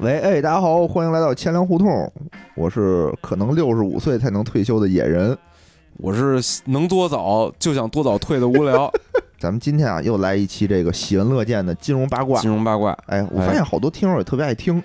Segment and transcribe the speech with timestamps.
[0.00, 2.12] 喂，哎，大家好，欢迎来到千粮胡同，
[2.54, 5.36] 我是可能六十五岁才能退休的野人。
[5.96, 8.88] 我是能多早就想多早退的无聊。
[9.40, 12.48] 咱们今天啊，又来一期这个喜闻乐见的金融八卦金。
[12.48, 14.80] 融八卦哎，我发现好多听友也特别爱听，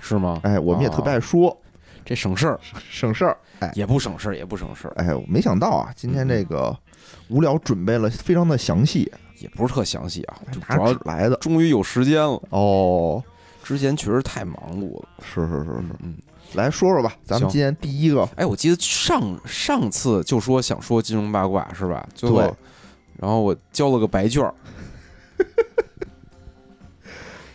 [0.00, 0.40] 是吗？
[0.44, 1.56] 哎，我们也特别爱说，
[2.04, 3.36] 这省事儿省事儿。
[3.58, 6.76] 哎，也不省事儿，也不省事儿，哎，我没想到啊，今天这个
[7.28, 9.10] 无聊准备了非常的详细，
[9.40, 10.38] 也不是特详细啊。
[10.52, 11.34] 主要来的。
[11.36, 13.22] 终于有时间了，哦，
[13.62, 15.08] 之前确实太忙碌了。
[15.22, 16.14] 是是是是，嗯，
[16.54, 22.06] 来说说吧，咱们今天第一个，哎，我记得上上次就说想说金融八卦是吧？
[22.14, 22.52] 最后对，
[23.18, 24.54] 然后我交了个白卷儿，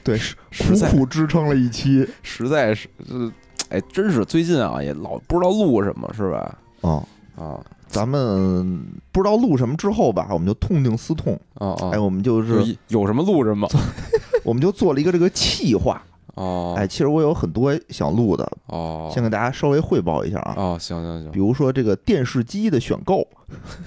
[0.03, 0.17] 对，
[0.57, 3.31] 苦苦支撑了一期，实在是，呃
[3.69, 6.58] 哎，真是最近啊也老不知道录什么是吧？
[6.81, 7.05] 啊、
[7.36, 7.59] 啊。
[7.89, 11.92] 咱们不知道录什么之后吧，我们就痛定思痛，啊啊！
[11.94, 13.66] 哎，我们就就是是有什么录什么
[14.48, 16.02] 我们就做了一个这个企划，
[16.36, 16.73] 哦。
[16.78, 19.12] 哎，其实我有很多想录的，哦。
[19.14, 21.31] 先给大家稍微汇报一下啊，哦，行行行。
[21.31, 23.28] 比，如说这个电视机的选购，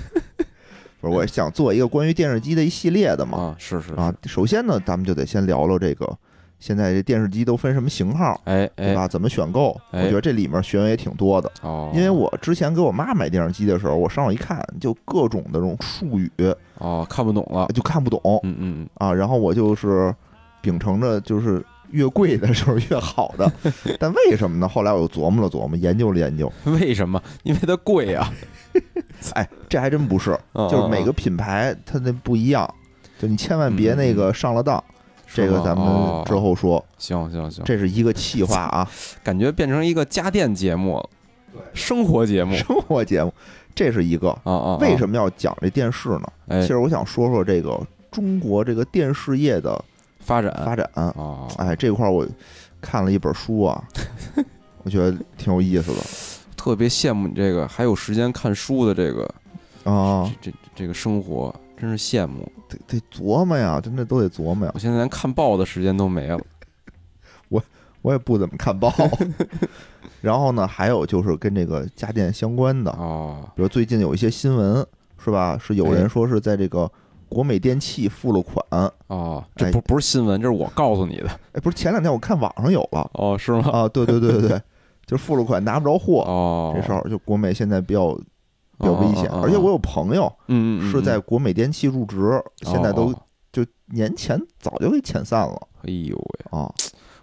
[1.00, 6.06] 不是，我想做一个关于电视机的一系列的嘛，啊是是啊，首先呢，咱们就得先聊聊这个
[6.58, 8.88] 现在这电视机都分什么型号，哎哎。
[8.88, 9.08] 对吧？
[9.08, 9.68] 怎么选购？
[9.92, 16.30] 我哎觉得这里面学问也挺多的，哦，因为我之前给我妈买电视机的时候，我上网一看，就各种的这种术语
[16.76, 18.20] 哦看不懂了，就看不懂。
[18.42, 18.88] 嗯嗯。
[18.96, 20.14] 啊，然后我就是
[20.60, 21.64] 秉承着就是。
[21.92, 23.52] 越贵的时候越好的，
[23.98, 24.68] 但为什么呢？
[24.68, 27.20] 后来我又琢磨了琢磨，研究了研究，嗯，为什么？
[27.42, 28.32] 因为它贵啊，
[29.34, 32.72] 哎，这还真不是，嗯就是每个嗯品牌它那不一样，
[33.18, 34.80] 就你千万别那个上了当。
[35.34, 38.88] 这个咱们哦之后说，行行行，这是一个气话啊，
[39.24, 41.08] 感觉变成一个家电节目了，
[41.74, 43.34] 生活节目生活节目，
[43.74, 44.28] 这是一个。
[44.44, 44.78] 啊啊！
[44.80, 44.96] 为？
[44.96, 46.32] 什么要讲这电视呢？
[46.46, 49.84] 哎其，实我想说说这个中国这个电视业的
[50.20, 50.88] 发展发展。
[50.94, 52.26] 啊，哎，这块儿我
[52.80, 53.82] 看了一本书啊，
[54.84, 56.00] 我觉得挺有意思的
[56.56, 59.22] 特别羡慕你这个还有时间看书的这个
[59.84, 62.50] 啊，这这这个生活，真是羡慕。
[62.68, 64.78] 得得琢磨呀，真的都得琢磨呀我。
[64.78, 66.38] 现在连看报的时间都没了。
[67.48, 67.62] 我
[68.02, 68.92] 我也不怎么看报。
[70.20, 74.86] 然后呢，还有就是跟这个家电相关的，哦，比如最近有一些新闻，
[75.24, 75.58] 是吧？
[75.58, 76.90] 是有人哎说是在这个
[77.30, 78.62] 国美电器付了款。
[79.06, 81.28] 哦，这哎不不是新闻，这是我告诉你的。
[81.52, 83.70] 哎，不是前两天我看网上有了哦，是吗？
[83.72, 83.88] 啊？
[83.88, 84.62] 对对对对对，
[85.06, 86.22] 就是付了款拿不着货。
[86.26, 88.12] 哦，这事儿就国美现在比较
[88.78, 96.70] 比较危险，而且我有朋友嗯是在国美电器入职，现在都哦就年前早就给遣散了哎呦喂，啊。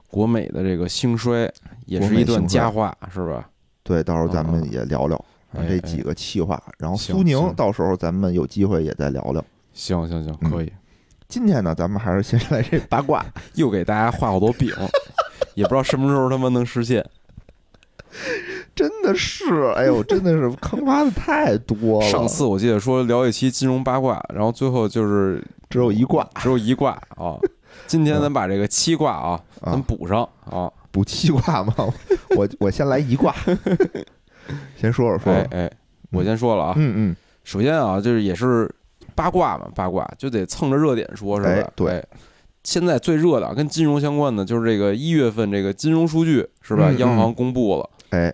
[0.09, 1.51] 国美的这个兴衰
[1.85, 3.49] 也是一段佳话，是吧？
[3.83, 5.25] 对，到时候咱们哦也聊聊
[5.67, 9.43] 这几个气话，然后苏宁到时候咱们有机会也再聊聊。
[9.77, 10.73] 行行行，嗯可以。
[11.27, 13.23] 今天呢，咱们还是先来这八卦，
[13.53, 14.73] 又给大家画好多饼，
[15.53, 17.05] 也不知道什么时候他妈能实现。
[18.73, 22.09] 真的是，哎呦，真的是坑挖的太多了。
[22.09, 27.37] 上次我记得说聊一期金融八卦，然后最后就是只有一卦只有一卦啊。
[27.85, 30.71] 今天咱把这个七卦啊，咱啊，补上啊。
[30.91, 31.73] 补七卦嘛。
[32.35, 33.35] 我我先来一卦，
[34.75, 35.33] 先说说说说。
[35.33, 35.71] 哎哎，
[36.11, 38.73] 我先说了啊，嗯嗯，首先啊，就是也是
[39.17, 41.49] 八卦嘛，八卦就得蹭着热点说，是吧？
[41.49, 41.91] 哎对。
[41.91, 42.07] 哎
[42.63, 46.91] 现在最热的啊跟金融相关的就是这个一月份这个金融数据是吧？
[46.97, 48.33] 央行公布了，哎，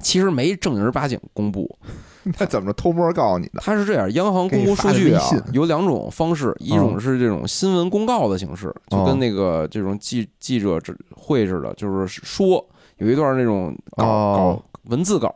[0.00, 1.78] 其实没正儿八经公布，
[2.36, 3.60] 他怎么偷摸告诉你的？
[3.60, 10.80] 他是这样，央行公布数据啊有两种方式，一种是这种新闻公告的形式，就哦跟那个这种记记者
[11.14, 15.32] 会似的，就是说有一段那种稿文字稿，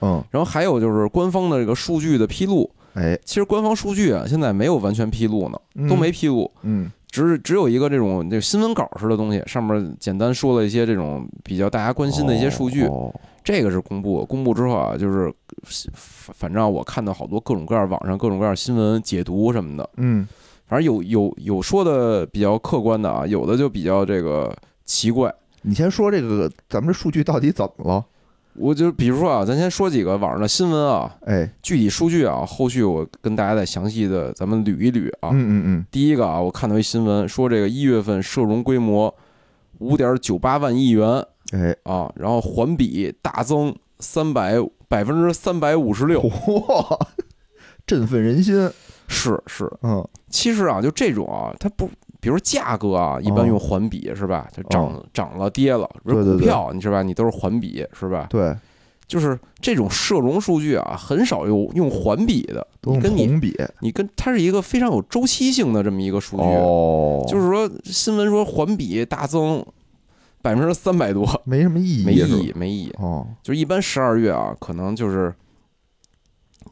[0.00, 2.68] 嗯，然后还有就是官方的这个数据的披露。
[2.98, 5.88] 哎，其实官方数据啊，现在没有完全披露呢，嗯。
[5.88, 6.90] 都没披露，嗯。
[7.10, 13.14] 只只有一个这种这新闻稿似的东西，上面简单说了一些这种比较大家关心的一些数据，哦。
[13.44, 14.26] 这个是公布。
[14.26, 20.26] 公布之后啊，就是反反正我看到好多各种各样网上各种各样新闻解读什么的，嗯。
[20.66, 24.54] 反正有有有说的比较客观的啊，有的就比较这个
[24.84, 25.32] 奇怪。
[25.62, 28.04] 你先说这个，咱们这数据到底怎么了？
[28.58, 35.30] 我就比如说啊，咱先说几个网上的新闻啊，哎，具体数据啊，后续我跟大家再详细的咱们捋一捋啊。
[35.32, 39.14] 嗯嗯嗯第一个啊，我看到一新闻说，这个一月份社融规模
[39.78, 44.56] 五点九八万亿元嗯，哎，啊，然后环比大增三百
[44.88, 46.98] 百分之三百五十六，嚯，
[47.86, 48.70] 振奋人心。
[49.06, 49.70] 是是。
[49.82, 51.88] 嗯其实啊，就这种啊，它不，
[52.20, 54.48] 比如价格啊，一般用环比是吧？
[54.52, 57.02] 就涨涨了跌了，比如哦对对对股票你是吧？
[57.02, 58.26] 你都是环比是吧？
[58.28, 58.54] 对，
[59.06, 63.56] 就是这种社融数据啊，很少用用环比的，你跟你同比。
[63.80, 66.42] 你跟它是一个非常有周期性的这么一个数据。
[66.42, 69.64] 哦，就是说新闻说环比大增，
[70.42, 72.94] 百分之三百多，没什么意义，没意义，没意义。
[72.98, 75.32] 哦，就是一般十二月啊，可能就是，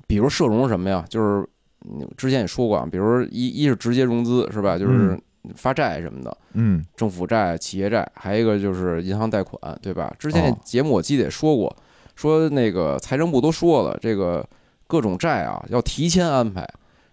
[0.07, 1.05] 比如社融什么呀？
[1.09, 1.49] 就是
[1.89, 4.77] 嗯之前也说过啊，比如一一是直接融资是吧？
[4.77, 5.19] 就是
[5.55, 10.15] 发债什么的，嗯政府债、企业债，还有一个就是银行贷款，对吧？
[10.19, 11.75] 之前哦节目我记得也说过，
[12.15, 14.47] 说那个财政部都说了，这个
[14.87, 16.67] 各种债啊要提前安排，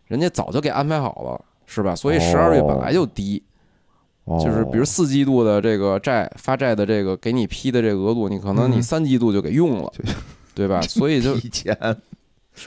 [0.08, 1.96] 人家早就给安排好了，是吧？
[1.96, 3.42] 所以十二月本来就低，
[4.26, 9.92] 哦，就是比如四季度的这个债发债的这个给你批的这个额度，你可能你嗯三季度就给用了，
[10.56, 10.82] 对吧？
[10.82, 11.76] 所以就提前，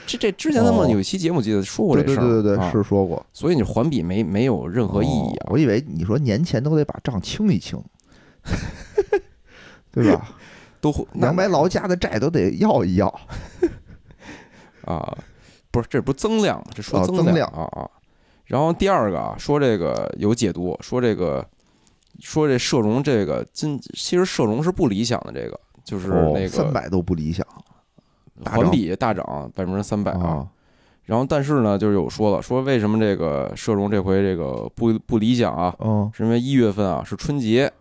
[0.05, 7.81] 这这之前他们有一期节目记得说过对这事儿，对对对对，啊是说过，所以你环比没没有任何意义啊，哦我以为你说年前都得把账清一清，
[9.91, 10.35] 对吧？
[10.79, 13.07] 都那杨白劳家的债都得要一要，
[14.83, 15.17] 啊，
[15.71, 16.65] 不是，这不是增量吗？
[16.75, 17.89] 这说哦增量量啊啊。
[18.45, 21.45] 然后第二个啊，说这个有解读，说这个
[22.19, 27.45] 说这社融这个今其实社融是不理想的，这个就是那个哦三百都不理想
[28.45, 30.27] 环比大涨百分之三百啊。
[30.27, 30.47] 啊，
[31.05, 35.75] 然后但是呢，就是有说了，说为什么这个社融这回这个不不理想啊？
[35.79, 37.71] 嗯，是因为一月份啊是春节，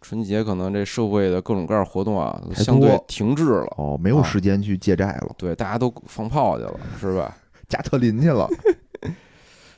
[0.00, 4.22] 春节可能这社会的各种各样活动啊相对停滞了，哦，没有啊。
[4.22, 7.36] 时间去借债了，对，大家都放炮去了，是吧？
[7.68, 8.48] 加特林去了，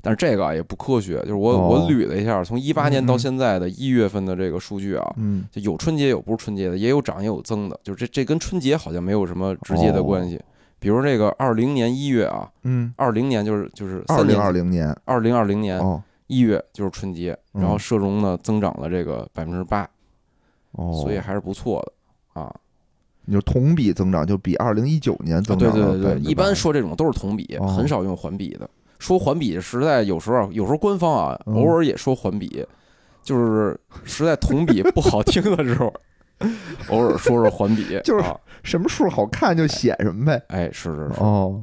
[0.02, 1.68] 但是这个啊也不科学，就是我、哦。
[1.68, 10.38] 我捋了一下，从一八年到现在的一月份的这个数据啊，嗯，就有春节有不是春节的，也有涨也有增的，就是这这跟春节好像没有什么直接的关系。
[10.80, 14.92] 比如这个二零年一月啊，嗯，二零年就是就是二零二零年。
[15.04, 16.02] 二零二零年哦。
[16.26, 17.78] 一月就是春节，然后嗯。
[17.78, 19.88] 社融呢增长了这个百分之八，
[20.72, 22.52] 哦，所以还是不错的啊。
[23.26, 27.68] 你就同比增长，就比二零一九年增长了对对对，8%一般说这种都是同比，哦。
[27.68, 28.68] 很少用环比的。
[29.02, 31.54] 说环比实在有时候啊有时候官方啊嗯。
[31.56, 32.64] 偶尔也说环比，
[33.20, 35.92] 就是实在同比不好听的时候，
[36.88, 38.38] 偶尔说说环比，就是啊。
[38.62, 40.40] 什么数好看就写什么呗。
[40.46, 41.60] 哎是是是，哦，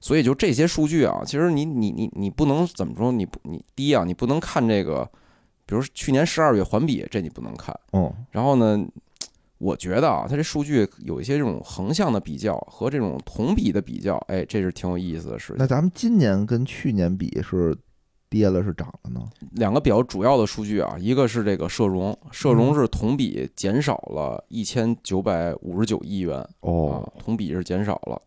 [0.00, 5.06] 所以就这些数据啊，其实你你你你不能怎么说，你不你第一啊，你不能看这个，
[5.66, 7.78] 比如去年十二月环比，这你不能看。
[7.90, 8.82] 哦，然后呢，
[9.60, 15.66] 我觉得啊，它这数据有一些这种横向的比较和这种同比的比较，哎，这是挺有意思的事情那。
[15.66, 17.76] 咱们今年跟去年比是
[18.30, 19.20] 跌了是涨了呢？
[19.56, 28.18] 两个比较主要的数据啊，一个是这个社融，社融是同比减少了一千九百五十九亿元啊哦，，同比是减少了，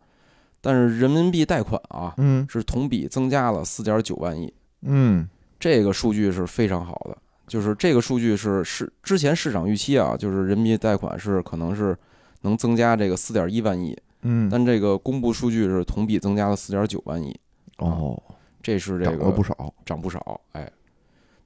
[0.62, 4.54] 但是人民币贷款啊嗯是同比增加了四点九万亿，
[4.84, 5.28] 嗯
[5.60, 7.18] 这个数据是非常好的。
[7.54, 11.96] 就是这个数据是市之前市场预期啊，就是人民币贷款是可能是
[12.42, 17.40] 能增加这个四点一万亿，嗯，但这个公布数据是同比增加了四点九万亿，
[17.78, 18.20] 哦，
[18.60, 19.74] 这是这个涨了不少。
[19.86, 20.68] 涨不少，哎。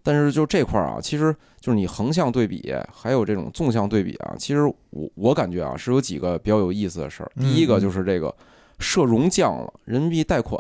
[0.01, 7.31] 但是就这块儿啊，其实就是你横向对比，还有这种纵向对比啊，其实我我感觉啊是有几个比较有意思的事儿。
[7.36, 8.33] 嗯第一个就是这个
[8.80, 10.57] 社融降了，人民币贷款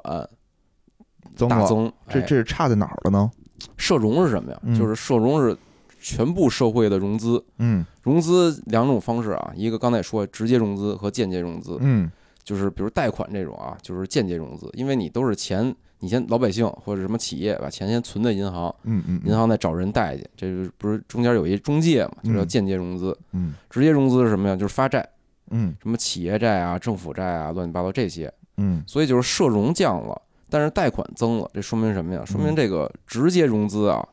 [1.37, 3.31] 增，大增，这哎这差在哪儿了呢？
[3.77, 4.59] 社融是什么呀？
[4.63, 4.77] 嗯。
[4.77, 5.57] 就是社融是
[5.99, 7.85] 全部社会的融资，嗯。
[8.03, 12.11] 融资两种方式啊，一个刚才也说直接融资和间接融资，嗯。
[12.43, 23.17] 就是比如贷款这种啊，就是间接融资，因为你都是钱，你先老百姓或者什么企业把钱先存在银行，嗯嗯，银行再找人贷去，这个不是中间有一中介嘛，就叫嗯间接融资。
[23.33, 23.53] 嗯。
[23.69, 24.55] 直接融资是什么呀？
[24.55, 25.05] 就是发债，
[25.51, 25.75] 嗯。
[25.81, 28.31] 什么企业债啊、政府债啊，乱七八糟这些。
[28.55, 28.81] 嗯。
[28.87, 32.23] 所以就是社融降了，但是贷款增了，这说明什么呀？
[32.25, 34.05] 说明嗯这个直接融资啊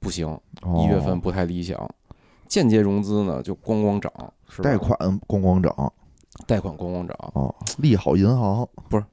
[0.00, 0.26] 不行，
[0.62, 1.88] 哦一月份不太理想。
[2.48, 4.12] 间接融资呢就咣咣涨，
[4.48, 4.70] 是吧？
[4.70, 4.96] 贷款
[5.26, 5.92] 咣咣涨
[6.46, 9.04] 贷款咣咣涨，哦，利好银行不是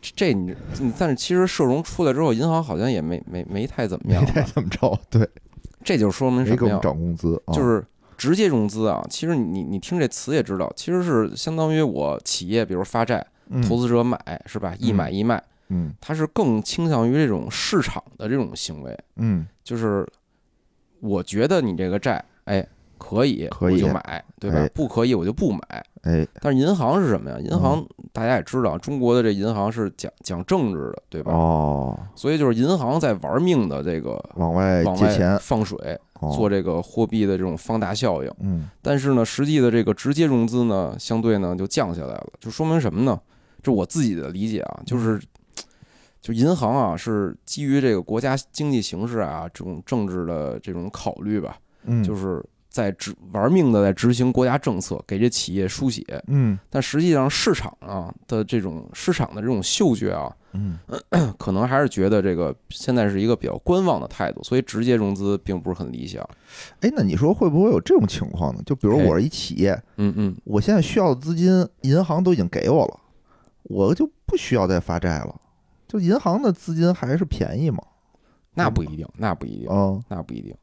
[0.00, 5.28] 这你你但是其实社融出来之后，银行好像也没没没太怎么没太样吧，怎么着，对，
[5.84, 6.80] 这就说明什么呀没给我们？
[6.80, 7.86] 涨工资，啊就是
[8.18, 14.74] 直接融资啊，其实你你听这词也知道，其实是相当于我企业，比如发债，嗯投资者买是吧？
[14.80, 15.40] 一买一卖，
[15.72, 20.06] 嗯它是更倾向于这种市场的这种行为，嗯就是
[21.00, 22.64] 我觉得你这个债，哎，
[22.98, 24.68] 可以，可以我就买，对吧哎？
[24.68, 25.60] 不可以，我就不买。
[26.02, 27.38] 哎但是银行是什么呀？
[27.38, 31.32] 银行嗯大家也知道，中国的这银行是讲讲政治的，对吧？
[31.32, 38.30] 哦，所以就是银行在玩命的这个往外往钱放水，哦做这个货币的这种放大效应。
[38.40, 43.18] 嗯但是呢，实际的这个直接融资呢，相对呢就降下来了，就说明什么呢？
[43.62, 45.20] 这我自己的理解啊，就是
[46.22, 60.78] 就银行啊是基于这个国家经济形势啊这种政治的这种考虑吧，嗯就是在执玩命的在执行国家政策，给这企业输血，嗯但实际上市场啊的这种市场的这种嗅觉啊，嗯
[61.38, 66.26] 可能还是觉得这个现在是一个比较观望的态度，所以直接融资并不是很理想。
[66.80, 68.62] 哎，那你说会不会有这种情况呢？
[68.64, 73.00] 就比如哎我是一企业，嗯嗯，我现在需要的资金，银行都已经给我了，
[73.64, 75.34] 我就不需要再发债了。
[75.92, 77.82] 就银行的资金还是便宜嘛？
[78.54, 80.54] 那不一定，那不一定，嗯那不一定。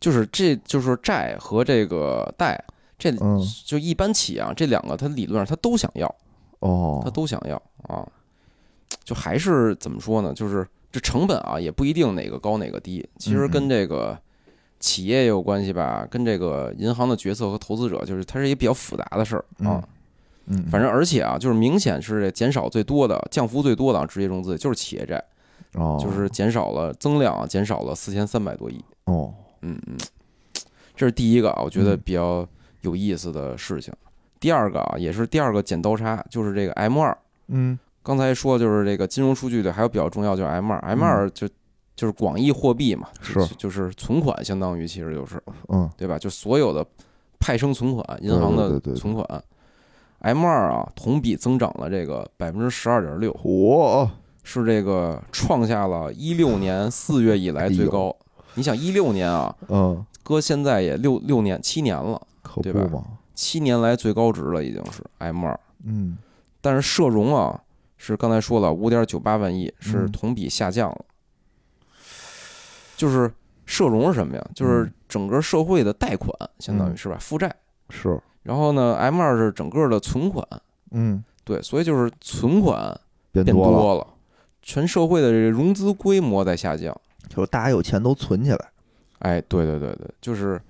[0.00, 2.60] 就是这就是债和这个贷，
[2.98, 6.12] 这嗯就一般企业啊，这两个它理论上它都想要，
[6.58, 8.04] 哦它都想要啊，
[9.04, 10.34] 就还是怎么说呢？
[10.34, 14.18] 就是这成本啊，也不一定哪个高哪个低，其实嗯跟这个
[14.80, 19.78] 企业也有关系吧，跟这个银行的决策和投资者，就是它是一个比较复杂的事儿啊。
[19.78, 19.82] 嗯，
[20.70, 25.22] 反正而且啊，就是明显是减少最多的、降幅最多的啊直接融资就是企业债，
[25.74, 28.84] 哦，就是减少了增量啊，减少了四千三百多亿。
[29.04, 29.96] 哦，嗯嗯，
[30.96, 32.46] 这是第一个啊，我觉得嗯比较
[32.82, 33.92] 有意思的事情。
[34.38, 37.16] 第二个啊，也是第二个剪刀差，就是这个 M 二。
[37.48, 37.78] 嗯。
[38.02, 41.46] 刚才说就是这个金融数据的还有比较重要就是 M 二，M 二就
[41.94, 43.54] 就是广义货币嘛，就是。
[43.56, 45.88] 就是存款，相当于其实就是嗯。
[45.98, 46.18] 对吧？
[46.18, 46.84] 就所有的
[47.38, 49.26] 派生存款，银行的存款
[50.20, 54.10] ，M 二啊同比增长了这个百分之十二点六，哇，
[54.42, 58.14] 是这个创下了一六年四月以来最高。
[58.54, 65.58] 你想一六年啊，嗯，搁现在也六六年七年了，可对吧不嘛，七年来最高值了，已经是 M 二。
[65.84, 66.18] 嗯
[66.60, 67.58] 但是社融啊，
[67.96, 71.04] 是刚才说了五点九八万亿，是嗯同比下降了。
[72.96, 73.32] 就是
[73.64, 74.46] 社融是什么呀？
[74.54, 77.54] 就是嗯整个社会的贷款，相当于嗯是吧，负债。
[77.88, 80.46] 是，然后呢，M 二是整个的存款，
[80.92, 82.98] 嗯，对，所以就是存款
[83.32, 84.06] 变变多了，
[84.62, 86.94] 全社会的这个融资规模在下降。
[87.28, 88.58] 就是大家有钱都存起来，
[89.20, 90.60] 哎，对对对对，就是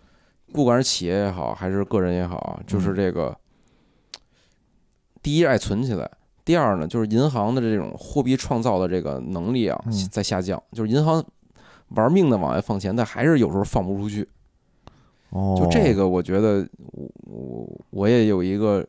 [0.52, 3.34] 不管是企业也好，还是个人也好啊，就是嗯这个，
[5.22, 6.10] 第一爱存起来，
[6.44, 11.24] 第二呢，就是银行的这种货币创造的这个能力啊嗯在下降，就是银行
[11.90, 14.28] 玩命的往外放钱，但还是有时候放不出去。
[15.30, 18.86] 哦，就这个，我觉得我我我也有一个，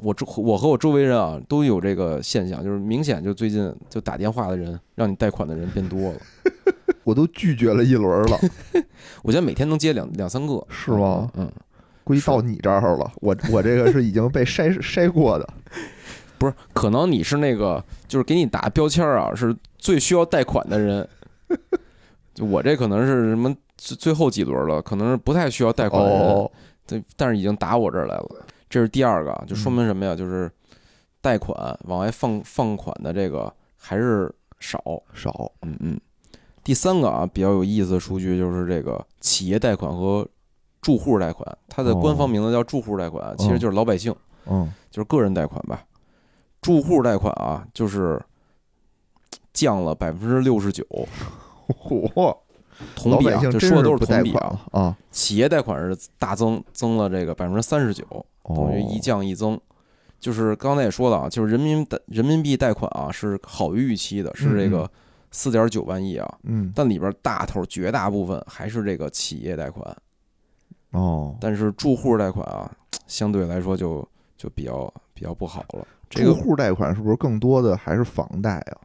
[0.00, 6.18] 我周我和我周围人啊都有这个现象，就是明显就最近就打电话的人让你贷款的人变多了，
[7.04, 8.38] 我都拒绝了一轮了，
[9.22, 11.30] 我觉得每天能接两两三个，是吗？
[11.36, 11.50] 嗯。
[12.06, 15.48] 估计到你这儿了，我我这个是已经被筛筛过的，
[16.36, 21.08] 不是，可能你是那个，就是给你打标签儿啊，是最需要贷款的人。
[22.34, 26.50] 就我这可能是什么最最后几轮了，可能是不太需要贷款的人，哦，
[26.86, 28.46] 对，但是已经打我这儿来了。
[28.70, 30.16] 这是第二个啊，就说明什么呀？
[30.16, 30.50] 就是
[31.20, 34.82] 贷款往外放放款的这个还是少。
[35.12, 36.00] 少，嗯嗯。
[36.62, 40.26] 第三个啊，比较有意思的数据就是这个企业贷款和
[40.80, 44.14] 住户贷款，它的官方名字叫住户贷款，其实就是老百姓。
[44.46, 45.84] 嗯，就是个人贷款吧，
[46.60, 48.20] 住户贷款啊，就是
[49.52, 50.84] 降了百分之六十九，
[51.68, 52.36] 嚯，
[52.94, 54.60] 同比啊，这说的都是同比啊。
[54.72, 58.04] 啊，企业贷款是大增，增了这个百分之三十九，
[58.44, 59.60] 等于一哦降一增。
[60.20, 64.90] 就是刚才也说了啊，就是人民贷人民币贷款啊是好于预期的，是这个
[65.30, 69.94] 四点九万亿啊，嗯，但里边大头绝大部分还是这个企业贷款，
[70.92, 72.70] 哦，但是住户贷款啊
[73.06, 74.06] 相对来说就
[74.38, 75.86] 就比较比较不好了。
[76.08, 78.78] 这个住户贷款是不是更多的还是房贷啊？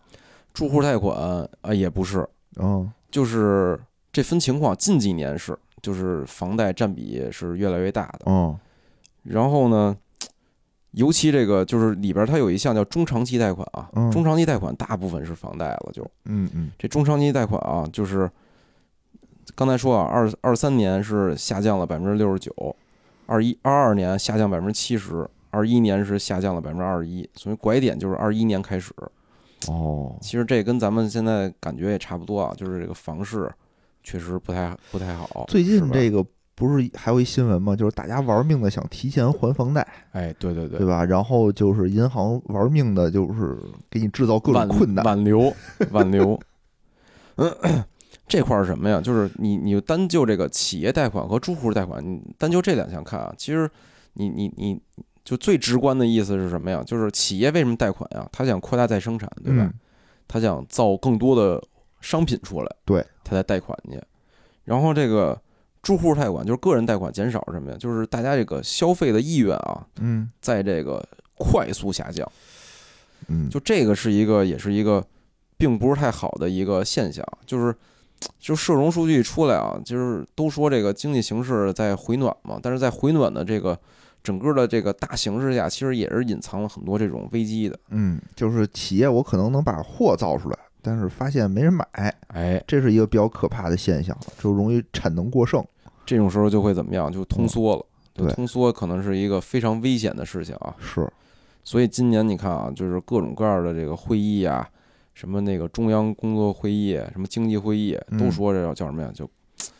[0.53, 1.17] 住户贷款
[1.61, 2.27] 啊也不是，
[2.57, 3.79] 嗯，就是
[4.11, 8.21] 这分情况，近几年是，就是房贷占比是越来越大的。
[8.25, 8.57] 嗯，
[9.23, 9.95] 然后呢，
[10.91, 18.29] 尤其这个就是里边它有一项叫中长期贷款啊，嗯中长期贷款大部分是房贷了，就嗯嗯，这中长期贷款啊，就是
[19.55, 22.75] 刚才说啊，二二三年是下降了百分之六十九，
[23.25, 28.93] 二一二二年下降百分之七十，二一年是下降了百分之二十一，所以拐点就是二一年开始。
[29.67, 33.51] 哦，其实这跟咱们现在感觉也差不多啊，就是这个房市
[34.03, 35.45] 确实不太不太好。
[35.49, 36.25] 最近这个
[36.55, 37.75] 不是还有一新闻吗？
[37.75, 41.03] 就是大家玩命的想提前还房贷，哎，对对对对，吧？
[41.05, 43.57] 然后就是银行玩命的，就是
[43.89, 45.03] 给你制造各种困难。
[45.05, 45.53] 挽留
[45.91, 46.39] 挽留。
[47.35, 47.53] 嗯，
[48.27, 48.99] 这块儿是什么呀？
[49.01, 53.69] 就是你你单就这个企业贷款和住户贷款，你单就这两项看啊，其实
[54.13, 54.81] 你你你
[55.23, 56.83] 就最直观的意思是什么呀？
[56.85, 58.27] 就是企业为什么贷款呀？
[58.31, 59.63] 他想扩大再生产，对吧？
[59.63, 59.73] 嗯
[60.31, 61.59] 他想造更多的
[62.01, 63.99] 商品出来，对，他才贷款去。
[64.63, 65.35] 然后这个
[65.81, 67.77] 住户贷款就是个人贷款减少是什么呀？
[67.79, 71.03] 就是大家这个消费的意愿啊，嗯在这个
[71.35, 72.31] 快速下降。
[73.27, 75.03] 嗯，就这个是一个，也是一个，
[75.57, 77.25] 并不是太好的一个现象。
[77.47, 77.75] 就是
[78.37, 83.75] 就社融数据一出来啊，就是都说这个经济形势在回暖嘛，但是在回暖的这个
[84.23, 87.79] 整个的这个大形势下，其实也是隐藏了很多这种危机的。
[87.89, 91.85] 嗯，就是企业我可能能把货造出来，但是发现没人买，
[92.27, 95.63] 哎，这是一个比较可怕的现象，就容易产能过剩。
[96.05, 97.11] 这种时候就会怎么样？
[97.11, 97.85] 就通缩了。
[98.15, 100.75] 就对通缩可能是一个非常危险的事情啊。
[100.79, 101.07] 是，
[101.63, 104.67] 所以今年你看啊，就是各种各样的这个会议啊，
[105.13, 109.09] 什么那个中央工作会议，什么经济会议，嗯都说这叫叫什么呀？
[109.13, 109.29] 就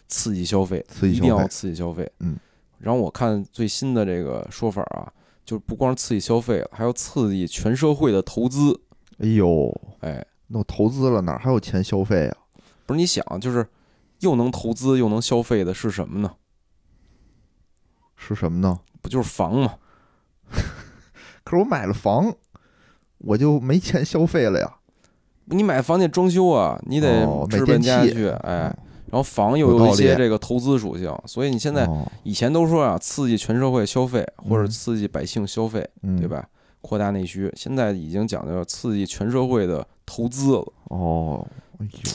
[0.08, 2.10] 刺激消费，刺激消费一定要刺激消费。
[2.19, 2.38] 嗯。
[2.79, 5.12] 然后我看最新的这个说法啊，
[5.45, 8.81] 就不光是刺激消费了，还要刺激全社会的投资。
[9.19, 9.69] 哎呦，
[10.00, 12.38] 哎，那我投资了，哪还有钱消费啊？
[12.86, 13.67] 不是你想，就是
[14.19, 16.36] 又能投资又能消费的是什么呢？
[18.15, 18.79] 是什么呢？
[19.01, 19.75] 不就是房吗？
[21.43, 22.33] 可是我买了房，
[23.19, 24.77] 我就没钱消费了呀。
[25.45, 28.77] 你买房得装修啊，你得置办家具，哎，哦
[29.12, 36.28] 然后房又有一些这个投资属性，所以你现在哦以前都说啊，刺激全社会消费或者嗯刺激百姓消费，嗯对？
[36.28, 36.48] 吧？
[36.82, 40.74] 扩大内需，现在已经讲究刺激全社会的投资了。
[40.86, 41.46] 哦，
[41.80, 42.12] 哎呦，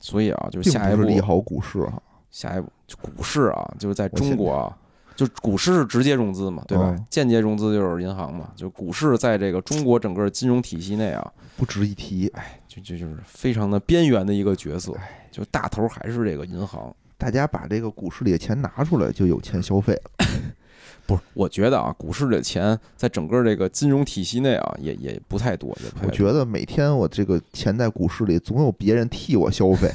[0.00, 2.02] 所以啊，就是下一步，利好股市哈。
[2.30, 4.76] 下一步就股市啊，就是在中国啊，
[5.16, 6.94] 就股市是直接融资嘛，对吧？
[6.96, 12.28] 嗯间接融资就是银行嘛，就股市在这个中国整个金融体系内啊，不值一提。
[12.34, 14.94] 哎就就就是非常的边缘的一个角色，
[15.32, 16.94] 就大头还是这个银行。
[17.16, 20.10] 大家把这个股市里的钱拿出来，就有钱消费了。
[21.06, 26.08] 不是，我觉得啊，股市里的钱在整个这个金融体系内啊，也也不太多，也不太多。
[26.08, 29.90] 我觉得每天我这个钱在股市里，总有别人替我消费，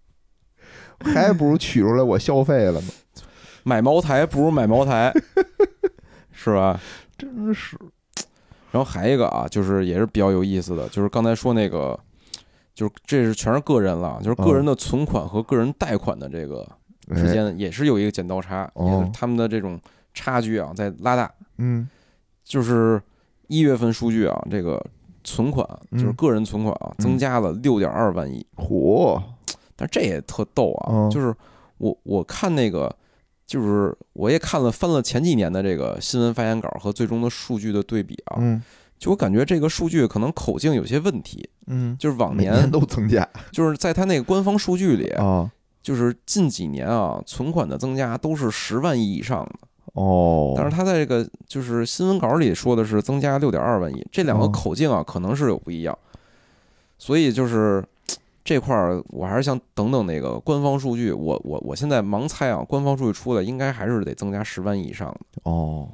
[1.00, 2.88] 还不如取出来我消费了呢。
[3.66, 5.12] 买茅台不如买茅台，
[6.30, 6.80] 是吧？
[7.18, 7.76] 真是，
[8.70, 11.98] 然后还一个啊，就是也是比较有意思的，就是刚才说那个，
[12.76, 16.64] 就是这是全是个人了，就是个人的存款和个人贷款的这个
[17.12, 19.80] 之哎，间也是有一个剪刀差，哦也是他们的这种
[20.14, 21.28] 差距啊在拉大。
[21.58, 21.88] 嗯
[22.44, 23.02] 就是
[23.48, 24.80] 一月份数据啊，这个
[25.24, 28.46] 存款嗯就是个人存款啊，嗯增加了六点二万亿。
[28.54, 29.20] 嚯，
[29.74, 31.34] 但这也特逗啊，嗯就是
[31.78, 32.94] 我我看那个，
[33.46, 38.62] 就是我也看了翻了前几年的这个新闻发言稿和最终的数据的对比啊，嗯。
[38.98, 43.28] 就我感觉这个数据可能口径有些问题，嗯，就是往每年都增加。
[43.52, 45.50] 就是在他那个官方数据里，啊。
[45.82, 54.48] 就是近几年啊存款的增加都是十万亿以上的，哦，但是他在这个就是新闻稿里说的是增加六点二万亿，这两个哦。
[54.48, 55.96] 口径啊可能是有不一样，
[56.98, 57.84] 所以就是
[58.46, 65.88] 这块儿我还是想等等那个官方数据，我我我现在盲猜啊，官方数据出来应该还是得增加十万亿以上的，哦，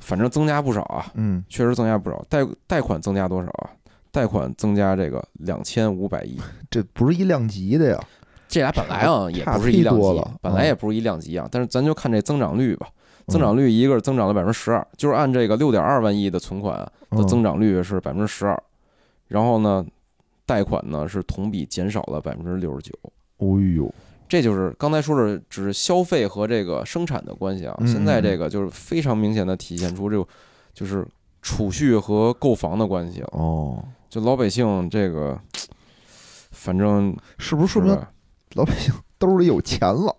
[0.00, 3.70] 反正增加不少啊，嗯，确实增加不少，贷贷款增加多少啊？
[4.12, 6.38] 贷款增加这个两千五百亿，
[6.70, 7.98] 这不是一量级的呀。
[8.46, 12.86] 这俩本来啊也不是一量级本来也不是一量级啊，但是咱就看这增长率吧，
[13.26, 13.32] 嗯。
[13.32, 17.26] 增长率一个是增长了百分之十二，就是按这个六点二万亿的存款的嗯。
[17.26, 18.62] 增长率是百分之十二，
[19.28, 19.86] 然后呢，
[20.50, 22.92] 贷款呢是同比减少了百分之六十九。
[23.36, 23.88] 哦呦，
[24.28, 27.76] 这就是刚才说的，只是消费和这个生产的关系啊。
[27.78, 30.26] 嗯现在这个就是非常明显的体现出这个
[30.74, 31.06] 就是
[31.40, 33.28] 储蓄和购房的关系了。
[33.34, 35.38] 哦，就老百姓这个，
[36.50, 37.96] 反正是不是说明
[38.54, 40.12] 老百姓兜里有钱了，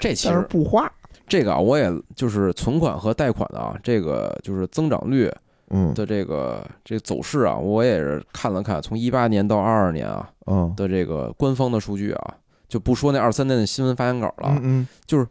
[0.00, 0.90] 这其实不花？
[1.26, 5.30] 这个啊，我也就是存款和贷款啊，这个就是增长率
[5.70, 5.92] 嗯。
[5.94, 10.72] 的这个这个走势啊，我也是看了看，从一八年到二二年啊嗯。
[10.76, 12.34] 的这个官方的数据啊，
[12.68, 15.28] 就不说那二三年的新闻发言稿了，嗯嗯。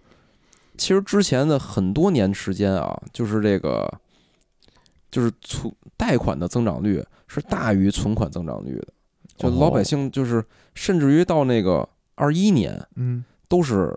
[0.78, 3.92] 其实之前的很多年时间啊，就是这个
[5.10, 8.88] 就是存贷款的增长率是大于存款增长率的，
[9.38, 10.46] 就老百姓就是
[10.76, 13.92] 甚至于到那个二一年嗯，都是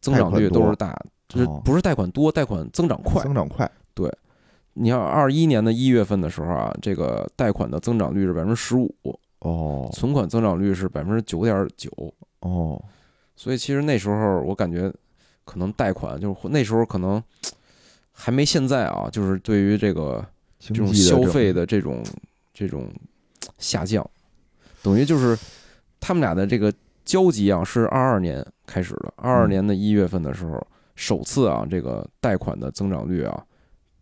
[0.00, 1.60] 增长率都是大，就是哦。
[1.62, 3.22] 不是贷款多，贷款增长快。
[3.22, 3.70] 增长快，
[4.80, 8.94] 你看二一年的一月份的时候啊，这个贷款的增长率是百分之十五，
[9.40, 9.90] 哦。
[9.92, 11.90] 存款增长率是百分之九点九，
[12.40, 12.80] 哦，
[13.34, 14.92] 所以其实那时候我感觉
[15.44, 17.22] 可能贷款就是那时候可能
[18.12, 20.24] 还没现在啊，就是对于这个
[20.58, 22.02] 这种消费的这种
[22.54, 22.88] 这种
[23.58, 24.08] 下降，
[24.82, 25.36] 等于就是
[25.98, 26.72] 他们俩的这个
[27.04, 29.50] 交集啊是二二年开始的，二二嗯。
[29.50, 30.64] 年的一月份的时候，
[30.94, 33.44] 首次啊这个贷款的增长率啊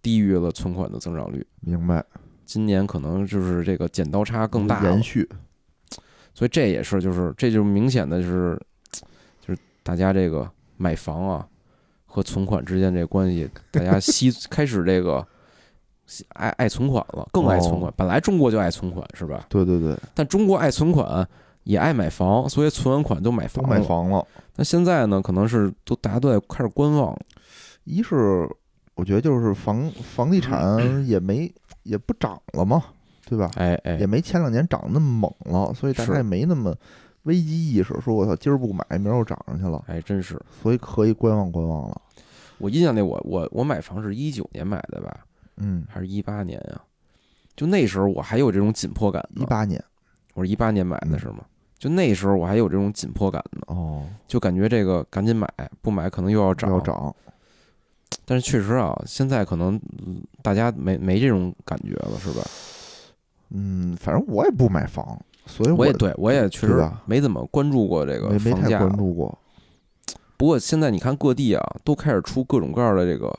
[0.07, 1.45] 低于了存款的增长率。
[1.63, 2.05] 明白
[2.45, 5.29] 今年可能就是这个剪刀差更大延，续，
[6.33, 8.57] 所以这也是就是这就明显的就是
[9.45, 11.45] 就是大家这个买房啊
[12.05, 15.27] 和存款之间这关系，大家吸 开始这个
[16.35, 17.95] 爱爱存款了，更爱存款哦。
[17.97, 19.45] 本来中国就爱存款是吧？
[19.49, 21.29] 对对对，但中国爱存款
[21.65, 23.71] 也爱买房，所以存完款都买房了。
[23.71, 24.25] 买房了。
[24.55, 27.19] 那现在呢，可能是都大家都在开始观望。
[27.83, 28.49] 一是
[28.97, 31.53] 我觉得就是房房地产 也没
[31.85, 32.83] 也不涨了嘛，
[33.27, 33.49] 对吧？
[33.55, 36.75] 哎哎也，没前两年涨那么猛了，所以大家也没那么
[37.23, 40.41] 危机意识，说我操，今儿不买，明儿又涨上去了，哎真是。
[40.63, 42.01] 所以可以观望观望了。
[42.59, 45.25] 我印象里我，我我买房是一九年买的吧，
[45.59, 46.81] 嗯，还是一八年呀？
[47.55, 49.27] 就那时候我还有这种紧迫感。
[49.35, 49.83] 一八年
[50.35, 51.45] 我是一八年买的是吗？
[51.79, 55.47] 就那时候我还有这种紧迫感呢，哦，就感觉这个赶紧买，
[55.83, 56.71] 不买可能又要涨。
[56.71, 57.15] 要涨，
[58.27, 62.45] 但是确实啊，现在可能嗯大家没没这种感觉了，是吧？
[63.51, 68.79] 嗯，反正我也不买房，所以我也对我也确实没怎么关注过这个没没太房价。
[68.81, 69.39] 关注过
[70.37, 73.33] 不过现在你看各地啊，都开始出各种各样的这个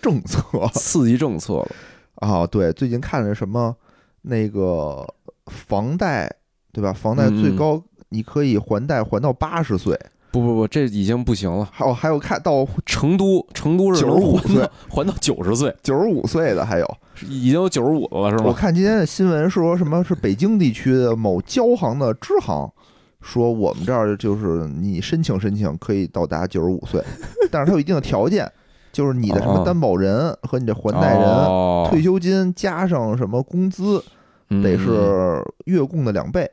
[0.00, 0.40] 政策
[0.72, 1.68] 刺激政策了。
[2.14, 2.46] 啊。
[2.46, 3.76] 对，最近看着什么
[4.22, 5.04] 那个
[5.46, 6.32] 房贷，
[6.72, 6.92] 对吧？
[6.92, 9.98] 房贷最高你可以还贷还到八十岁，
[10.40, 11.68] 不不不，这已经不行了。
[11.72, 16.96] 还有还有看到成都，成都是九十五岁还到九十岁，九十五岁的，还有。
[17.28, 18.52] 已经有九十五了，是吗我？
[18.52, 22.70] 看今天的新闻说什么是北京地区的某交行的支行，
[23.20, 27.02] 说我们这儿就是你申请申请可以到达九十五岁，
[27.50, 28.48] 但是它有一定的条件，
[28.92, 33.98] 就是你的什么哦担保人和你的还贷人、哦退休金加上什么工资
[34.48, 36.48] 得嗯是月供的两倍，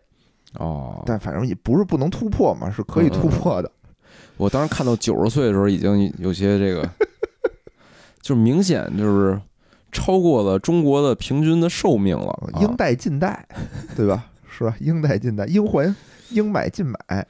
[0.58, 1.04] 哦。
[1.06, 3.70] 但反正也不是不能突破嘛，是可以突破的。
[4.38, 6.90] 我当时看到九十岁的时候，已经有些这个，
[8.22, 9.40] 就是明显就是
[9.92, 12.30] 超过了中国的平均的寿命了。
[12.54, 13.48] 啊应贷尽贷，
[13.96, 14.26] 对吧？
[14.50, 14.76] 是吧？
[14.80, 15.94] 应贷尽贷，应还
[16.32, 17.26] 应买尽买。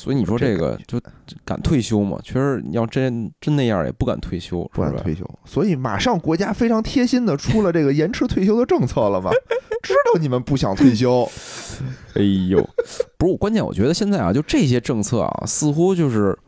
[0.00, 2.18] 所以你说这个就就敢退休吗？
[2.22, 4.68] 确实，要真真那样也不敢退休？
[4.72, 9.30] 不敢退休，所以马上国家非常贴心的出了这个延迟退休的政策了嘛，
[9.82, 11.30] 知道你们不想退休，
[12.16, 12.66] 哎呦，
[13.18, 16.38] 不是，关键我觉得现在啊，就这些政策啊，似乎就是。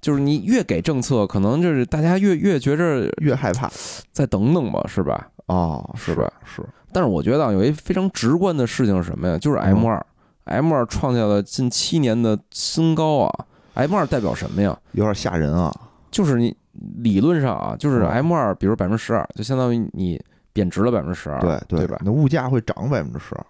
[0.00, 3.68] 就是你越给政策，可能就是大家越越觉着越害怕
[4.12, 5.28] 再等等吧，是吧？
[5.46, 6.32] 啊，是吧？
[6.44, 9.36] 是，但是我觉得啊，有一非常直观的事情是什么呀？
[9.36, 10.04] 就是 M 二、
[10.46, 13.46] m 二创下了近七年的新高啊。
[13.74, 14.76] M 二代表什么呀？
[14.92, 15.72] 有点吓人啊。
[16.10, 16.56] 就是你
[17.02, 20.18] 理论上啊，就是嗯 M 二，比如百分之十二，就相当于你
[20.52, 22.00] 贬值了百分之十二，对对吧？
[22.02, 23.46] 那物价会涨百分之十二，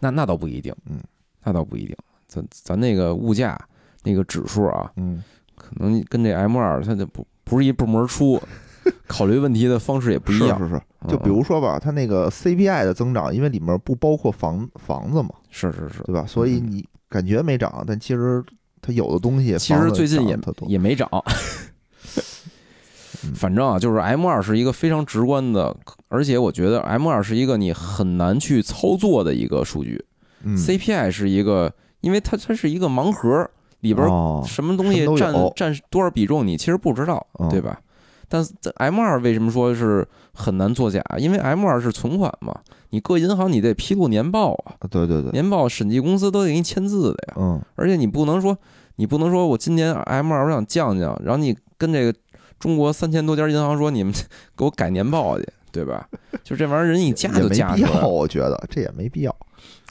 [0.00, 1.00] 那那倒不一定，嗯，
[1.44, 1.96] 那倒不一定。
[2.26, 3.56] 咱咱那个物价
[4.02, 5.22] 那个指数啊，嗯，
[5.54, 8.42] 可能跟这 M 二它就不不是一部门出，
[9.06, 10.58] 考虑问题的方式也不一样。
[10.58, 10.82] 是是是。
[11.08, 16.24] 就比嗯如说吧，它那个 CPI 的增长，因为里面不包括房房子嘛，是是是，对吧？
[16.26, 18.42] 所以你感觉没涨，但其实
[18.80, 21.08] 它有的东西，其实最近也也没涨。
[23.24, 25.74] 嗯反正啊，就是 M 二是一个非常直观的，
[26.08, 30.04] 而且我觉得 M 二是一个你很难去操作的一个数据。
[30.42, 33.48] 嗯 CPI 是一个，因为它它是一个盲盒，
[33.80, 37.80] 里边哦什么东西占有占多少比重，你其实不知道，嗯对吧？
[38.28, 41.02] 但是 M 二为什么说是很难作假？
[41.18, 42.58] 因为 M 二是存款嘛，
[42.90, 47.34] 你各银行你得披露年报啊，啊对对对，年报审计公司都得给你签字的呀。
[47.36, 48.56] 嗯，而且你不能说，
[48.96, 52.14] 你不能说我今年 M 二我想降降，然后你跟这个
[52.58, 54.12] 中国三千多家银行说你们
[54.56, 56.08] 给我改年报去，对吧？
[56.42, 59.36] 就这玩意儿人一加也就没必要，加出来了，我觉得这也没必要。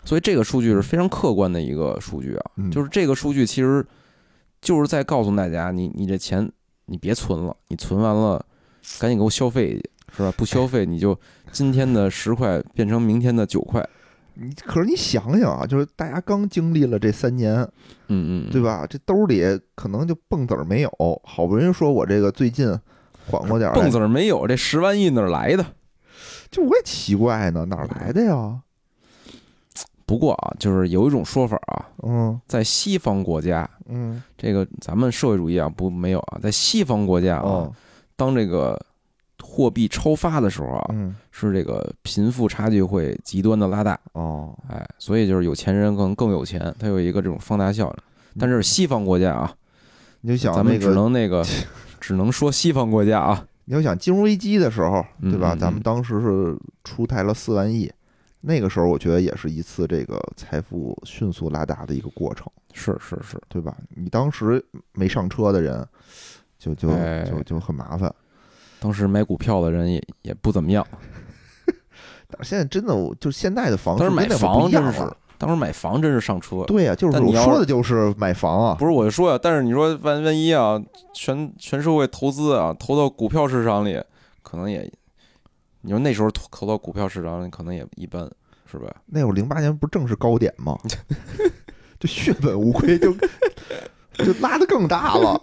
[0.06, 2.52] 所以这个数据是非常客观的一个数据啊。
[2.58, 3.86] 嗯就是这个数据其实
[4.62, 6.50] 就是在告诉大家，你你这钱
[6.86, 8.44] 你别存了，你存完了
[9.00, 10.34] 赶紧给我消费去，是吧？
[10.38, 11.18] 不消费你就
[11.52, 13.88] 今天的十块变成明天的九块，
[14.36, 17.56] 你可是你想想啊，就是大家刚经历了这三年，
[18.08, 18.86] 嗯嗯，对吧？
[18.90, 19.44] 这兜里
[19.76, 20.90] 可能就蹦子儿没有，
[21.24, 22.68] 好不容易说我这个最近
[23.28, 25.66] 缓过点儿蹦子儿没有，这十万亿哪儿来的？
[26.52, 28.63] 就我也奇怪呢，哪儿来的呀？
[30.06, 32.40] 不过啊，就是有一种说法啊，嗯。
[32.48, 34.22] 在西方国家，嗯。
[34.38, 37.74] 这个咱们社会主义啊不没有啊，在西方国家啊，哦。
[38.16, 38.80] 当这个
[39.42, 41.16] 货币超发的时候啊，嗯。
[41.32, 48.04] 是这个贫富差距会极端的拉大，哦，哎，所以就是有钱人更更有钱，它有一个这种放大效应。
[48.40, 49.54] 但是西方国家啊，
[50.22, 51.44] 你就想咱们只，能那个，
[52.00, 55.54] 只能说西方国家啊，你要想金融危机的时候，对吧？
[55.54, 55.60] 嗯嗯。
[55.60, 57.92] 咱们当时是出台了四万亿，
[58.46, 63.74] 那个时候我觉得也是一次这个财富迅速拉大的一个过程，是是是，对吧？
[63.96, 65.88] 你当时没上车的人，
[66.60, 68.14] 就就哎就就很麻烦。
[68.82, 70.86] 当时买股票的人也也不怎么样，
[72.28, 75.00] 但是现在真的，就现在的房当时买房真是
[75.38, 76.66] 当时买房真是上车。
[76.66, 80.78] 对呀、就是你说的就是买房啊，不是我说呀，但是你说万万一啊，
[81.14, 84.04] 全全社会投资啊，投到股票市场里，
[84.42, 84.92] 可能也，
[85.84, 88.28] 你说那时候投投到股票市场里可能也一般。
[88.66, 88.92] 是吧？
[89.06, 90.76] 那会儿零八年不正是高点吗？
[92.00, 93.14] 就血本无归，就
[94.14, 95.40] 就拉的更大了。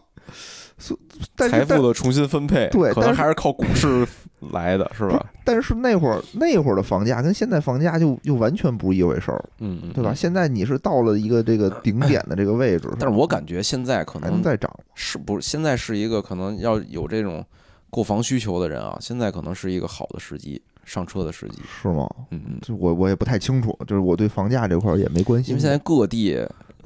[1.37, 4.05] 财富的重新分配，对可能还是靠股市
[4.53, 5.25] 来的，是吧？
[5.45, 10.11] 但是那会儿那会儿的房价跟现在房价就又完全不是一回事儿，嗯嗯，对吧？
[10.11, 10.17] 嗯？
[10.17, 17.45] 现在你是到了一个这个 顶点的这个位置，但是我感觉现在可能在涨，是不是现在是一个可能要有这种
[17.91, 21.59] 购房需求的人啊，现在可能是一个好的时机，上车的时机。
[21.83, 22.09] 是吗？
[22.31, 25.51] 嗯嗯，就我我也不太清楚，就是我对房价这块儿也没关心。
[25.53, 26.39] 因为现在各地，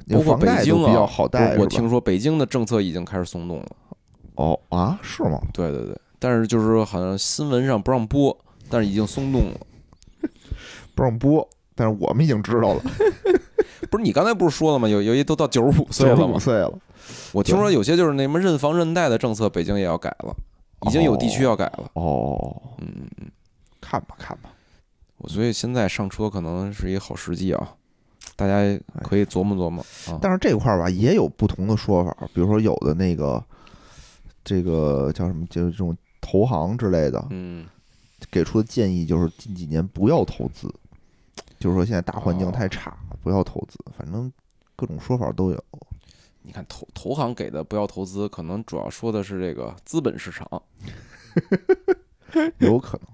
[0.09, 3.67] 包括北京啊，比较好贷，我我听说北京的政策已经开始松动了。
[4.35, 5.39] 哦啊，是吗？
[5.53, 8.37] 对对对，但是就是说好像新闻上不让播，
[8.69, 9.59] 但是已经松动了。
[10.95, 12.81] 不让播，但是我们已经知道了，
[13.91, 14.87] 不是你刚才不是说了吗？
[14.87, 16.39] 有有一都到九十五岁了五吗？
[16.39, 16.73] 岁了，
[17.31, 20.35] 我听说有些就是那什么认房认贷的政策，北京也要改了，
[20.85, 21.91] 已经有地区要改了。
[21.93, 23.31] 哦，嗯嗯嗯，
[23.81, 24.49] 看吧看吧，
[25.17, 27.75] 我所以现在上车可能是一个好时机啊，
[28.35, 28.55] 大家
[29.03, 30.19] 可以琢磨琢磨啊。
[30.21, 33.43] 但是这块儿吧也有不同的说法，比如说有的那个
[34.43, 37.65] 这个叫什么，就是这种投行之类的，嗯，
[38.29, 40.73] 给出的建议就是近几年不要投资，
[41.59, 44.31] 就是说现在大环境太差，不要投资，反正
[44.75, 45.63] 各种说法都有。
[46.45, 50.47] 你看投投行给的不要投资，可能主要说的是这个资本市场。
[52.59, 53.07] 有可能。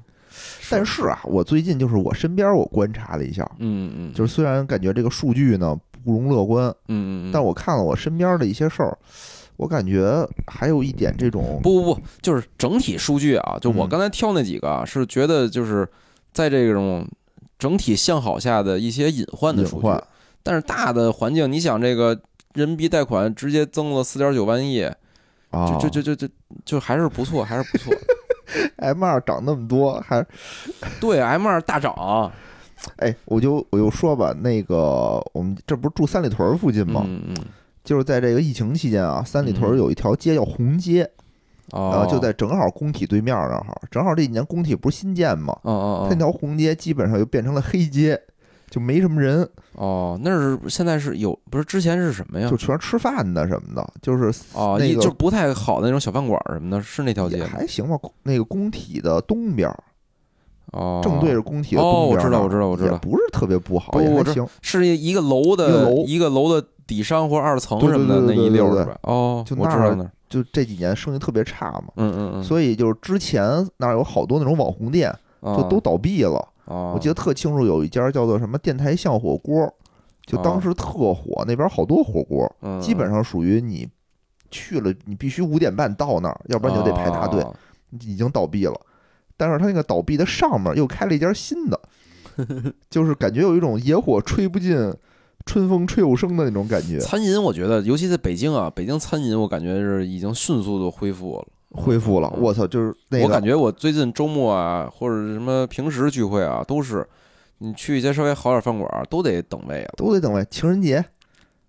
[0.69, 8.97] 但是啊，我最近就是我身边我观察了一下，嗯嗯，就是虽然感觉这个数据呢不容乐观，嗯嗯嗯，但我看了我身边的一些事儿，
[9.57, 13.89] 我感觉还有一点这种不不不，就是整体数据啊，就我嗯。
[13.89, 15.87] 刚才挑那几个啊，是觉得就是
[16.31, 17.05] 在这种
[17.59, 19.89] 整体向好下的一些隐患的数据
[20.43, 22.19] 但是大的环境，你想这个
[22.53, 24.81] 人民币贷款直接增了四点九万亿，
[25.49, 26.33] 啊，就就就就就
[26.65, 27.93] 就还是不错，还是不错。
[28.77, 30.25] M 二涨那么多，还
[30.99, 32.31] 对，M 二大涨
[32.97, 37.03] 哎，我就我就说吧，那个我们这不是住三里屯附近吗？
[37.05, 37.35] 嗯嗯
[37.83, 41.09] 就是在这个疫情期间啊，三里屯嗯有一条街叫红街，
[41.71, 45.57] 哦啊，，就在正好工体对面那儿，正好这几年工体不是新建吗？
[45.63, 48.19] 哦哦它那条红街基本上就变成了黑街，
[48.71, 52.55] 就没什么人，哦，那是现在是有不是之前是什么呀就？
[52.55, 57.43] 全是吃饭的什么的，就是哦，那个一就不太好的那种小饭馆儿什么的，是那条街？
[57.43, 57.99] 还行吧。
[58.23, 59.83] 那个工体的东边儿，
[60.71, 64.47] 哦，正对着工体的哦我知道我知道我知道不是特别不好，也还行。
[64.61, 68.97] 是一个楼的一个楼一个楼的底商或者二层什么的那一溜儿是吧？
[69.03, 76.47] 哦，就那儿就这几年生意特别差嘛，嗯嗯嗯，所以就是之前那儿有好多那种网红店，就就都倒闭了。
[76.65, 79.73] 哦，我记得特清楚，有一家叫做什么电台巷火锅，
[80.25, 83.87] 就当时特火，那边好多火锅，嗯基本上属于你
[84.49, 87.55] 去了，你必须五点半到那儿，要不然你就得排大队，哦。
[87.99, 88.79] 已经倒闭了。
[89.35, 91.77] 但是他那个倒闭的上面又开了一家新的，
[92.89, 94.93] 就是感觉有一种野火吹不尽，
[95.45, 101.47] 春风吹又生的那种感觉，餐饮我觉得，尤其在北京啊，北京餐饮我感觉是已经迅速的恢复了。
[101.71, 102.31] 恢复了。
[102.35, 107.07] 嗯我操，就是那个我感觉我最近周末啊，或者什么平时聚会啊，都是
[107.59, 110.45] 你去一些稍微好点饭馆儿，都得等位啊，都得等位。
[110.49, 111.03] 情人节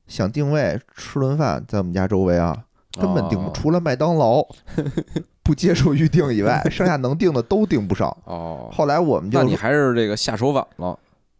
[0.06, 2.64] 想定位吃顿饭，在我们家周围啊，
[3.00, 4.44] 根本定除了麦当劳
[5.42, 8.16] 不接受预定以外，剩下能定的都定不上。
[8.24, 10.98] 哦，后来我们就那你还是这个下手晚了。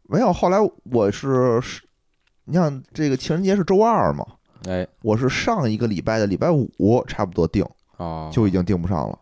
[0.08, 0.58] 没有，后来
[0.90, 1.82] 我是是，
[2.44, 4.26] 你像这个情人节是周二嘛，
[4.68, 7.64] 哎，我是上一个礼拜的礼拜五差不多订，
[7.96, 9.18] 哦，就已经订不上了。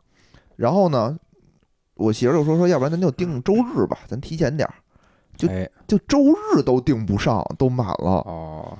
[0.57, 1.19] 然后呢，
[1.95, 4.75] 我媳妇儿就说说，要不然咱就订周日吧， 咱提前点儿。
[5.37, 8.23] 就哎，就周日都订不上，都满了。
[8.27, 8.79] 哦，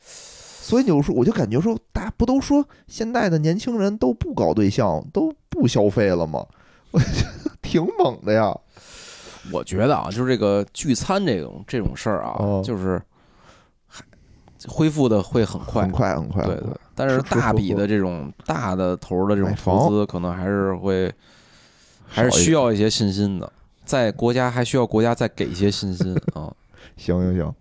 [0.00, 6.44] 所以有时候我就感觉说，大家不都说现在的年轻人都不搞对象，都不消费了吗？
[6.90, 8.52] 我觉得挺猛的呀。
[9.52, 13.11] 我觉得啊，就是这个聚餐这种这种事儿啊，哦就是还
[14.68, 16.66] 恢复的会很快很，快很快，对对。
[16.94, 21.12] 但是大笔的这种大的头儿的这种投资，可能还是会
[22.06, 23.50] 还是需要一些信心的。
[23.84, 26.52] 在国家还需要国家再给一些信心啊，
[26.96, 27.54] 行行行，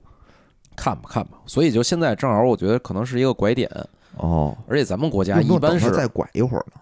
[0.76, 1.38] 看吧看吧。
[1.46, 3.70] 所以就现在正好，我觉得可能是一个拐点，
[4.18, 6.82] 哦，而且咱们国家一般是再拐一会儿呢？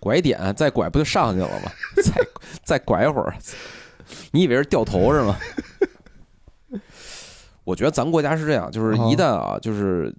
[0.00, 1.70] 拐点，再拐不就上去了吗？
[2.02, 2.12] 再
[2.64, 3.34] 再拐一会儿，
[4.32, 5.36] 你以为是掉头是吗？
[7.64, 10.14] 我觉得咱国家是这样，就是一旦啊，就是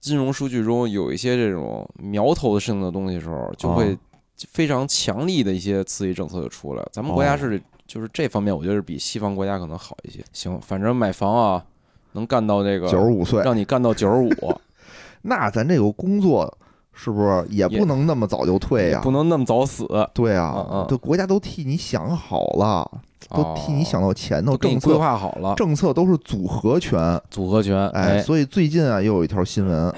[0.00, 3.96] 金融数据中有一些这种苗头性的东西的时候，就会
[4.36, 6.88] 非常强力的一些刺激政策就出来了。
[6.92, 10.24] 咱们国家是就是这方面，我觉得是比西方国家可能好一些。
[10.32, 11.64] 行，反正买房啊，
[12.12, 14.60] 能干到这个九十五岁，让你干到九十五，
[15.22, 16.58] 那咱这个工作
[16.94, 19.00] 是不是也也不能那么早就退呀？
[19.02, 19.86] 不能那么早死。
[20.14, 22.88] 对嗯啊嗯，这国家都替你想好了。
[23.30, 27.20] 都替你想到前头，政策划好了，政策都是组合拳。
[27.30, 29.92] 组合拳，哎，哎所以最近啊，又有一条新闻，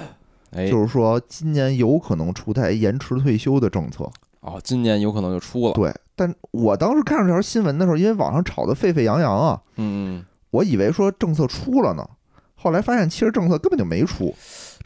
[0.52, 4.08] 哎，就是说今年有可能出台延迟退休的政策。
[4.40, 12.08] 哦，今年有可能就出了，对，但我当时看到这条新闻的时候，因为网上炒得沸沸扬扬啊，嗯嗯，我以为说政策出了呢，
[12.54, 14.32] 后来发现其实政策根本就没出，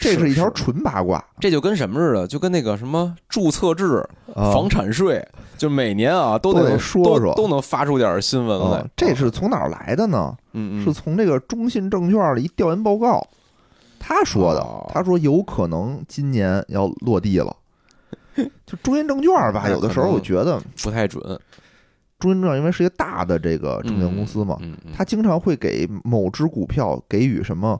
[0.01, 1.23] 这是一条纯八卦。
[1.39, 3.99] 这就跟什么似的，就跟那个什么注册制、
[4.35, 5.25] 啊房产税，
[5.59, 10.35] 就每年啊都都得说说都都能发出点新闻来啊，，这是从哪儿来的呢？
[10.53, 13.25] 嗯嗯是从这个中信证券的一调研报告，
[13.99, 14.91] 他说的哦。
[14.93, 17.55] 他说有可能今年要落地了。
[18.65, 21.23] 就中信证券吧，有的时候我觉得不太准，
[22.19, 27.79] 中信证券因为是一个大的这个证券公司嘛，嗯嗯，它经常会给某只股票给予什么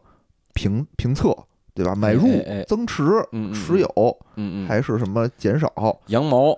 [0.53, 1.35] 评评测，
[1.83, 1.95] 对吧？
[1.95, 2.29] 买入
[2.67, 3.05] 增持、
[3.55, 3.89] 持有，
[4.37, 5.99] 嗯嗯，还是什么减少？
[6.07, 6.57] 羊毛，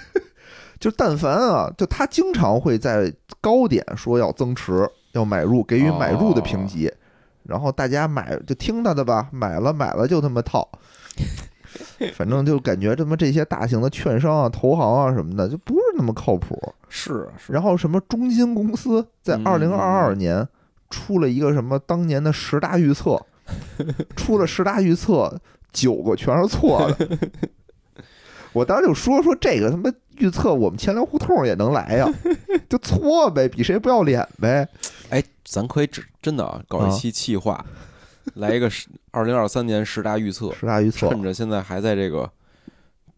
[0.78, 6.92] 就但凡啊，就他经常会在高点说要增持、要买入，给予买入的评级，
[7.44, 10.68] 然后大家买就听他的吧，买了买了就他妈套。
[12.14, 16.58] 反正就感觉他妈这些大型的券商啊、投行啊什么的，就不是那么靠谱。
[16.88, 20.46] 是是，然后什么中金公司在嗯二零二二年
[20.88, 23.20] 出了一个什么当年的十大预测，
[24.16, 25.40] 出了十大预测，
[25.72, 27.18] 九个全是错的。
[28.52, 32.08] 我当时就说说这个他妈预测，我们钱粮胡同也能来呀，
[32.68, 34.66] 就错呗，比谁不要脸呗。
[35.10, 37.62] 哎，咱可以真真的啊，搞啊一期企划，
[38.34, 42.30] 来一个十二零二三年十大预测，十大预测，趁着现在还在这个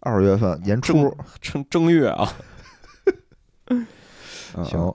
[0.01, 1.17] 二月份年初。
[1.41, 2.33] 正正月啊，
[3.69, 3.87] 嗯
[4.65, 4.93] 行，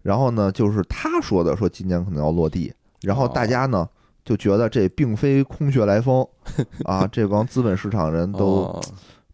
[0.00, 3.86] 然后呢，就是他说的，说今年可能要落地，然后大家呢
[4.24, 6.26] 就觉得这并非空穴来风
[6.84, 8.80] 啊，这帮资本市场人都哦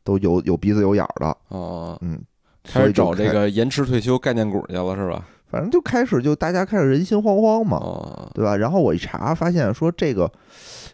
[0.03, 2.19] 都有有鼻子有眼儿的，哦，嗯，
[2.65, 5.25] 开始找这个延迟退休概念股去了是吧？
[5.51, 8.57] 反正就开始就大家开始人心惶惶嘛，哦，对吧？
[8.57, 10.31] 然后我一查发现说这个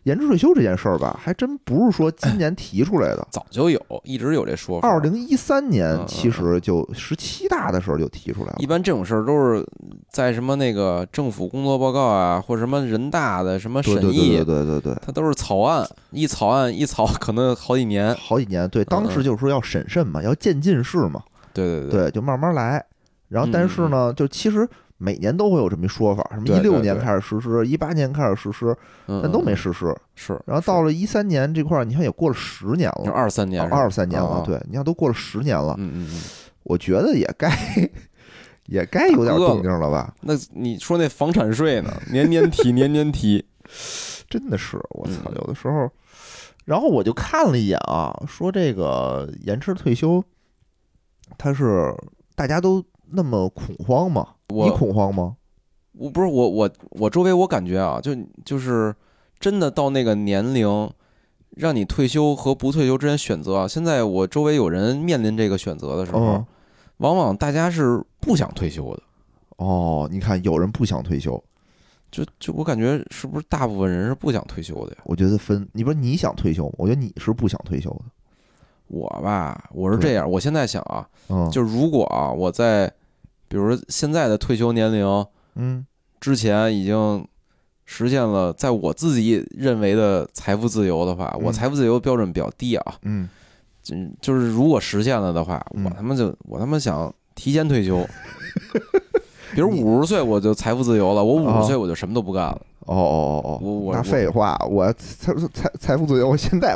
[0.04, 4.88] 延迟退休这件事儿吧，还真不是说今年提出来的，早就有，一直有这说法。
[4.88, 9.66] 二零一三年其实就十七大的时候就提出来了一，般这种事儿都是
[10.10, 14.96] 在什么那个政府工作报告啊，或者什么人大的什么审议，对对对对对。
[15.04, 18.14] 它都是草案，一草案一草可能好几年。
[18.14, 22.84] 好几年，对，当嗯时就是说要审慎嘛，要渐进式嘛，对对对，就慢慢来。
[23.28, 28.76] 然后，但是呢，就其实每年都会有这么一说法，什么一六年开始实施，一八年开始实施，
[29.06, 29.94] 嗯，但都没嗯实施。
[30.14, 30.40] 是。
[30.46, 36.20] 然后到了一三年这块儿，你看也过了十年了，二三年二三年了，啊，对，你看都过了十年了，嗯嗯嗯。
[36.62, 37.50] 我觉得也该
[38.66, 40.14] 也该有点动静了吧？
[40.22, 41.92] 那你说那房产税呢？
[42.10, 43.44] 年年提，年年提。
[44.28, 45.90] 真的是，我操，嗯有的时候。
[46.64, 50.24] 然后我就看了一眼啊，说这个延迟退休，
[51.36, 51.94] 它是
[52.34, 54.10] 大家都那么恐慌
[54.48, 54.64] 吗？
[54.64, 55.36] 你恐慌吗？
[55.92, 58.94] 我不是我我我周围我感觉啊，就就是
[59.38, 60.90] 真的到那个年龄，
[61.50, 63.68] 让你退休和不退休之间选择啊。
[63.68, 66.46] 现在我周围有人面临这个选择的时候，嗯，
[66.96, 69.02] 往往大家是不想退休的。
[69.58, 71.40] 哦，你看，有人不想退休，
[72.10, 74.98] 就就我感觉是不是大部分人是不想退休的呀？
[75.04, 76.72] 我觉得分，你不是你想退休吗？
[76.76, 78.00] 我觉得你是不想退休的。
[78.88, 82.92] 我吧，我是这样，我现在想啊，嗯，就如果啊我在，
[83.48, 85.26] 比如说现在的退休年龄
[85.56, 85.86] 嗯。
[86.20, 87.26] 之前已经
[87.84, 93.28] 实现了，在我自己认为的财富自由的话，我嗯财富自由标准比较低啊，嗯，
[93.82, 95.84] 就就是如果实现了的话，嗯。
[95.84, 98.02] 我他妈就我他妈想提前退休。
[99.54, 102.60] 比如五十岁我就财富自由了，我五哦十岁我就什么都不干了。
[102.86, 106.74] 哦哦哦哦，我我废话，我财财财富自由，我现在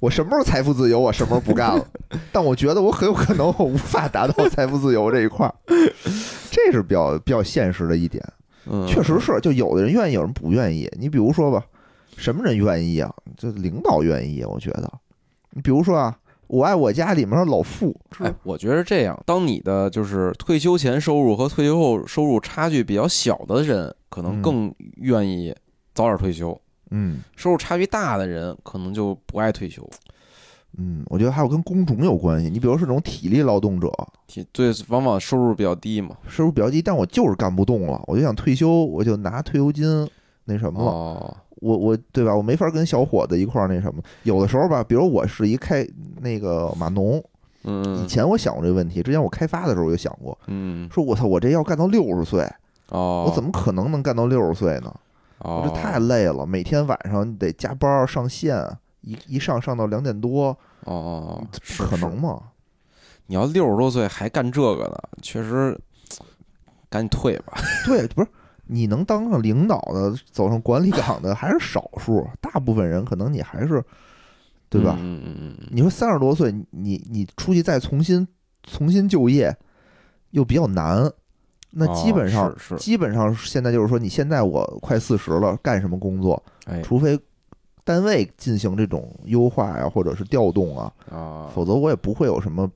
[0.00, 1.86] 我什么时候财富自由，我什么时候不干了。
[2.32, 5.54] 但我觉得我很有可能我无法达到财富自由这一块儿，
[6.50, 8.24] 这是比较比较现实的一点。
[8.70, 10.88] 嗯，确实是，就有的人愿意，有人不愿意。
[11.00, 11.64] 你比如说吧，
[12.16, 13.12] 什么人愿意啊？
[13.36, 14.92] 就领导愿意，我觉得。
[15.50, 16.14] 你比如说啊，
[16.46, 25.54] 《我爱我家》里面的老傅，哎，我觉得这样，当你的就是退休前收入和退休后收入差距比较小的人，可能嗯更愿意
[25.94, 26.54] 早点退休；
[26.90, 29.88] 嗯收入差距大的人，可能就不爱退休。
[30.76, 32.50] 嗯，我觉得还有跟工种有关系。
[32.50, 33.90] 你比如是这种体力劳动者，
[34.26, 36.16] 体对，往往收入比较低嘛。
[36.28, 40.08] 收入比较低，但我就是干不动了，我就想退休，我就拿退休金
[40.44, 40.90] 那什么了。
[40.90, 42.36] 哦，我我对吧？
[42.36, 44.00] 我没法跟小伙子一块儿那什么。
[44.24, 45.84] 有的时候吧，比如我是一开
[46.20, 47.20] 那个码农，
[47.64, 52.46] 嗯以嗯前我想过这个问题，之前我开发的时候我就想过，嗯，说我操，我这要干到六十岁，
[52.90, 54.94] 哦，我怎么可能能干到六十岁呢？
[55.38, 58.64] 哦，我这太累了，每天晚上得加班上线，
[59.02, 60.48] 一一上上到两点多，
[60.84, 61.46] 哦哦，
[61.78, 62.18] 可能。
[62.20, 62.40] 吗？
[63.26, 65.78] 你要六十多岁还干这个呢，确实
[66.88, 67.52] 赶紧退吧。
[67.84, 68.28] 对，不是
[68.66, 73.84] 你能当上领导的，走上管理岗的还是少数，大部分人可能你还是，
[74.70, 74.96] 对吧？
[74.98, 78.26] 嗯嗯嗯嗯，你说三十多岁，你你出去再重新
[78.62, 79.54] 重新就业，
[80.30, 81.12] 又比较难。
[81.70, 86.42] 那基本上、哦是是基本上现在就是说，你现在我快四十了，干什么工作？
[86.66, 87.18] 哎除非
[87.84, 92.70] 单位进行这种优化呀，或者是调动啊，啊，否则我也不会有什么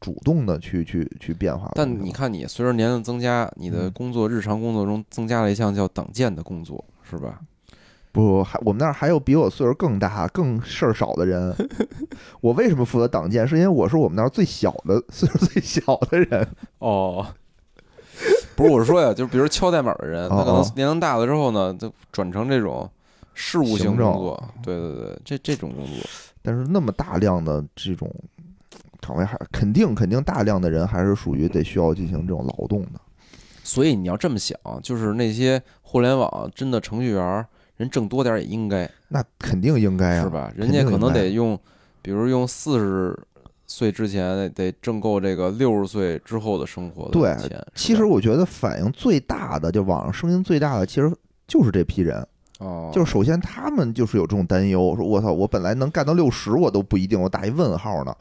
[0.00, 1.70] 主动的去去去变化。
[1.74, 7.40] 但你看，你随着年龄增加，你的嗯工作日常工作中增加了一项叫党建的工作，是吧？
[8.12, 11.54] 不，还我们那儿还有比我岁数更大、更事儿少的人。
[12.42, 13.46] 我为什么负责党建？
[13.46, 16.44] 是因为我是我们那儿最小的、岁数最小的人。
[16.80, 17.24] 哦，
[18.56, 22.88] 不是，我是说呀，就是比如敲代码的人，他可能年龄大了之后呢，就转成这种
[23.34, 25.94] 事务性工作，对对对，这这种工作，
[26.42, 28.12] 但是那么大量的这种
[29.00, 33.00] 岗位还肯定肯定大量的人还是属于得需要进行这种劳动的。
[33.62, 37.46] 所以你要这么想，就是那些互联网真的程序员，
[37.76, 40.52] 人挣多点儿也应该，那肯定应该啊，是吧？
[40.56, 41.58] 人家可能得用，
[42.02, 43.16] 比如用四十
[43.70, 47.50] 岁之前得挣够这个六十岁之后的生活的对钱。
[47.50, 51.10] 是其实我觉得反应最大的，就网上声音最大的，其实
[51.46, 52.26] 就是这批人。
[52.58, 58.14] 哦，就是首先他们就是有这种担忧，说我操，我本来能干到六十，我都不一定，我打一问号呢。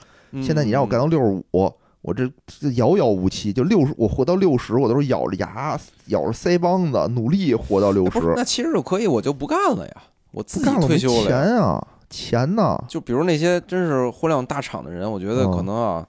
[0.44, 3.52] 现在你让我干到到六十五，我这这遥遥无期。
[3.52, 9.94] 就六十，我活到六十，我都是咬着牙、咬着腮帮子，努力活到六十那其实就可以，我就不干了呀，
[10.32, 11.28] 我自己不干了没退休了呀。
[11.28, 12.78] 钱啊，钱呢？
[12.88, 16.08] 就比如那些真是互联网大厂的人，我觉得嗯可能啊，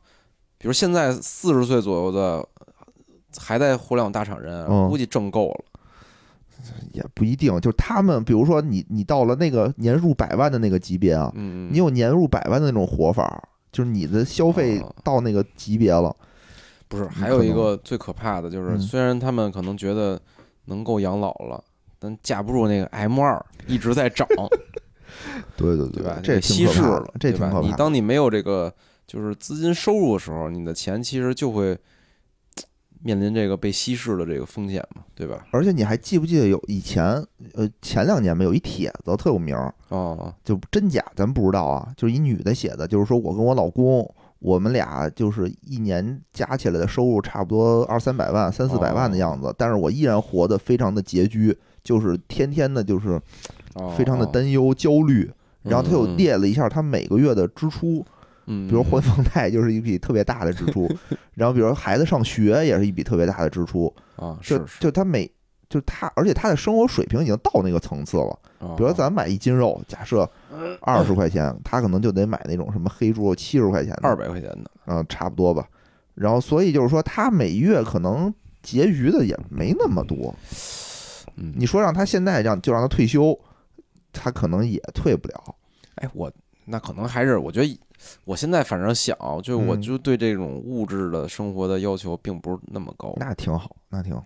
[0.58, 2.46] 比如现在四十岁左右的
[3.38, 5.64] 还在互联网大厂人，嗯估计挣够了。
[6.92, 13.42] 也不一定，就是他们，比如说你你到了那个年入百万的那个级别啊，你有年入百万的那种活法，
[13.72, 16.14] 就是你的消费哦到那个级别了，
[16.86, 17.06] 不是？
[17.08, 20.20] 还有一个最可怕的就是，嗯虽然他们可能觉得
[20.66, 21.64] 能够养老了，
[21.98, 24.28] 但架不住那个 M 二一直在涨，
[25.56, 26.18] 对对对吧？
[26.22, 27.04] 这稀释了？
[27.18, 28.72] 这挺可怕当你没有这个
[29.06, 31.76] 就是资金收入的时候，你的钱其实就会
[33.02, 35.46] 面临这个被稀释的这个风险嘛，对吧？
[35.50, 37.04] 而且你还记不记得有以前
[37.54, 44.06] 呃前两年吧，有一帖子特有名儿，哦，就真假咱不知道啊，就是一女的写的，就是说我跟我老公，
[44.38, 53.22] 我们俩就是一年加起来的收入差不多二三百万、三四百万的样子，但是我依然活得非常的拮据，就是天天的就是哦
[53.96, 55.30] 非常的担忧、焦虑。
[55.62, 58.02] 然后他又列了一下他每个月的支出，
[58.46, 60.90] 嗯，比如还房贷就是一笔特别大的支出，
[61.34, 63.94] 然后比如孩子上学也是一笔特别大的支出，
[64.40, 65.30] 是就他每
[65.68, 68.38] 就他，而且他的生活水平已经到那个层次了。
[68.60, 70.26] 哦比如咱买一斤肉，假设
[70.80, 75.68] 二十块钱，他可能就得买那种什么黑猪肉七十块钱的，二百块钱的，嗯，差不多吧。
[76.14, 80.34] 然后所以就是说，他每月可能结余的也没那么多。
[81.36, 83.38] 嗯，你说让他现在让就让他退休，
[84.12, 85.56] 他可能也退不了。
[85.96, 86.30] 哎，我
[86.64, 87.80] 那可能还是我觉得，
[88.24, 94.24] 我现在反正想，就我嗯就对这种物质的生活的要求并不是那么高，那挺好，那挺好。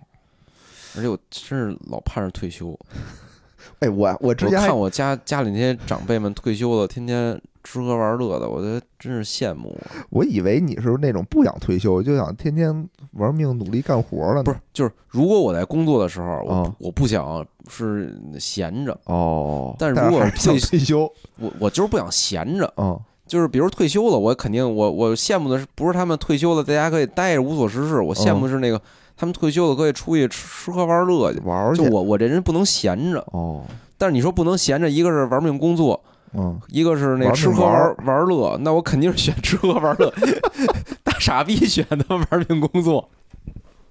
[0.97, 2.79] 而且我真是老盼着退休。
[3.81, 9.77] 哎，我我之我前还看我家家里那些长辈们退休了，天天吃喝玩乐的，我觉得真是羡慕。
[10.11, 14.43] 我以为你是那种不想退休，就想天天玩命努力干活了呢。
[14.45, 21.11] 不是，就是如果我在工作的时候，我啊我不想是闲着，哦，但是如果想退退休，
[21.41, 22.73] 我我就是不想闲着。
[22.77, 28.81] 嗯，就是比如退休了，我肯定我我羡慕的是不是他们退休了在家可以待着无所事事，我羡慕的是那个
[29.17, 31.41] 他们退休了可以出去吃吃喝玩乐去。
[31.41, 33.63] 玩去就我我这人不能闲着，哦，
[33.97, 35.99] 但是你说不能闲着，一个是玩命工作，
[36.37, 40.13] 嗯，一个是那吃喝玩玩玩乐，那我肯定是选吃喝玩乐，
[41.03, 43.09] 大傻逼选的玩命工作，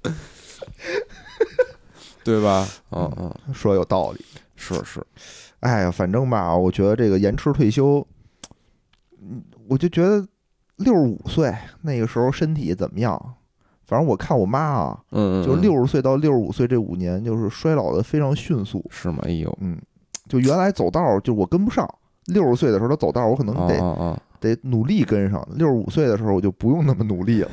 [2.24, 2.68] 对吧？
[2.92, 4.26] 嗯嗯，说有道理。
[4.56, 5.06] 是是，
[5.60, 8.06] 哎呀，反正吧，我觉得这个延迟退休，
[9.22, 10.26] 嗯，我就觉得
[10.78, 13.36] 六十五岁那个时候身体怎么样？
[13.86, 18.84] 反正我看我妈啊，嗯嗯，就嗯六十岁到六十五岁这五年，就是衰老的非常迅速。
[18.90, 19.18] 是吗？
[19.24, 19.78] 哎呦，嗯，
[20.30, 21.86] 就原来走道儿就我跟不上，
[22.26, 25.48] 六十岁的时候他走道儿，我可能哦得、得努力跟上。
[25.56, 27.52] 六十五岁的时候我就不用那么努力了。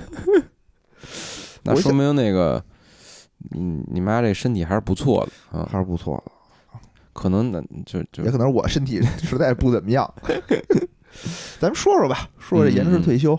[1.64, 2.62] 那说明那个，
[3.50, 6.32] 你你妈这身体还是不错的啊，还是不错的，
[7.12, 10.12] 可能那就就也可能是我身体实在不怎么样。
[11.58, 13.38] 咱们说说吧，说说这延迟退休。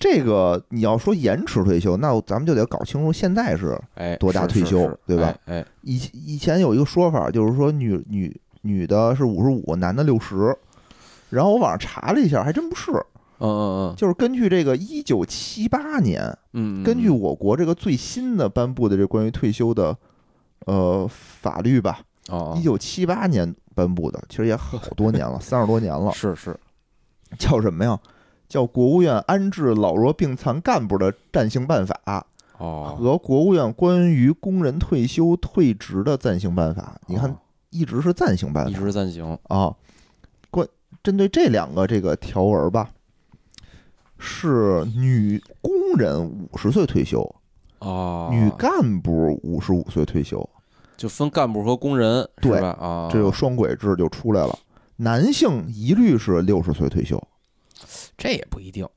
[0.00, 5.34] 这个你要说延迟退休，那咱们就得搞清楚现在是哎多大退休对吧？
[5.44, 10.56] 哎，哎以以前有一个说法，就是说女女女的是五十五，男的六十。
[11.30, 12.90] 然后我网上查了一下，还真不是。
[13.38, 19.96] 嗯嗯嗯就是根据这个一九七八年，嗯嗯，根据我国这个最新的颁布的这关于退休的
[20.66, 26.12] 呃法律吧，哦一，九七八年颁布的，其实也好多年了， 三十多年了。
[26.12, 26.56] 是是，
[27.38, 27.98] 叫什么呀？
[28.48, 31.98] 叫国务院安置老弱病残干部的暂行办法
[32.58, 37.00] 哦，和国务院关于工人退休退职的暂行办法。
[37.08, 37.36] 你看，哦
[37.74, 39.74] 一直是暂行办一法直暂行，啊。
[40.50, 40.66] 关
[41.02, 42.88] 针对这两个这个条文吧，
[44.16, 47.20] 是女工人五十岁退休，
[47.80, 50.48] 啊，女干部五十五岁退休，
[50.96, 52.68] 就分干部和工人是对吧？
[52.80, 54.56] 啊，这有双轨制就出来了。
[54.96, 57.20] 男性一律是六十岁退休，
[58.16, 58.88] 这也不一定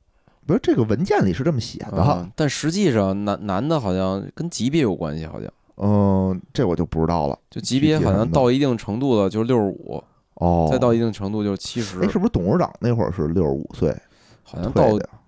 [0.46, 2.00] 不是这个文件里是这么写的。
[2.00, 7.38] 啊，但实际上男男的好像跟级别有关系，好像嗯，这我就不知道了。
[7.50, 10.02] 就级别好像到一定程度了就是六十五，
[10.34, 12.00] 哦，再到一定程度就是七十。
[12.00, 13.96] 哎，，是不是董事长那会儿是六十五岁？
[14.42, 15.08] 好像到退的。
[15.12, 15.18] 呀？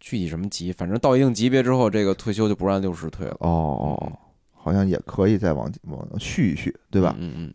[0.00, 3.48] 具体什么级，反正到一定级别之后，这个退休就不按六十退了，哦
[4.00, 4.12] 哦，
[4.52, 7.14] 好像也可以再往往续一续，对吧？
[7.16, 7.54] 嗯嗯，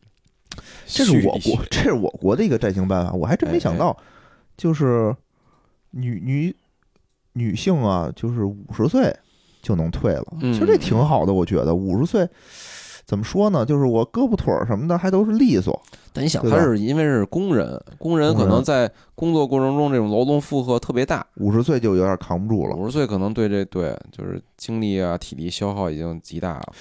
[0.85, 3.97] 这是我国这是我国的一个暂行办法，我还真没想到，
[4.55, 5.13] 就是
[5.91, 6.55] 女女
[7.33, 9.13] 女性啊，就是五十岁
[9.63, 10.25] 就能退了。
[10.41, 12.27] 嗯其实这挺好的，我觉得五十岁
[13.05, 13.65] 怎么说呢？
[13.65, 15.81] 就是我胳膊腿儿什么的还都是利索。
[16.15, 22.75] 但你想，他是因为是工人，工人可能在工作过程中这种劳动负荷特别大，五十岁就有点扛不住了。
[22.75, 26.73] 五十岁可能对这对就是精力啊体力消耗已经极大了，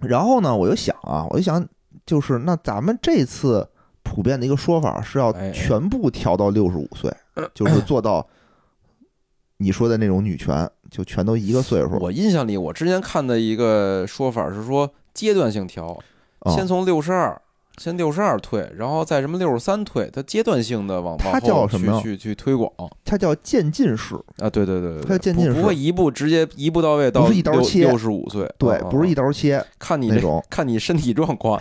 [0.00, 1.62] 然后呢，我就想啊，我就想，
[2.06, 3.68] 就是那咱们这次
[4.02, 7.14] 普遍的一个说法是要全部调到六十五岁，
[7.52, 8.26] 就是做到
[9.58, 11.98] 你说的那种女权，就全都一个岁数。
[12.00, 15.98] 我印象里，我之前看的一个说法是说阶段性调，
[16.38, 17.38] 啊先从六十二，
[17.76, 22.00] 先六十二退，然后再什么六十三退，它阶段性的往它叫什么呀？
[22.00, 22.72] 去去去推广。
[23.04, 30.42] 它叫渐进式，啊，对对对对它叫，渐进式不不会一步直接一步到位到不是一刀六切六十五岁，对，啊不是一啊刀切看你这那种。
[30.48, 31.60] 看你身体状况，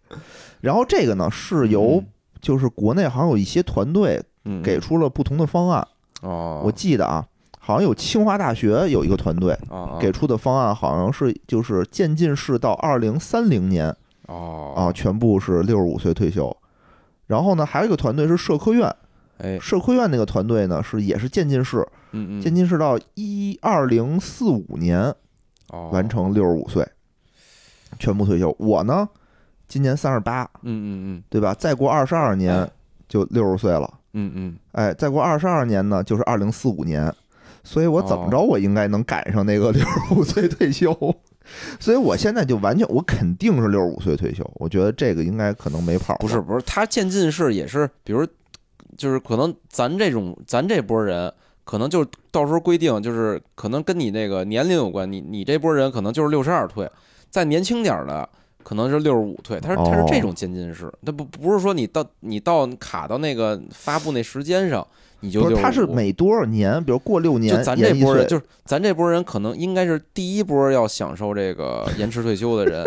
[0.60, 2.06] 然后这个呢是由嗯。
[2.38, 4.62] 就是国内好像有一些团队嗯。
[4.62, 5.88] 给出了不同的方案，
[6.20, 7.26] 哦，我记得啊，
[7.66, 9.58] 好像有清华大学有一个团队
[9.98, 13.92] 给出的方案，好像是就是渐进式到二零三零年
[14.28, 14.72] 哦。
[14.76, 16.56] 啊，全部是六十五岁退休。
[17.26, 18.94] 然后呢，还有一个团队是社科院，
[19.38, 19.58] 哎。
[19.58, 22.40] 社科院那个团队呢是也是渐进式，嗯嗯。
[22.40, 25.12] 渐进式到一二零四五年
[25.70, 25.90] 哦。
[25.92, 26.88] 完成六十五岁，
[27.98, 28.54] 全部退休。
[28.60, 29.08] 我呢，
[29.66, 31.22] 今年三十八，嗯嗯嗯。
[31.28, 31.52] 对吧？
[31.52, 32.70] 再过二十二年
[33.08, 34.58] 就六十岁了，嗯嗯嗯。
[34.70, 37.12] 哎，再过二十二年呢就是二零四五年，
[37.66, 40.96] 所以我怎么着哦我应该能赶上那个六十五岁退休。
[41.78, 44.48] 所以我现在就完全，我肯定是六十五岁退休。
[44.54, 46.16] 我觉得这个应该可能没跑。
[46.16, 48.26] 不是不是，他渐进式也是，比如
[48.96, 51.32] 就是可能咱这种咱这波人，
[51.64, 56.90] 可能就到时候规定就是可能跟你那个年龄有关，你你这波人可能就是六十二退，
[57.30, 58.28] 再年轻点儿的
[58.64, 64.84] 可能是六十五退，他是他是这种渐进式，他不不是说你到你到卡到那个发布那时间上
[65.26, 72.84] 你就不是，他是每多少年，比如过六年就，咱这波人，就是咱这波人，可能应该是第一波要享受这个 延迟退休的人，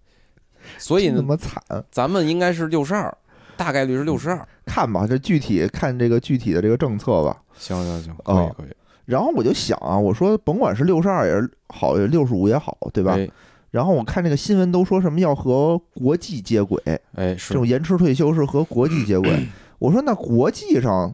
[0.78, 1.62] 所以那么惨。
[1.90, 3.12] 咱们应该是六十二，
[3.56, 4.46] 大概率是六十二。
[4.66, 7.42] 看吧，这具体看这个具体的这个政策吧。
[7.58, 8.74] 行行行，可以可以，
[9.06, 13.14] 然后我就想啊，我说甭管是六十二也是好，六十五也好，对吧？
[13.16, 13.28] 哎
[13.72, 16.78] 然后我看这个新闻都说什么要和国际接轨，
[17.14, 19.30] 哎，这种延迟退休是和国际接轨。
[19.80, 21.10] 我说那国际上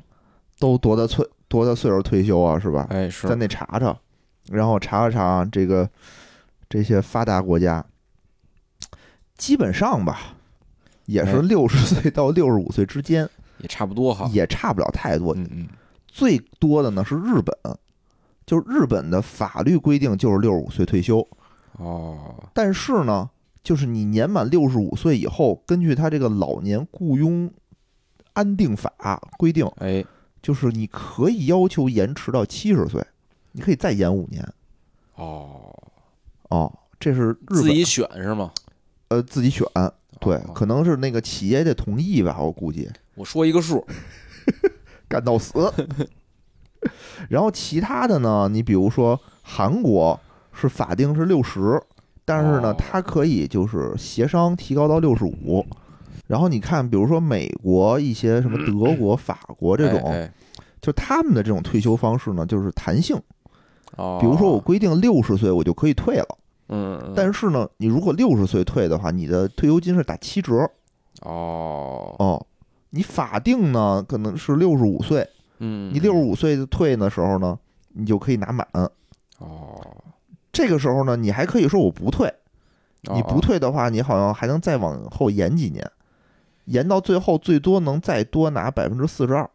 [0.58, 2.86] 都多大岁多大岁数退休啊，是吧？
[2.90, 3.96] 哎是咱得查查，
[4.50, 5.88] 然后查查这个
[6.68, 7.84] 这些发达国家，
[9.36, 10.34] 基本上吧，
[11.06, 13.28] 也是哎六十岁到六十五岁之间，
[13.58, 14.28] 也差不多哈。
[14.32, 15.34] 也差不了太多。
[15.36, 15.68] 嗯嗯，
[16.06, 17.56] 最多的呢是日本，
[18.44, 21.26] 就是日本的法律规定就是六十五岁退休，
[21.78, 23.30] 哦，但是呢，
[23.62, 27.50] 就是你年满六十五岁以后，根据他这个老年雇佣
[28.32, 28.92] 安定法
[29.38, 30.04] 规定，哎
[30.48, 33.06] 就是你可以要求延迟到七十岁，
[33.52, 34.42] 你可以再延五年
[35.16, 35.70] 哦，
[36.48, 36.72] 哦。
[36.98, 38.50] 这是日本自己选是吗？
[39.08, 39.66] 呃自己选，
[40.18, 43.86] 对哦，可能是那个企业得同意吧，我估计我说一个数，
[45.06, 45.52] 干到死。
[47.28, 50.18] 然后其他的呢，你比如说韩国
[50.54, 51.78] 是法定是六十，
[52.24, 55.66] 但是呢哦，它可以就是协商提高到六十五。
[56.28, 60.32] 然后你看，比如说美国一些什么德国、法国这种，哎哎
[60.80, 63.20] 就他们的这种退休方式呢，就是弹性。
[63.96, 70.54] 哦，比如说我规定六十岁我就可以退了，嗯，嗯但是呢，你如果六十岁退的话，你的退休金是打七折
[71.22, 72.46] 哦，哦。
[72.90, 77.58] 你法定呢可能是六十五岁，嗯，你六十五岁退的时候呢，
[77.92, 78.66] 你就可以拿满。
[79.38, 79.78] 哦，
[80.52, 82.32] 这个时候呢，你还可以说我不退，
[83.14, 85.86] 你不哦，退的话，你好像还能再往后延几年，
[86.68, 89.48] 延到最后最多能再多拿百分之四十二。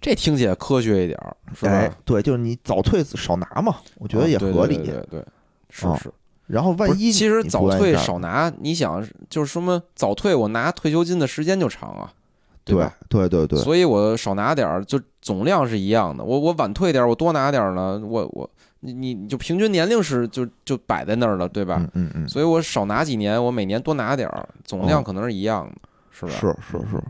[0.00, 4.76] 这听起来科学一点儿，是吧？，哎对，就是你早退少拿嘛，我觉得也合理。
[4.76, 5.24] 对对对对，
[5.70, 6.12] 是啊是。
[6.46, 12.12] 然后万一其实早退少拿，你想就是什么早退我拿退休金的时间就长啊，
[12.64, 12.94] 对吧？
[13.08, 16.22] 对对对，所以我少拿点儿，就总量是一样的。
[16.22, 18.50] 我我晚退点儿，我多拿点儿呢，我我
[18.80, 21.76] 你你你就平均年龄是就就摆在那儿了，对吧？
[21.78, 26.32] 嗯嗯嗯，所以我少拿几年，我每年多拿点儿，总量可能是一样的，是吧？
[26.32, 27.02] 是是是。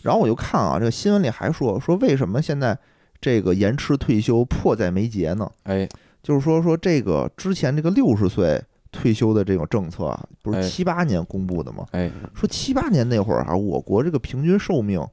[0.00, 2.76] 然后我就看啊，这个新闻里还说说为什么现在
[3.20, 5.48] 这个延迟退休迫在眉睫呢？
[5.64, 5.88] 哎，
[6.22, 8.60] 就是说说这个之前这个六十岁
[8.90, 11.86] 退休的这种政策啊，不哎是七八年公布的吗？
[11.92, 15.04] 哎，说七八年那会儿啊，我国这个平均寿命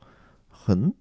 [0.47, 0.93] 很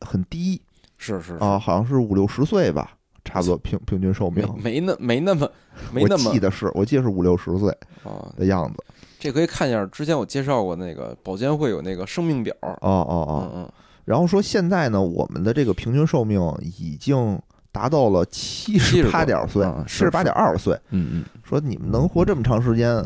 [0.00, 0.60] 很低
[0.98, 2.92] 是是是啊，好像是五六十岁吧，
[3.24, 4.80] 差不多平平均寿命没。
[4.80, 5.50] 没那没那么
[5.92, 7.70] 没我那么记得是我记得是五六十岁
[8.04, 8.84] 啊，的样子。
[9.20, 13.50] 这可以看一下，之前我介绍过那个保监会有那个生命表，哦哦哦。
[13.54, 13.72] 嗯嗯，
[14.06, 17.38] 然后说现在呢，我们的这个平均寿命已经
[17.70, 20.74] 达到了七十八点岁嗯，七是十八点二岁。
[20.88, 22.96] 嗯嗯，说你们能活这么长时间，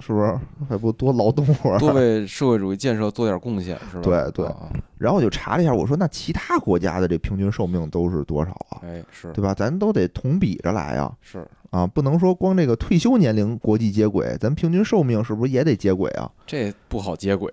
[0.00, 0.36] 是不是
[0.68, 1.78] 还不多劳动会儿？
[1.78, 4.02] 多为社会主义建设做点贡献，是吧？
[4.02, 8.80] 对对啊然后我就查了一下，我说那其他国家的这平均寿命都是多少啊？
[8.82, 9.54] 哎，是对吧？
[9.54, 16.30] 咱都得同比着来啊是，啊，不能说光这个退休年龄国际接轨，咱平均寿命是不是也得接轨啊？
[16.46, 17.52] 这不好接轨，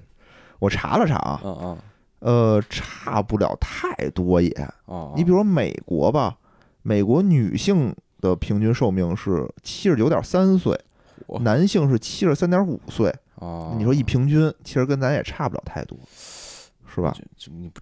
[0.58, 1.78] 我查了查啊，嗯嗯
[2.20, 4.50] 呃，差不了太多也。
[4.86, 6.36] 哦，你比如说美国吧，
[6.82, 10.78] 美国女性的平均寿命是七十九点三岁，
[11.40, 13.14] 男性是七十三点五岁。
[13.36, 15.98] 哦，你说一平均，其实跟咱也差不了太多，
[16.94, 17.12] 是吧？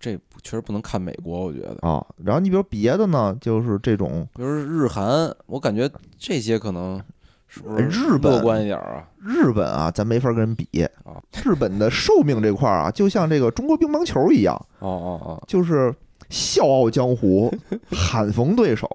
[0.00, 6.98] 这确实不能看美国，我觉得，啊，然后你比如别的呢，就是这种比如日韩，我感觉这些可能
[7.46, 9.06] 是不是日本乐观一点啊？
[9.18, 10.66] 日本啊，咱没法跟人比
[11.04, 11.20] 啊。
[11.44, 15.94] 日本的寿命这块儿啊，就像这个中国乒乓球一样，哦哦哦，就是
[16.30, 17.54] 笑傲江湖，
[17.90, 18.88] 罕逢对手。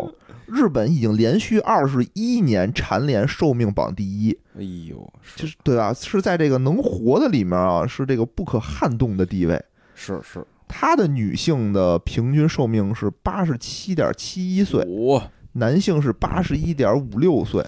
[0.47, 4.95] 日本已经连续二十一年蝉联寿命榜第一，哎呦，
[5.35, 5.93] 就是是对吧？
[5.93, 9.61] 是在这个能活的里面啊，是这个不可撼动的地位。
[9.99, 17.65] 是是，他的女性的平均寿命是八十七点七一岁，哦，男性是八十一点五六岁，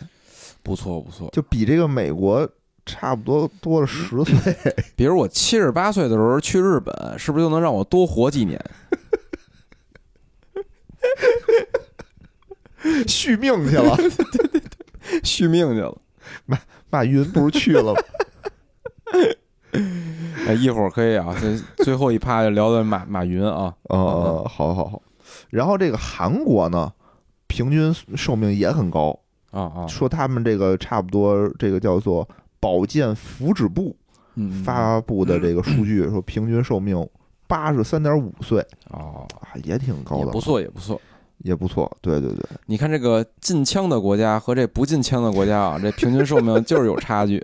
[0.62, 1.28] 不错不错。
[1.34, 2.48] 就比这个美国
[2.86, 4.56] 差不多多了十岁。
[4.96, 8.64] 比如我七十八岁的时候去日本，是不是就能让我多活几年？
[13.08, 13.98] 续命去了，
[15.24, 15.98] 续命去了。
[16.46, 16.60] 马
[16.92, 18.00] 马云不是去了吗？
[20.48, 23.74] 哎，一会儿可以啊，最最后一趴就聊的马马云啊。
[23.84, 25.02] 呃，好好好。
[25.50, 26.92] 然后这个韩国呢，
[27.48, 29.18] 平均寿命也很高，
[29.52, 32.28] 啊啊，说他们这个差不多，这个叫做
[32.60, 33.96] 保健福祉部
[34.36, 37.08] 嗯，发布的这个数据，说平均寿命
[37.48, 41.00] 八十三点五岁哦，啊，也挺高的，不，错，也不错。
[41.40, 41.90] 也不错。
[42.02, 47.42] 对对对，你看这个禁枪的国家和这不禁枪的国家啊，这平均寿命就是有差距。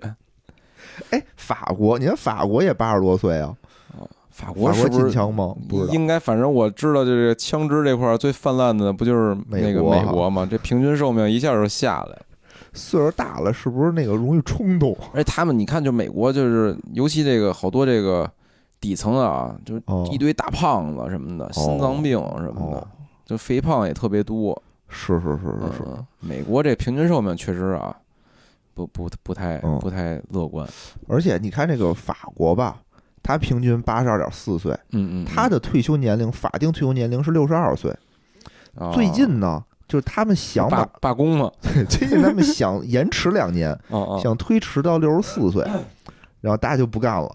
[1.12, 3.56] 哎，法国，你看法国也八十多岁啊，
[4.30, 5.56] 法法国国是不是禁枪吗？
[5.92, 10.48] 应该，反正我知道，就是枪支这块儿最泛滥的不就是那个美国美国吗？
[10.50, 12.22] 这平均寿命一下就下来了。
[12.74, 14.96] 岁数大了，是不是那个容易冲动？
[15.14, 18.30] 而且他们，你看，就美国，就是尤其这个好多这个
[18.82, 22.88] 底层啊，就哦一堆大胖子什么的，心脏病什么的，哦，
[23.26, 24.62] 就肥胖也特别多。
[24.90, 27.96] 是是是是是，嗯，美国这平均寿命确实啊，
[28.76, 30.68] 不不不太嗯不太乐观。
[31.08, 32.78] 而且你看这个法国吧，
[33.24, 37.90] 他平均八十二点四岁，嗯嗯，它的退休年龄法定退休年龄是六十二岁。
[38.78, 41.50] 啊最近呢，就是他们想罢把罢工嘛，
[41.90, 43.76] 最近他们想延迟两年，
[44.22, 45.64] 想推迟到六十四岁，
[46.42, 47.28] 然后大家就不干了，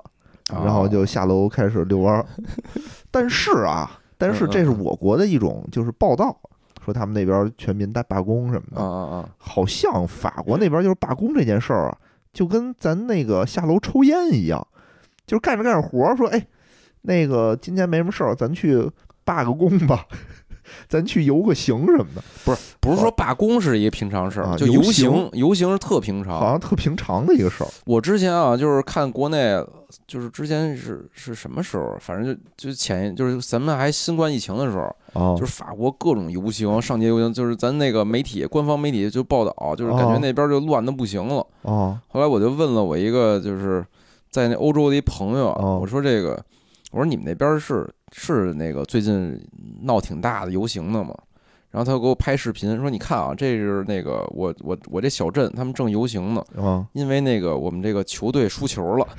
[0.53, 2.27] 啊然后就下楼开始遛弯儿。
[3.11, 6.39] 但是啊，但是这是我国的一种就是报道，
[6.85, 11.99] 说他们那边全民大罢工什么的，啊啊啊，好像法国那边就是罢工这件事儿啊，
[12.33, 14.67] 就跟咱那个下楼抽烟一样，
[15.27, 16.47] 就是干着干着活儿说，哎，
[17.03, 18.91] 那个今天没什么事儿，咱去
[19.25, 20.07] 罢个工吧，
[20.89, 26.39] 咱去游个行什么的，不是不是说罢工是一个平常事儿，就游行行，游行是特平常。
[26.39, 27.69] 好像特平常的一个事儿。
[27.85, 29.65] 我之前啊，就是看国内，
[30.07, 41.47] 就是之前是是什么时候，反正就就前就是咱们还新冠疫情的时候，哦就是法国各种游行，上街游行，就是咱那个媒体官方媒体就报道，就是感觉哦那边就乱的不行了。
[41.63, 43.85] 哦后来我就问了我一个就是
[44.31, 45.49] 在那欧洲的一朋友
[45.81, 46.43] 我说这个
[46.93, 49.41] 我说你们那边是是那个最近
[49.83, 51.15] 闹挺大的游行的嘛？
[51.71, 59.07] 然后他给我拍视频说：“你看啊，这是那个我我我这小镇他们正游行呢，啊，因为那个我们这个球队输球了。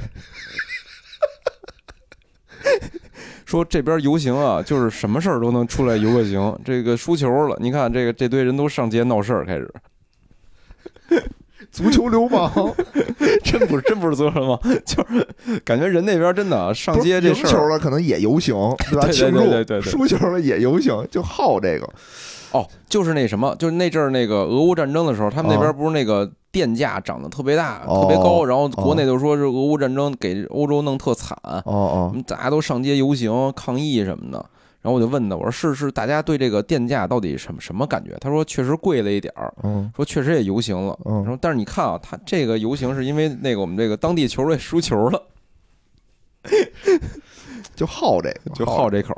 [3.46, 6.60] 说这边游行啊，就是什么事儿都能出来游个行。
[6.66, 9.74] 这个输球了，你看这个这堆人都上街闹事儿，开始。”
[11.72, 12.52] 足球流氓，
[13.44, 18.54] 真不是真不是足球流氓，就是感觉人那边真的啊上街这赢事儿球了可能也游行，
[18.90, 19.82] 对吧？
[19.82, 21.90] 输球了也游行，就好这个。
[22.52, 31.38] 哦，就是那什么，就是那阵儿那个俄乌战争的时候，他们那边不是那个电价涨得特别大、哦特别高，然后国内就说是俄乌战争给欧洲弄特惨，
[32.28, 34.46] 大家都上街游行抗议什么的。
[34.82, 38.18] 然后我就问他，我说是是，大家对这个电价到底什么什么感觉？
[38.20, 40.98] 他说确实贵了一点儿，嗯说确实也游行了。
[41.06, 45.22] 嗯然后但是你看啊，他这个游行是因为那个我们这个当地球队输球了，
[47.76, 49.16] 就好这个，就好这口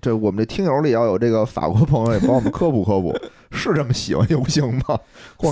[0.00, 3.14] 这我们这听友里要有这个法国朋友，也帮我们科普科普，
[3.52, 4.98] 是这么喜欢游行吗？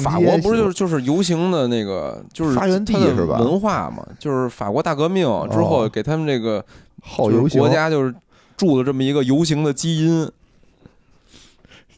[0.02, 6.64] 法国不是就是就是游行的那个就是发源地是吧文化嘛，就是法国大革命之后哦给他们这个
[7.02, 8.14] 好游行，国家就是
[8.60, 10.30] 注了这么一个游行的基因。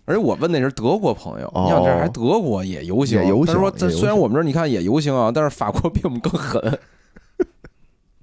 [0.04, 6.78] 而且我问那是德国朋友，你想这还德国也游行，哦游行他说这虽然我们这儿你看也游行啊，但是法国比我们更狠。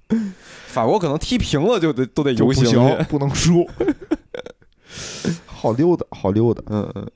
[0.68, 3.68] 法国可能踢平了就得都得游行，不能输。
[5.44, 6.62] 好溜达，好溜达。
[6.68, 7.10] 嗯嗯，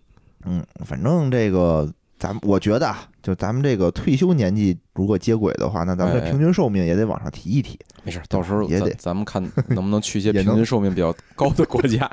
[0.46, 1.90] 嗯，反正这个
[2.24, 7.78] 咱们我觉得啊，就咱们这个退休年纪如果接轨的话，那咱们平均寿命也得往上提一提。
[8.02, 12.10] 没事，到时候也得咱咱们看能不能去一些 平均寿命比较高的国家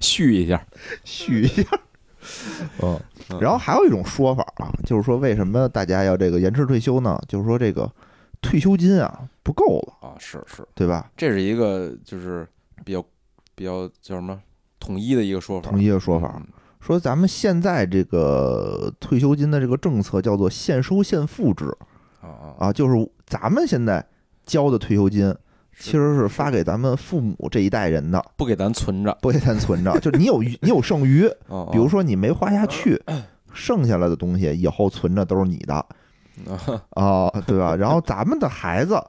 [0.00, 0.60] 续一下。
[1.04, 1.62] 续一下。
[2.82, 2.98] 嗯，
[3.30, 7.16] 嗯然后还有一种说法啊，就是说为什么大家要这个延迟退休呢？
[7.28, 7.88] 就是说这个
[8.40, 11.08] 退休金啊不够了，啊，是是，对吧？
[11.16, 12.44] 这是一个就是
[12.84, 13.04] 比较
[13.54, 14.40] 比较叫什么
[14.80, 16.46] 统一的一个说法，统一的说法嗯
[16.84, 21.66] 说咱们现在这个退休金的这个政策叫做现收现付制
[22.58, 24.04] 啊就是咱们现在
[24.44, 25.32] 交的退休金
[25.78, 33.00] 其实是发给咱们父母这一代人的，不给咱存着，不给咱存着，就是你有余你有剩余，哦比如说你没花下去，
[33.52, 35.74] 剩下来的东西以后存着都是你的
[36.44, 37.74] 啊，啊，对吧？
[37.74, 39.00] 然后咱们的孩子，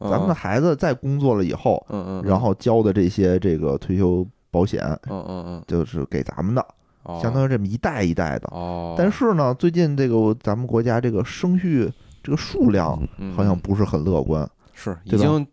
[0.00, 1.84] 咱们的孩子在工作了以后，
[2.24, 6.66] 然后交的这些这个退休保险，嗯嗯嗯，就是给咱们的，哦
[7.20, 8.48] 相当于这么一代一代的。
[8.50, 11.90] 哦，但是呢，最近这个咱们国家这个生育
[12.22, 15.46] 这个数量嗯好像不是很乐观是已经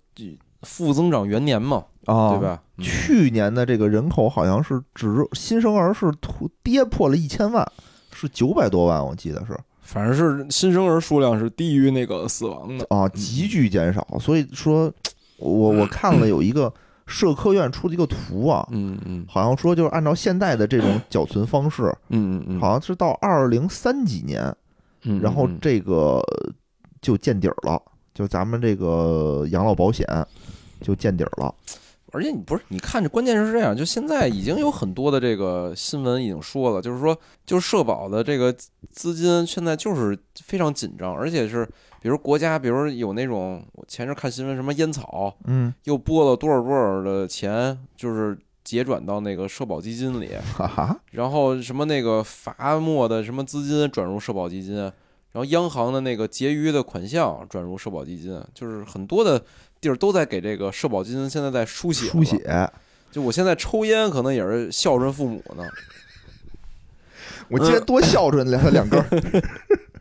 [0.63, 2.39] 负增长元年嘛，啊对？
[2.41, 2.61] 吧？
[2.77, 7.67] 嗯去年的这个人口好像是只新生儿是突跌破了一千万，
[8.11, 14.05] 是九百多万，我记得是反正是新生儿数量是低于那个死亡的，啊，急剧减少。
[14.19, 14.91] 所以说，
[15.39, 16.71] 我我看了有一个
[17.07, 19.25] 社科院出的一个图啊，嗯嗯。
[19.27, 24.53] 好像说就是按照现在的这种缴存方式，嗯嗯嗯，好像是到二零三几年，
[25.03, 26.21] 嗯，然后嗯这个
[27.01, 27.81] 就见底儿了，
[28.13, 30.05] 就咱们这个养老保险
[30.81, 31.53] 就见底儿了。
[32.13, 38.55] 而且你不是，你看这关键是这样，就现在已经有很多的这个新闻已经说了，就是说，就是社保的这个
[38.89, 41.67] 资金现在就是非常紧张，而且是
[42.01, 54.91] 比如国家，比如有那种我前阵看新闻，什么烟草嗯，又拨了多少多少的钱，就是结转到那个社保基金里，哈哈，然后什么那个罚没的什么资金转入社保基金，然
[55.35, 59.43] 后央行的那个结余的款项转入社保基金，就是很多的
[59.81, 62.69] 地儿都在给这个社保基金现在在输血，输血。
[63.09, 65.63] 就我现在抽烟，可能也是孝顺父母呢。
[67.47, 69.07] 我今天多孝顺了他两根儿。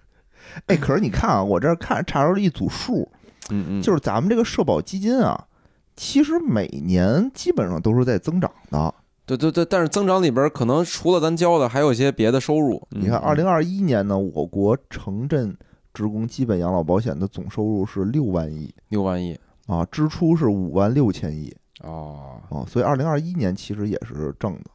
[0.67, 3.09] 哎，可是你看啊，我这儿看查出了一组数，
[3.51, 5.47] 嗯嗯就是咱们这个社保基金啊，
[5.95, 8.95] 其实每年基本上都是在增长的。
[9.27, 12.81] 对对对，但是增长里边可能除了咱交的，还有一些别的收入。
[12.91, 15.57] 你看，嗯二零二一年呢，我国城镇
[15.93, 19.37] 职工基本养老保险的总收入是六万亿六万亿
[19.67, 21.53] 啊，支出是五万六千亿
[21.83, 24.71] 哦，啊，所以二零二一年其实也是挣的。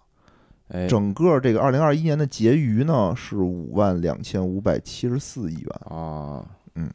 [0.74, 5.70] 哎，整个这个二零二一年的结余呢是五万两千五百七十四亿元。
[5.86, 6.46] 啊，
[6.76, 6.90] 嗯，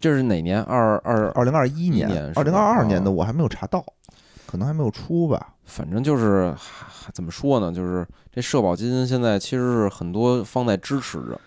[0.00, 0.62] 这是哪年？
[0.62, 3.84] 二二，二零二一年二零二二年的啊我还没有查到，
[4.46, 5.54] 可能还没有出吧。
[5.64, 6.54] 反正就是
[7.12, 7.70] 怎么说呢？
[7.70, 11.38] 就是这社保基金现在其实是很多方在支持着，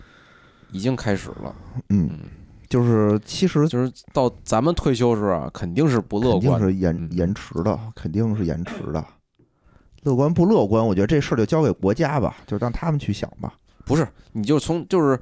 [0.70, 1.54] 已经开始了。
[1.88, 2.20] 嗯，嗯，
[2.68, 6.62] 就是其实就是到咱们退休时啊，肯定是不乐肯定观。
[6.62, 9.04] 是延嗯延迟的，肯定是延迟的。
[10.06, 13.52] 乐观不乐观，我觉得这事儿就交给国家吧，就让他们去想吧。
[13.84, 15.20] 不是，你就从就是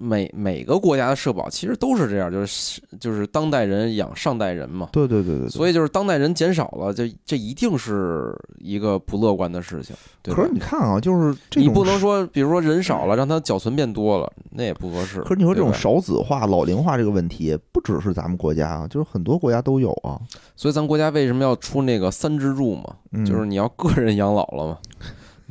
[0.00, 4.88] 每每个国家的社保其实都是这样，就是就是当代人养上代人嘛。
[4.92, 5.48] 对对对对对。
[5.50, 9.94] 所以就是当代人减少了，这这一定是一个不乐观的事情。
[10.22, 15.20] 对可是你看啊，就是这你不能说，比如说人少了，让他缴存变多了，那也不合适。
[15.22, 20.20] 可是你说这种少子化、老龄化这个问题，不只是咱们国家啊，就是很多国家都有啊。
[20.56, 22.96] 所以咱国家为什么要出那个三支柱嘛？
[23.12, 24.78] 嗯，就是你要个人养老了嘛，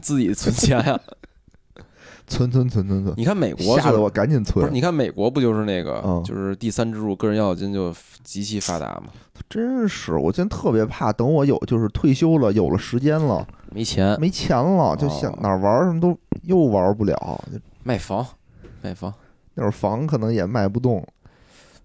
[0.01, 0.99] 自己存钱呀。
[2.29, 4.71] 存存存存存，你看美国就吓得我赶紧存不是，。
[4.71, 9.07] 你看美国不就是那个嗯，就是第三支柱个人养老金就极其发达嘛？
[9.49, 17.15] 真是，我现在特别怕，等我有就是退休了，有了时间了，没钱没钱了，就想哦哪儿玩儿什么都又玩不了，
[17.51, 18.25] 就卖房，
[18.81, 19.13] 卖房
[19.55, 21.05] 那会儿房可能也卖不动。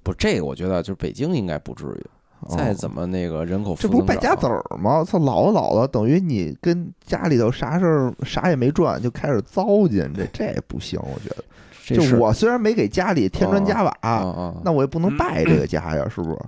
[0.02, 2.06] 不这个，我觉得就是北京应该不至于。
[2.48, 5.04] 再怎么，那个人口负这不是败家子儿吗？
[5.04, 11.44] 操，老了老了，等于你跟家里头啥事儿啥也没赚，就开始糟践，这 这不行，我觉得。
[11.86, 16.38] 就我虽然没给家里添砖加瓦，啊啊，那我也不能败这个家呀，是不是？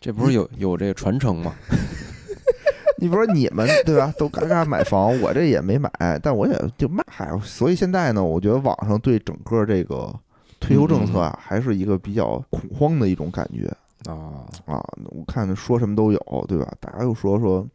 [0.00, 1.54] 这不是有有这个传承吗？
[2.98, 5.90] 你比如说你们对吧，都嘎嘎买房，我这也没买，
[6.22, 7.04] 但我也就卖。
[7.06, 10.12] 嗨，所以现在呢，我觉得网上对整个这个
[10.58, 13.70] 退休政策啊，还是一个比较恐慌的一种感觉
[14.06, 14.82] 啊，啊。
[15.06, 16.72] 我看说什么都有，对吧？
[16.80, 17.66] 大家又说说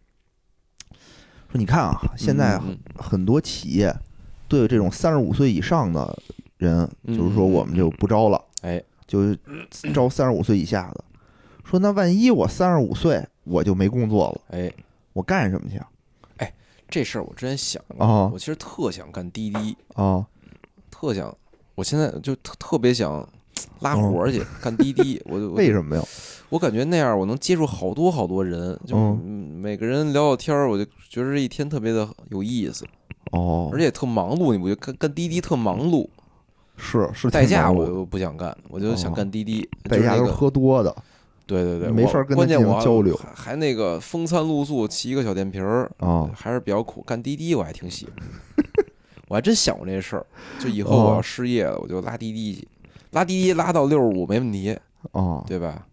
[1.50, 3.94] 说，你看啊，现在嗯很多企业
[4.48, 6.18] 对这种三十五岁以上的
[6.58, 9.38] 人，嗯就是说我们就不招了，哎，就是
[9.94, 11.04] 招三十五岁以下的。
[11.64, 14.72] 说那万一我三十五岁我就没工作了，哎，
[15.14, 15.80] 我干什么去
[16.38, 16.54] 哎？
[16.90, 20.26] 这事儿我之前想过，啊我其实特想干滴滴，啊
[20.90, 21.34] 特想，
[21.76, 23.28] 我现在就特特别想
[23.82, 26.04] 拉活儿去干滴滴，我就为什么呀？
[26.50, 32.86] 我感觉那样我能接触好多好多人，就每个人聊聊天儿，我就觉得这一天特别的有意思，
[33.32, 34.52] 哦，而且特忙碌。
[34.52, 36.08] 你不觉得干干滴滴特忙碌？
[36.78, 39.68] 是是代驾我又不想干，我就想哦干滴滴。
[39.84, 40.96] 代驾都喝多的
[41.46, 47.02] 对对对，没我关键法跟他进行我还交流还还那个风餐露宿，骑一个小电瓶儿，啊还是比较苦。
[47.02, 48.16] 干滴滴我还挺喜欢，
[49.28, 50.26] 我还真想过这事儿，
[50.60, 52.68] 就以后我要哦失业了，我就拉滴滴去，
[53.12, 54.78] 拉滴滴拉到六十五没问题，
[55.12, 55.44] 哦！
[55.48, 55.86] 对吧？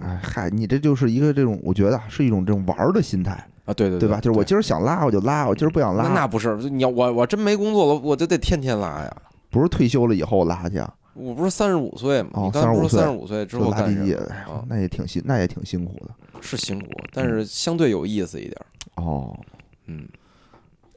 [0.00, 3.32] 哎嗨，你这就是一个这种，我觉得啊是一种这种玩儿的心态，
[3.66, 4.18] 啊，对对对吧？
[4.20, 9.16] 就是我今儿想拉我就拉，我今儿不想拉，那不是，你要我我真没工作了，我就得天天拉呀。
[9.50, 12.30] 不是退休了以后拉去啊，我不是三十五岁吗？
[12.32, 14.14] 哦你刚才不是35岁三十五岁之后拉滴滴？
[14.14, 19.02] 哎啊那也挺辛，那也挺辛苦的是辛苦，但是相对有意思一点儿。
[19.02, 19.38] 哦。
[19.86, 20.08] 嗯，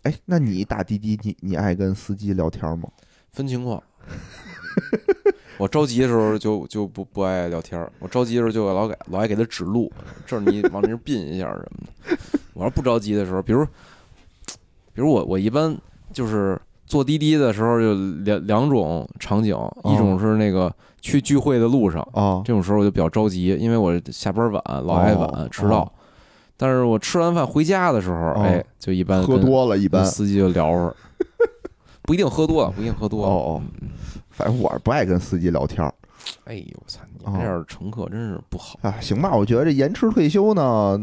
[0.03, 2.87] 哎，那你打滴滴，你你爱跟司机聊天吗？
[3.31, 3.83] 分情况。
[5.57, 9.91] 我着急的时候就就不不爱聊天儿，我着急的时候就老给老爱给他指路，
[10.25, 12.17] 这儿你往那儿并一下什么的。
[12.53, 13.65] 我要不着急的时候，比如
[14.93, 15.75] 比如我我一般
[16.13, 17.93] 就是坐滴滴的时候就
[18.23, 19.55] 两两种场景，
[19.85, 25.81] 一种是那个去聚会的路上，啊这种时候我就比较着急，因为我下班晚，老爱晚哦迟到。
[25.81, 25.91] 哦
[26.59, 30.95] 但是我吃完饭回家的时候，哦哎，就一般喝跟多了一般司机就聊会儿，
[32.01, 33.27] 不一定喝多了，不一定喝多了。
[33.27, 33.89] 哦哦嗯
[34.37, 35.91] 反正我是不爱跟司机聊天儿
[36.43, 38.93] 哎呦我操，你这样乘客真是不好，啊。
[39.01, 40.99] 行吧，我觉得这延迟退休呢，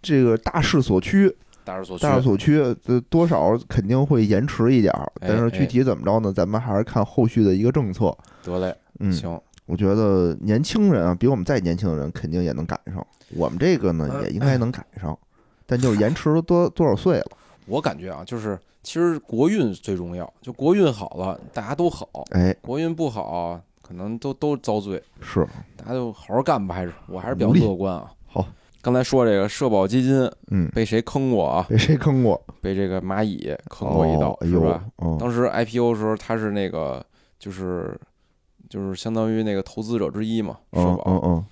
[0.00, 1.34] 这个大势所趋，
[1.64, 2.02] 大势所趋。
[2.04, 6.32] 大势所趋，呃，多少肯定会延迟一点儿，哎但是具体怎么着呢？
[6.32, 8.16] 咱们还是看后续的一个政策。
[8.44, 15.18] 得嘞，嗯，行，我觉得年轻人啊，比我们再年轻的人肯定也能赶上，我们这个呢嗯也应该能赶上，
[15.66, 17.26] 但就是延迟多多少岁了？
[17.66, 18.56] 我感觉啊，就是
[18.86, 25.02] 其实国运最重要，就国运好了，大家都好；哎，国运不好，可能都都遭罪。
[25.20, 25.44] 是
[25.76, 28.12] 大家就好好干吧，还是我还是比较乐观啊。
[28.28, 28.46] 好，
[28.80, 31.66] 刚才说这个社保基金嗯，被谁坑过啊？
[31.68, 32.40] 被谁坑过？
[32.60, 37.04] 被这个蚂蚁坑过一刀，是吧？，嗯，当时 IPO 的时候，他是那个
[37.40, 38.00] 就是
[38.70, 41.02] 就是相当于那个投资者之一嘛，社嗯保。
[41.06, 41.44] 嗯嗯，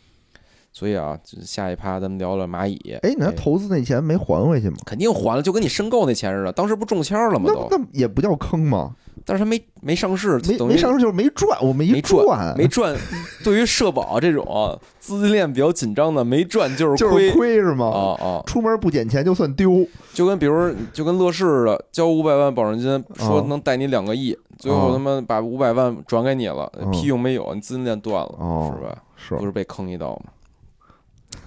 [0.77, 2.99] 所以啊，这下一趴咱们聊聊蚂蚁。
[3.03, 4.77] 哎，那投资那钱没还回去吗？
[4.85, 7.45] 肯定还了，就跟你申购那钱似的，当时不中签了吗？
[7.47, 8.97] 那都，那也不叫坑吗？
[9.25, 12.95] 但是他没没上市，没没上市就是没赚，我没没赚赚，没赚。
[13.45, 18.17] 对于社保这种啊资金链比较紧张的，没赚就是就亏是亏是啊吗？
[18.21, 18.43] 啊！
[18.45, 29.03] 出门不捡钱就算丢，就跟比如就跟乐视似的，交五百万保证金，说哦能贷你两个亿，最后他妈把五百万转给你了，嗯屁用没有，你资金链断了，哦是吧？
[29.17, 30.25] 是不是被坑一刀吗？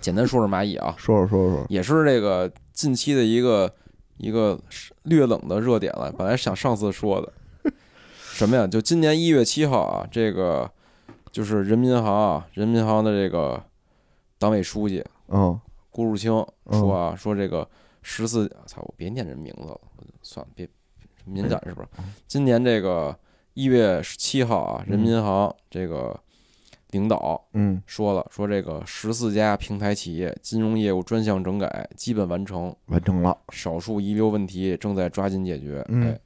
[0.08, 3.70] 简单说说蚂蚁啊，说说说说，也是这个近期的一个
[4.16, 4.58] 一个
[5.04, 6.10] 略冷的热点了。
[6.18, 7.34] 本来想上次说的，
[8.16, 8.66] 什么呀？
[8.66, 10.72] 就今年一月七号啊，这个
[11.30, 13.62] 就是人民银行啊，人民银行的这个
[14.40, 15.60] 党委书记嗯
[15.92, 16.32] 郭树清
[16.72, 17.70] 说啊，说这个
[18.02, 19.82] 十四，操，我别念这名字了，
[20.22, 20.66] 算了，别
[21.26, 21.88] 敏感是不是？
[22.28, 23.14] 今年这个
[23.56, 26.18] 一月十七号啊，人民银行这个
[26.98, 35.86] 领导嗯说了，说这个十四家平台企业金融业务专项整改基本完成，完成了，少数遗留问题正在抓紧解决。
[35.90, 36.20] 嗯哎，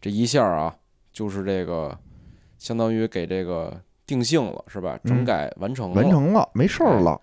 [0.00, 0.76] 这一下啊，
[1.10, 1.98] 就是这个
[2.58, 4.98] 相当于给这个定性了，是吧？
[5.04, 7.18] 整嗯改完成了，完成了，没事儿了，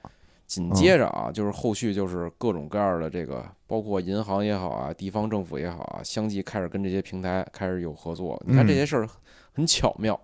[0.48, 8.42] 紧接着啊，就是后续就是各种各样的这个，包括银行也好啊，地方政府也好啊，相继开始跟这些平台开始有合作。
[8.48, 9.08] 你看嗯这些事儿
[9.54, 10.20] 很巧妙，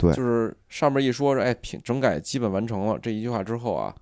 [0.00, 0.12] 对。
[0.14, 3.94] 就是上面一说是哎，平整改基本完成了这一句话之后啊，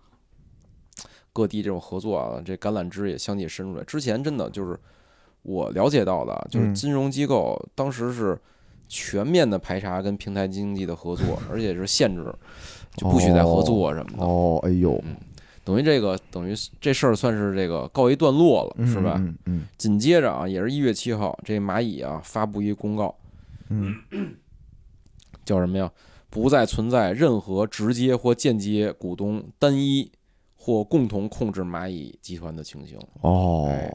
[1.32, 3.84] 各地这种合作啊，这橄榄枝也相继伸出来。
[3.84, 4.78] 之前真的就是
[5.42, 8.38] 我了解到的啊，就是嗯金融机构当时是
[8.88, 12.34] 全面的排查跟平台经济的合作，而且是限制，
[12.96, 14.24] 就不许再合作什么的。
[14.24, 15.02] 哦，哎呦，
[15.62, 19.16] 等于这个等于这事儿算是这个告一段落了，嗯是吧？
[19.18, 19.66] 嗯嗯。
[19.76, 23.14] 紧接着啊，也是一月七号，这蚂蚁啊发布一公告，
[23.68, 23.94] 嗯
[25.48, 25.90] 叫什么呀？
[26.28, 30.12] 不再存在任何直接或间接股东单一
[30.54, 32.98] 或共同控制蚂蚁集团的情形。
[33.22, 33.90] 哦哎，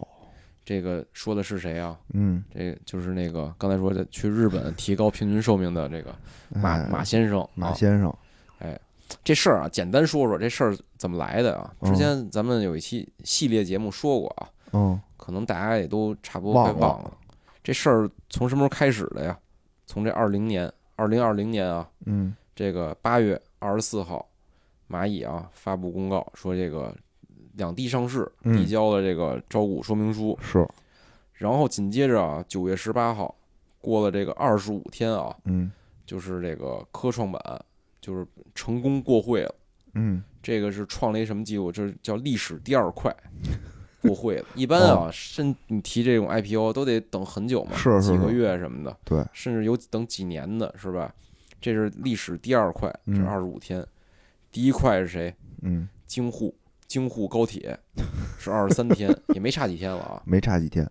[0.65, 1.95] 这个说的是谁啊？
[2.15, 6.15] 嗯，这就是那个刚才说的去日本提高平均寿命的这个
[6.49, 7.49] 马哎马先生啊。
[7.53, 8.11] 马先生，
[8.57, 8.79] 哎
[9.23, 11.71] 这事儿啊，简单说说这事儿怎么来的啊？
[11.81, 17.17] 嗯之前咱们有一期系列节目说过啊，嗯可能大家也都差不多快忘了忘了。
[17.63, 19.37] 这事儿从什么时候开始的呀？
[19.85, 22.35] 从这二零年，二零二零年啊，嗯。
[22.55, 24.29] 这个八月二十四号，
[24.87, 26.95] 蚂蚁啊发布公告说，这个
[27.53, 28.55] 两地上市嗯。
[28.55, 30.67] 递交了这个招股说明书，是，
[31.33, 33.33] 然后紧接着啊，九月十八号
[33.81, 35.71] 过了这个二十五天啊，嗯。
[36.05, 37.41] 就是这个科创板
[38.01, 39.55] 就是成功过会了。
[39.93, 40.23] 嗯。
[40.43, 41.71] 这个是创了一什么记录？
[41.71, 43.15] 这是叫历史第二快
[44.03, 44.45] 过会了。
[44.53, 51.11] 一般啊，甚你提这种 IPO 都得等很久嘛，哦是是几个月什么的，对，甚至有等几年的，是吧？
[51.59, 53.85] 这是历史第二快，这嗯二十五天。
[54.51, 55.33] 第一快是谁？
[55.61, 56.53] 嗯，京沪
[56.87, 57.79] 京沪高铁
[58.37, 60.21] 是二十三天，也没差几天了啊。
[60.25, 60.87] 没差几天，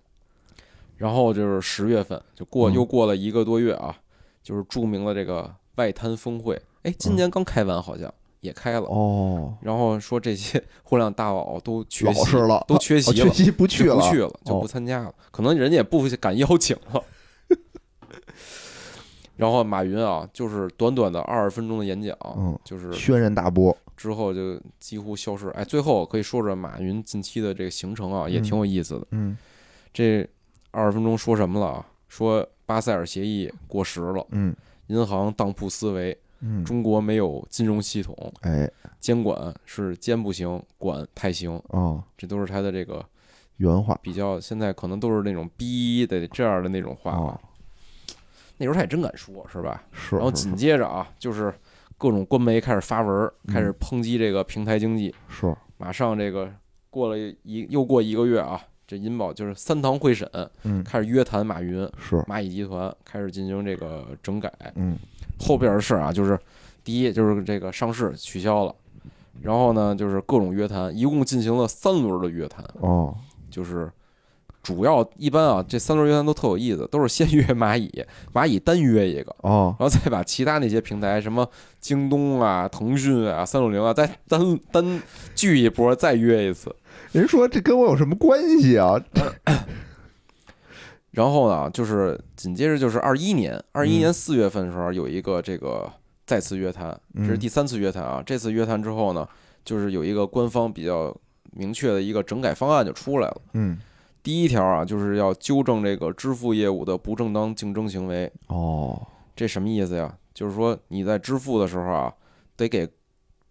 [0.96, 3.96] 然后就是十月份，就过嗯又过了一个多月啊，
[4.42, 6.60] 就是著名的这个外滩峰会。
[6.82, 8.12] 哎，今年刚开完，好像
[8.42, 8.82] 也开了。
[8.82, 15.14] 嗯哦，然后说这些 互联网大佬都缺席，了，都缺席了哦缺席不去了，不去了，就哦不参加了。
[15.30, 17.02] 可能人家也不敢邀请了。
[19.36, 25.48] 然后马云啊，就是短短的二十分钟的演讲，嗯就是轩然大波，之后就几乎消失。
[25.50, 29.06] 哎，最后可以说说马云近期的这个行程啊，也挺有意思的。
[29.12, 29.36] 嗯
[29.92, 30.28] 这
[30.70, 31.86] 二十分钟说什么了啊？
[32.08, 34.54] 说巴塞尔协议过时了，嗯
[34.88, 38.70] 银行当铺思维，嗯，中国没有金融系统，哎。
[39.00, 43.04] 监管是监不行，管太行，哦，这都是他的这个
[43.56, 43.98] 原话。
[44.00, 47.36] 比较，现在可能都是那种逼的这样的那种话
[48.58, 49.82] 那时候他也真敢说，是吧？
[49.90, 51.52] 是，然后紧接着啊，就是
[51.98, 53.52] 各种官媒开始发文，嗯。
[53.52, 55.12] 开始抨击这个平台经济。
[55.28, 56.48] 是，马上这个
[56.88, 60.30] 过了一又过一个月啊，这银保就是三堂会审，
[60.62, 60.84] 嗯。
[60.84, 64.52] 开始约谈马云，是，蚂蚁集团开始进行这个整改。
[64.76, 64.96] 嗯
[65.38, 66.38] 后边的事儿啊，就是
[66.84, 68.74] 第一就是这个上市取消了，
[69.40, 73.14] 然后呢就是各种约谈，一共进行了三轮的约谈，哦，
[73.50, 73.90] 就是
[74.62, 79.34] 主要一般啊这三轮约谈都特有意思，都是先约蚂蚁，蚂蚁单约一个。
[79.38, 81.48] 哦，然后再把其他那些平台，什么
[81.80, 85.02] 京东啊、腾讯啊、三六零啊，再单单
[85.34, 86.74] 聚一波，再约一次。
[87.12, 89.00] 您说这跟我有什么关系啊？
[91.12, 95.90] 然后呢，就是紧接着就是二一年，二一嗯年四月份的时候有一个这个
[96.26, 98.22] 再次约谈，这是嗯第三次约谈啊。
[98.24, 99.26] 这次约谈之后呢，
[99.64, 101.14] 就是有一个官方比较
[101.52, 103.42] 明确的一个整改方案就出来了。
[103.52, 103.78] 嗯，
[104.22, 108.32] 第一条啊，就是要纠正这个支付业务的不正当竞争行为。
[108.46, 109.06] 哦，
[109.36, 110.14] 这什么意思呀？
[110.32, 112.14] 就是说你在支付的时候啊，
[112.56, 112.88] 得给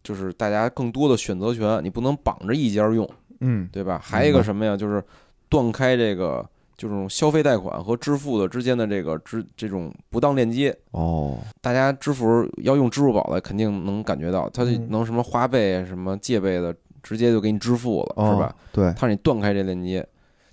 [0.03, 3.07] 就是大家更多的选择权，你不能绑着一家用，
[3.41, 4.01] 嗯对吧？
[4.03, 4.75] 还有一个什么呀？
[4.75, 5.03] 就是
[5.47, 6.43] 断开这个
[6.81, 10.75] 就这种消费贷款和支付的之间的这个支这种不当链接。
[10.89, 12.25] 哦，大家支付
[12.63, 16.73] 要用支付宝的，肯定能感觉到，它就嗯能什么花呗、什么借呗的，
[17.03, 18.55] 直接就给你支付了，哦是吧？？
[18.71, 20.03] 对，它让你断开这链接，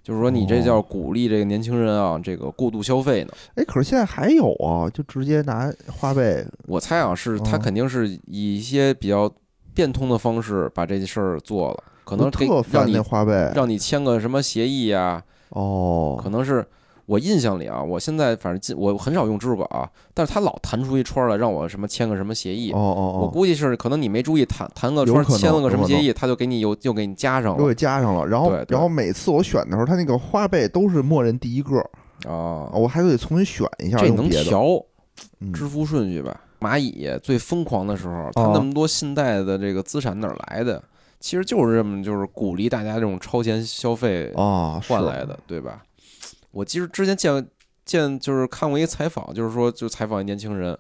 [0.02, 3.32] 就是说你这叫鼓励这个年轻人啊，这个过度消费呢。
[3.54, 9.32] 哎，可是现在还有啊，就直接拿花呗，我猜啊，是他哦肯定是以一些比较
[9.72, 13.50] 变通的方式把这事儿做了，可能特烦你那花呗。
[13.54, 16.64] 让你签个什么协议呀、哦，可能是
[17.06, 22.70] 我印象里啊，我现在反正进我很少用支付宝啊，但是他老弹出一串来让我什么签个什么协议。
[22.72, 28.26] 哦哦哦，我估计是可能你没注意弹弹个串签了个什么协议，他就给你又又给你加上了又给加上了。
[28.26, 31.78] 然后对，对然后每次我选的时候，他那个花呗都是默认第一个，
[32.30, 32.68] 啊。
[32.74, 34.28] 我还得重新选一下这能。
[34.28, 34.64] 调，
[35.40, 36.38] 嗯支付顺序吧。
[36.60, 40.82] 蚂蚁最疯狂的时候，它哦那么多信贷的这个资产哪儿来的？
[41.20, 45.82] 其实就是这么就是鼓励大家这种超前消费啊，换来的，对吧？
[46.50, 47.46] 我其实之前见
[47.84, 50.76] 见就是看过一个采访，就是说就采访一年轻人，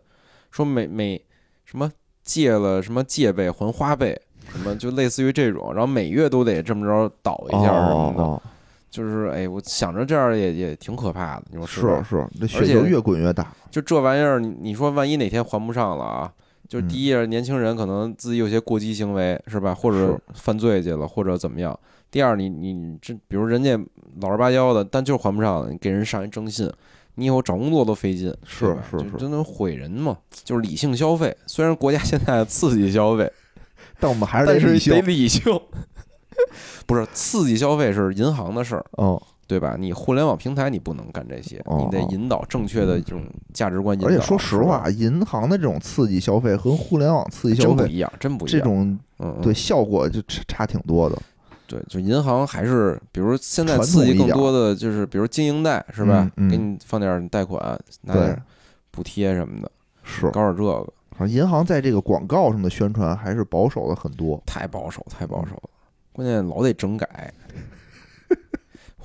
[0.50, 1.20] 说每每
[1.64, 1.90] 什么
[2.22, 4.18] 借了什么借呗还花呗，
[4.50, 8.42] 什么就类似于这种，然后每月都得这么着倒一下什么的，
[8.90, 12.06] 就是哎，我想着这样也也挺可怕的，你说是吧？
[12.08, 13.52] 是，这而且雪球越滚越大。
[13.70, 16.32] 就这玩意儿，你你说万一哪天还不上了啊？
[16.68, 19.74] 就是嗯第一，年轻人可能自己有些过激行为，是吧？
[19.74, 21.78] 或者犯罪去了，或者怎么样。
[22.10, 23.78] 第二，你你这比如人家
[24.20, 26.70] 老实巴交的，但就是还不上，你给人上一征信，
[27.14, 30.16] 你以后找工作都费劲，是是就是真能毁人嘛。
[30.44, 33.30] 就是理性消费，虽然国家现在刺激消费，
[33.98, 35.00] 但我们还是得理性得。
[35.02, 35.42] 理性。
[36.86, 39.74] 不是刺激消费是银行的事儿，嗯，对吧？
[39.78, 43.24] 你互联网平台你不能干这些，哦你得引导正确的这种
[43.54, 44.08] 价值观引导。
[44.08, 48.60] 而且说实话，银行的这种刺激消费和互联网刺激消费真不一样，真不一样。
[48.60, 48.98] 这种
[49.42, 51.18] 对效果就差差挺多的。
[51.66, 56.30] 对，就银行还是，比如现在刺激更多的就是，比如经营贷是吧？
[56.36, 57.60] 嗯嗯给你放点贷款，
[58.02, 58.42] 拿对点
[58.90, 59.70] 补贴什么的，
[60.02, 60.86] 是，搞点这个，
[61.16, 64.42] 反正银行在这个广告上的宣传还是保守了很多。
[64.46, 65.70] 太保守，太保守嗯了。
[66.12, 67.32] 关键老得整改。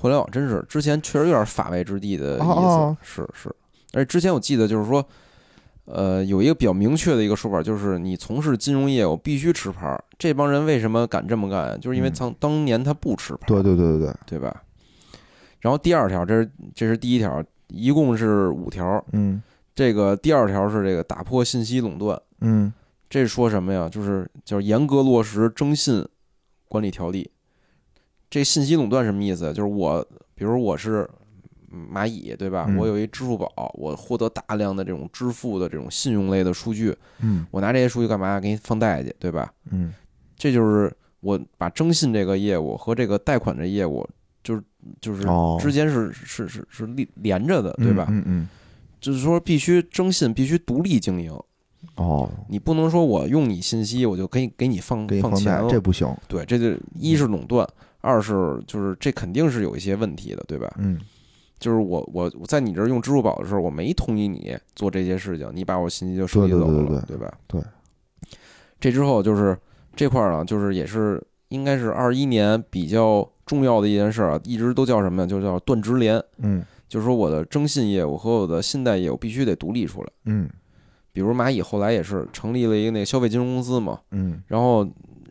[0.04, 3.48] 互联网真是之前确实有点法外之地的意思，哦是是。
[3.94, 5.02] 而且之前我记得就是说，
[5.86, 10.04] 呃，有一个比较明确的一个说法，就是你从事金融业务必须持牌儿。
[10.18, 11.80] 这帮人为什么敢这么干？
[11.80, 14.62] 就是因为嗯当当年他不持牌儿，对对对对对，对吧？
[15.60, 19.02] 然后第二条，这是这是第一条，一共是五条。
[19.12, 19.42] 嗯
[19.74, 22.70] 这个第二条是这个打破信息垄断，嗯
[23.08, 23.88] 这是说什么呀？
[23.88, 26.06] 就是叫严格落实征信
[26.68, 27.30] 管理条例。
[28.30, 29.52] 这信息垄断什么意思？
[29.52, 31.08] 就是我，比如我是
[31.72, 32.66] 嗯蚂蚁，对吧？
[32.68, 38.40] 嗯我有一支付宝，我获得大量的这种支付的这种信用类的数据，嗯我拿这些数据干嘛？
[38.40, 39.52] 给你放贷去，对吧？
[39.70, 39.92] 嗯
[40.36, 44.06] 这就是我把征信这个业务和这个贷款这业务，
[44.42, 44.62] 就是
[45.00, 48.06] 就是哦之间是是是是连连着的，对吧？
[48.10, 48.48] 嗯嗯
[49.00, 51.32] 就是说必须征信必须独立经营，
[51.96, 56.08] 哦，你不能说我用你信息我就可以给你放给你放钱了，这不行。
[56.26, 57.68] 对，这就一是垄断，
[58.04, 60.70] 二是就是这肯定是有一些问题的，对吧？
[60.78, 61.00] 嗯
[61.60, 67.32] 就是我我我在你这儿用支付宝的时候，我没同意你做这些事情，你把我信息就收集对对走了，对对吧？
[67.46, 67.62] 对。
[68.78, 69.56] 这之后就是
[69.96, 75.26] 这块儿呢，就是也是应该是二一年比较重要的一件事儿啊，一直都叫什么呀？
[75.26, 80.08] 就叫断直连，嗯就是说我的征信业务和我的信贷业务必须得独立出来。
[80.26, 80.50] 嗯
[81.12, 84.86] 比如蚂蚁后来也是成立了一个那个消费金融公司嘛，嗯然后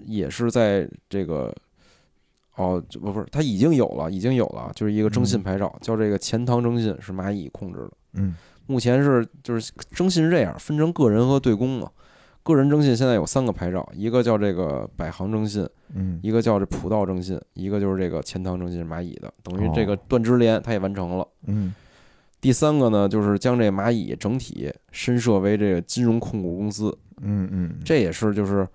[0.06, 1.54] 也是在这个。
[2.56, 7.92] 哦，这不不是，它已经有了，已经有了，就是一个征信牌照，叫这个钱塘征信，是蚂蚁控制的。
[8.14, 8.36] 嗯
[8.66, 11.90] 目前是就是征信是这样，分成个人和对公嘛。
[12.44, 21.28] 个人征信现在有三个牌照，一个叫这个百行征信，嗯一个叫这普道征信，一个就是这个钱塘征信是蚂蚁的，等于这个哦断直连它也完成了。
[21.48, 21.74] 嗯
[22.40, 28.68] 第三个呢，就是将这蚂蚁整体深设为这个金融控股公司，嗯嗯，这也是就是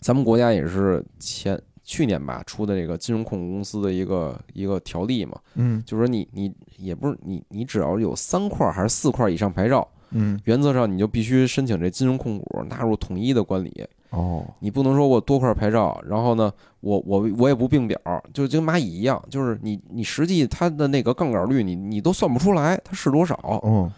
[0.00, 5.82] 咱们国家也是前去年吧出的这个金融控股公司的一个一个条例嘛，嗯。
[5.86, 10.40] 就是说你你也不是你你只要有三块还是四块以上牌照，嗯。
[10.44, 14.44] 原则上你就必须申请这金融控股纳入统一的管理，哦。
[14.60, 18.00] 你不能说我多块牌照，然后呢，我我我也不并表，
[18.32, 23.92] 就就跟蚂蚁一样，就是你你实际它的那个杠杆率你你都算不出来它是多少，哦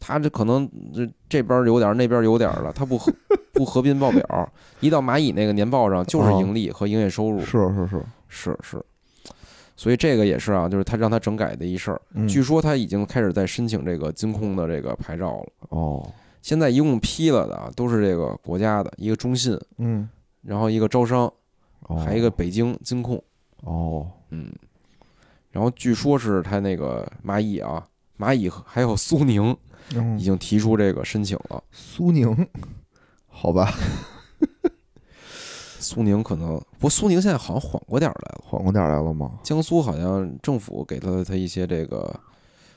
[0.00, 3.12] 它这可能这这边有点儿那边有点儿了，他不合
[3.52, 8.84] 不合并报表，一到蚂蚁那个年报上就是盈利和营业收入，是是是，是是，
[9.76, 12.00] 所以这个也是啊，就是他让他整改的一事儿。
[12.14, 12.26] 嗯。
[12.28, 15.46] 据说他已经开始在申请这个金控的这个牌照了。
[15.70, 16.10] 哦。
[16.40, 20.08] 现在一共批了的啊，都是这个国家的，一个中信，嗯。
[20.42, 21.30] 然后一个招商，
[21.88, 23.22] 哦还一个北京金控，
[23.64, 24.06] 哦。
[24.30, 24.50] 嗯，
[25.50, 27.84] 然后据说是他那个蚂蚁啊，
[28.18, 29.67] 蚂蚁还有苏宁嗯
[30.18, 31.62] 已经提出这个申请了。
[31.70, 32.48] 苏宁，
[33.26, 33.72] 好吧，
[35.80, 39.38] 苏宁可能，不过苏宁现在好像缓过点儿来了，缓过点儿来了吗？
[39.42, 42.12] 江苏好像政府给了他一些这个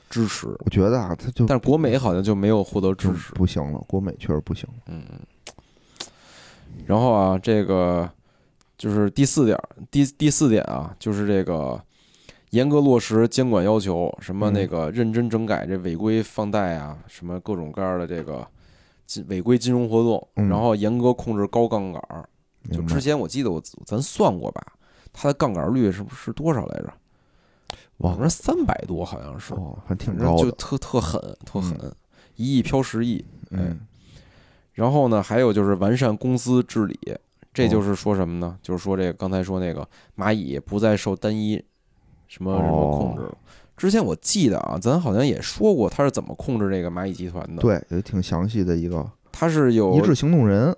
[0.08, 3.32] 支持，我觉得啊，他就但是国美好像就没有获得支不持。
[3.34, 4.68] 不行了，国美确实不行。
[4.86, 5.02] 嗯，
[6.86, 8.08] 然后啊，这个
[8.78, 11.82] 就是第四点儿，第第四点啊，就是这个
[12.52, 18.46] 严格落实监管要求，什么嗯那个认真整改这违规放贷啊，什么各种各样的这个
[19.06, 22.28] 金违规金融活动，嗯然后严格控制高杠杆儿。
[22.70, 24.62] 就之前我记得我咱算过吧，
[25.12, 26.92] 它的杠杆率是不是多少来着？
[27.98, 30.50] 哇我说三百多好像是，哦，还挺高的。
[30.52, 31.76] 特特狠，特狠。
[31.82, 31.92] 嗯
[32.36, 33.24] 一亿飘十亿。
[33.50, 33.80] 嗯
[34.72, 36.98] 然后呢，还有就是完善公司治理，
[37.52, 38.58] 这哦就是说什么呢？
[38.62, 41.62] 就是说这个刚才说那个蚂蚁不再受单一
[42.32, 43.36] 什么什么控制了。
[43.76, 50.74] 之前我记得啊，咱好像也说过他是怎么控制这个蚂蚁集团的。，对，也挺详细的一个他是有一致行动人，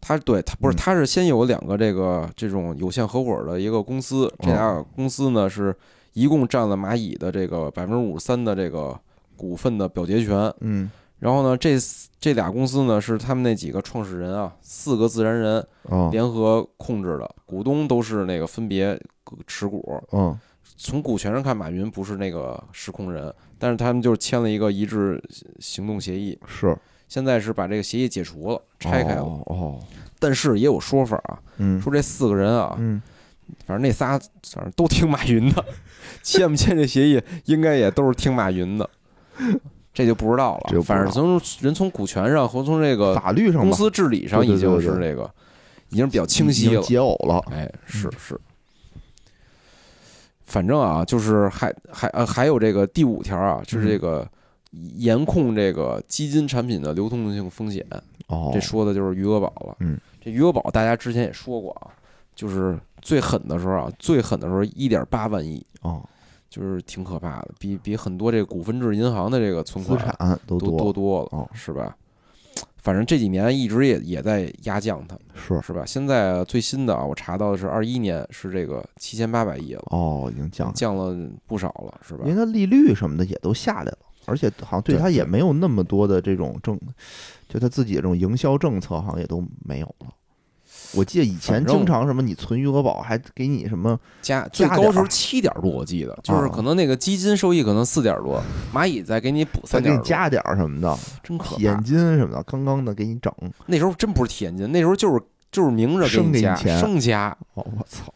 [0.00, 5.76] 他对他不是，嗯他是先有两个这个这种有限合伙的一个公司，这俩哦公司呢是
[6.14, 8.98] 一共占了蚂蚁的这个百分之五十三的这个
[9.36, 10.50] 股份的表决权。
[10.60, 11.76] 嗯然后呢，这
[12.20, 19.00] 这俩公司呢是他们那几个创始人啊，四个自然人哦联合控制的，股东都是那个分别
[19.46, 20.00] 持股。
[20.12, 20.38] 嗯
[20.76, 25.22] 从股权上看，马云不是那个实控人，但是他们就是签了一个一致
[25.60, 26.38] 行动协议。
[26.46, 26.76] 是
[27.08, 29.22] 现在是把这个协议解除了，拆开了。
[29.22, 29.80] 哦哦
[30.18, 33.00] 但是也有说法啊，嗯说这四个人啊，嗯
[33.66, 35.64] 反正那仨反正都听马云的，
[36.22, 38.88] 签不签这协议应该也都是听马云的，
[39.92, 40.80] 这就不知道了。
[40.82, 45.30] 反正从人从股权上和从这个法律上公司治理上已经是这个
[45.90, 46.80] 已经比较清晰了。
[46.80, 48.40] 解耦了，哎，是是。
[50.54, 54.24] 反正啊，就是还还呃还有这个第五条啊，就是这个
[54.70, 57.84] 严控这个基金产品的流通性风险。
[58.28, 59.76] 哦，这说的就是余额宝了。
[59.80, 61.90] 嗯，这余额宝大家之前也说过啊，
[62.36, 66.00] 就是最狠的时候啊，最狠的时候一点八万亿，哦，
[66.48, 71.50] 就是挺可怕的，比比很多这个股份制银行的这个存资款产都都多多了，哦。
[71.52, 71.96] 是吧？
[72.84, 75.86] 反正这几年一直也也在压降它，是是吧？
[75.86, 82.36] 现在最新的啊，我查到的是二一年是这个七千八百亿了，哦，已经降了，降了不少了，是吧因为？
[82.36, 86.78] 它利率什么的也都下来了，而且好像对对它也没有那么多的这种政，
[87.48, 90.08] 就它自己的这种营销政策好像也都没有了。
[90.94, 98.42] 我记得以前经常什么你存余额宝还给你什么加最高时候七点多，我记得就是啊可能那个基金收益可能四点多，
[98.72, 101.82] 蚂蚁再给你补再给你三点，加点什么的真可体验。
[101.82, 103.32] 金什么的，刚刚的给你整。
[103.66, 108.12] 那时候真不是体验金，那时候就是就是明着给你加钱生加，哦，我操！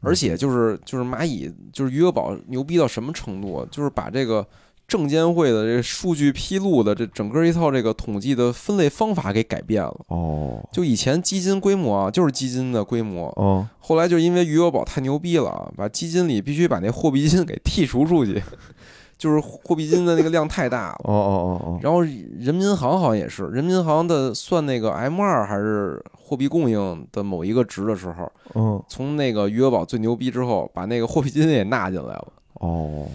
[0.00, 3.66] 而且就是就是蚂蚁就是余额宝牛逼到什么程度啊？
[3.70, 4.44] 就是把这个
[4.88, 10.00] 证监会的这数据披露的这整个一套这个统计的分类方法给改变了。
[10.08, 10.62] 哦。
[10.70, 13.66] 就以前基金规模啊，就是基金的规模，哦。
[13.80, 18.42] 后来就因为余额宝太牛逼了啊，把基金里必须把那货币金给剔除出去，
[19.16, 21.00] 就是货币金的那个量太大了。
[21.04, 33.06] 哦哦哦然后人民银行好像也是，人民银行的算那个 M 二还是货币供应的某一个值的时候，哦从那个余额宝最牛逼之后，把那个货币金也纳进来了，哦，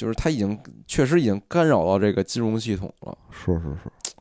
[0.00, 3.18] 就是它已经确实已经干扰到这个金融系统了。
[3.30, 4.12] 是是是，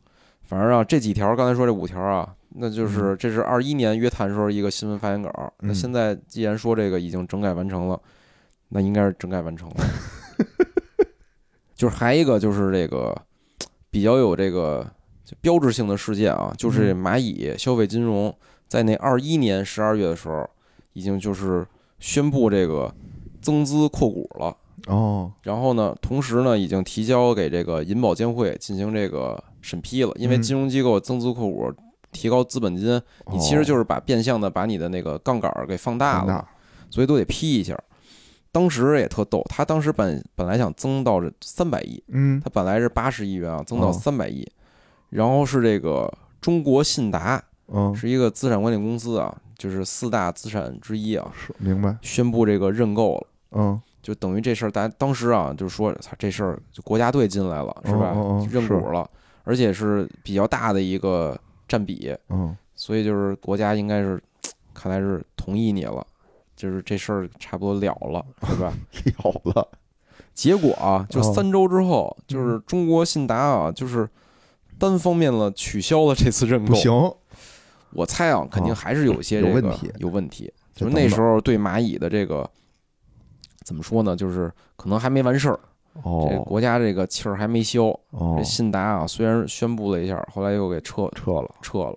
[0.43, 5.53] 反正啊，这几条刚才说这五条啊，那就是嗯这是二一年约谈时候一个新闻发言稿。
[5.59, 7.97] 那嗯现在既然说这个已经整改完成了，
[8.67, 9.75] 那应该是整改完成了。
[11.73, 13.15] 就是还一个就是这个
[13.89, 14.85] 比较有这个
[15.39, 18.35] 标志性的事件啊，就是嗯蚂蚁消费金融
[18.67, 20.45] 在那二一年十二月的时候，
[20.91, 21.65] 已经就是
[21.99, 22.93] 宣布这个
[23.41, 24.57] 增资扩股了。
[24.87, 25.31] 哦。
[25.43, 30.11] 然后呢，同时呢，已经提交给这个银保监会进行这个审批了。
[30.15, 30.41] 因为嗯。
[30.41, 31.73] 金融机构增资扩股，
[32.11, 33.01] 提高资本金，
[33.31, 36.47] 你其实就是把变相的把你的那个杠杆儿给放大了，
[36.89, 37.77] 所以都得批一下。
[38.51, 42.41] 当时也特逗，他当时本本来想增到这三百亿，嗯。
[42.43, 43.93] 他本来是八十亿元啊，增到哦。
[43.93, 44.47] 三百亿，
[45.09, 46.11] 然后是这个
[46.41, 51.95] 中国信达嗯是一个资产管理公司啊，就是四大资产之一啊，是明白。
[52.01, 53.27] 宣布这个认购了。
[53.51, 58.15] 嗯就等于这事儿，大家当时啊，就是说，操，这事儿就国家队进来了，是吧？
[58.49, 59.07] 认股了，
[59.43, 64.19] 而且是比较大的一个占比，嗯所以就是国家应该是，
[64.73, 66.03] 看来是同意你了，
[66.55, 68.73] 就是这事儿差不多了了，是吧？
[69.23, 69.67] 了了
[70.33, 74.09] 结果啊，就哦三周之后，就是中国信达啊，就是
[74.79, 76.69] 单方面了取消了这次认购。
[76.69, 76.91] 不行，
[77.91, 80.51] 我猜啊，肯定哦还是有一些这个有问题有问题。
[80.73, 82.49] 就是那时候对蚂蚁的这个
[83.69, 84.15] 怎么说呢？
[84.15, 85.59] 就是可能还没完事儿，
[85.93, 87.83] 这个哦国家这个气儿还没消。
[88.09, 91.95] 哦这信达啊，虽然宣布了一下，后来又给撤撤了撤了。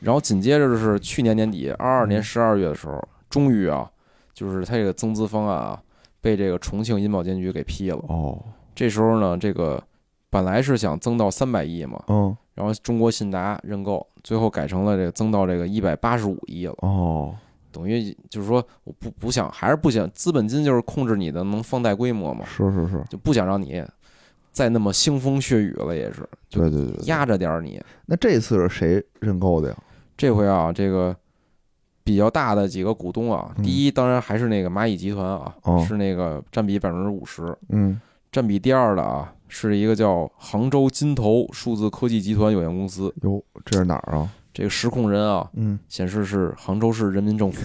[0.00, 3.90] 然后紧接着就是去年年底，二二年嗯十二月的时候，终于啊，
[4.34, 5.82] 就是他这个增资方案啊，
[6.20, 8.04] 被这个重庆银保监局给批了。
[8.08, 8.38] 哦
[8.74, 9.82] 这时候呢，这个
[10.28, 16.74] 本来是想增到三百亿嘛，嗯然后中国信达认购，最后改成了这个增到这个一百八十五亿了。
[16.80, 17.34] 哦
[17.72, 23.82] 等于就是说，我不不想，还是不想，资本金就是控制你的能放贷规模嘛，是是是，就不想让你
[24.52, 27.06] 再那么腥风血雨了，也是对对对对。
[27.06, 27.80] 压着点儿你。
[28.06, 29.76] 那这次是谁认购的呀？
[30.16, 31.16] 这回啊，这个
[32.02, 37.56] 比较大的几个股东啊，嗯第一当然还是那个蚂蚁集团啊，哦是那个占比百分之五十。
[37.68, 38.00] 嗯
[38.32, 43.12] 占比第二的啊，是一个叫杭州金投数字科技集团有限公司。
[43.22, 44.30] 哟，这是哪儿啊？
[44.52, 47.62] 这个实控人啊，嗯，显示是杭州市人民政府，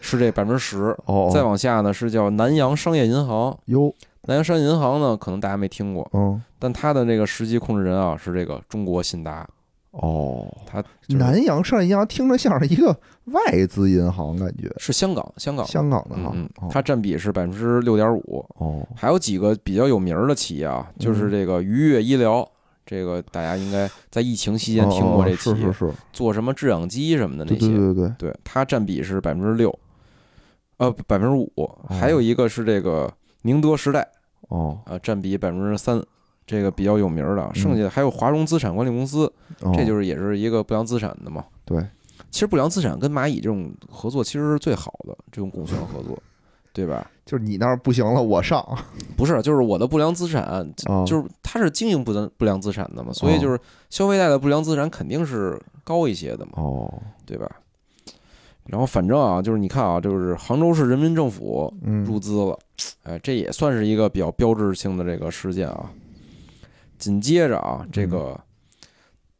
[0.00, 0.96] 是这百分之十。
[1.06, 3.58] 哦，再往下呢是叫南洋商业银行。
[3.66, 9.48] 哟，南洋商业银行呢，可能大家没听过，嗯，但它的这个实际控制人啊是这个中国信达。
[9.90, 18.42] 哦，它就是南洋商业银行听着像是一个外资银行，感觉是香港，香港，香港的哈嗯嗯，哦，它占比是百分之六点五。
[18.56, 22.48] 哦，还有几个比较有名儿的企业啊，就是这个愉悦医疗，
[22.84, 29.76] 这个大家应该在疫情期间听过这企业，哦是是是，做什么制氧机什么的那对对些，对对，对它占比是百分之六，
[30.78, 31.50] 呃，百分之五。
[31.88, 34.06] 还有一个是这个宁德时代
[34.48, 36.02] 哦，啊，占比百分之三，
[36.46, 37.42] 这个比较有名儿的。
[37.42, 39.32] 嗯剩下的还有华融资产管理公司，
[39.74, 41.44] 这就是是也是一个不良资产的嘛。
[41.64, 41.80] 对，
[42.30, 46.20] 其实不良资产跟蚂蚁这种合作其实是最好的这种股权合作，
[46.72, 47.10] 对吧？
[47.24, 48.66] 就是你那儿不行了，我上，
[49.16, 50.42] 不是，就是我的不良资产，
[50.86, 51.04] 哦。
[51.06, 53.58] 就是它是经营不良不良资产的嘛，所以就是
[53.90, 57.50] 消费贷的不良资产肯定是高一些的嘛，哦，对吧？
[58.66, 62.58] 然后反正啊，就是你看啊，就是杭州市人民政府嗯，入资了，
[63.02, 65.90] 哎，这也算是一个比较标志性的这个事件啊。
[66.96, 68.38] 紧接着啊，这个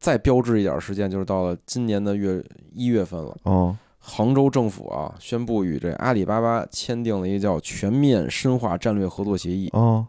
[0.00, 9.70] 再标志一点事件就是到了今年的月一月份了，哦，杭州政府啊宣布与这阿里巴巴签订了一个叫全面深化战略合作协议。
[9.72, 10.04] 哦，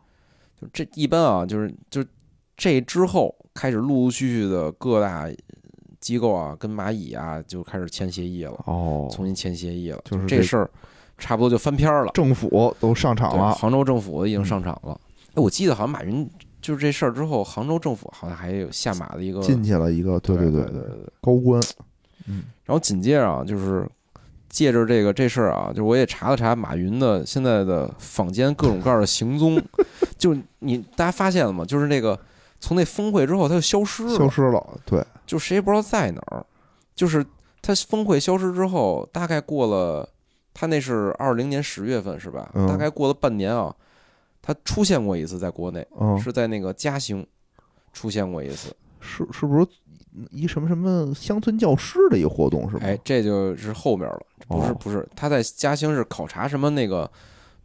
[0.60, 2.04] 就这一般啊，就是就
[2.58, 5.30] 这之后开始陆陆续续的各大
[6.00, 10.70] 机构啊跟蚂蚁啊就开始签协议了，哦，重新签协议了，就是这这事儿
[11.18, 12.12] 差不多就翻篇儿了。
[12.14, 15.00] 政府都上场，了，杭州政府已经上场了。
[15.36, 16.28] 哎，我记得好像马云
[16.62, 21.14] 就是这事儿之后，杭州政府好像还有下马的一个进去了一个，对对对对对。
[21.22, 21.62] 高官，
[22.28, 23.88] 嗯，然后紧接着啊，就是
[24.50, 29.62] 借着这个这事儿啊，就我也查了查马云的现在的坊间各种各样的行踪，
[30.18, 31.66] 就你大家发现了吗？
[31.66, 32.18] 就是那个
[32.60, 36.46] 从那峰会之后他就消失了，消失了，对，就谁也不知道在哪儿。
[36.96, 37.26] 就是
[37.62, 40.08] 他峰会消失之后，大概过了，
[40.54, 42.52] 他那是二零年十月份是吧？
[42.54, 43.76] 嗯大概过了半年啊，
[44.42, 47.26] 他出现过一次在国内，嗯，是在那个嘉兴
[47.92, 48.74] 出现过一次。
[49.06, 49.68] 是是不是
[50.30, 52.82] 一什么什么乡村教师的一个活动是吗？
[52.84, 57.10] 哎，这就是后边了，不是哦不是，他在嘉兴是考察什么那个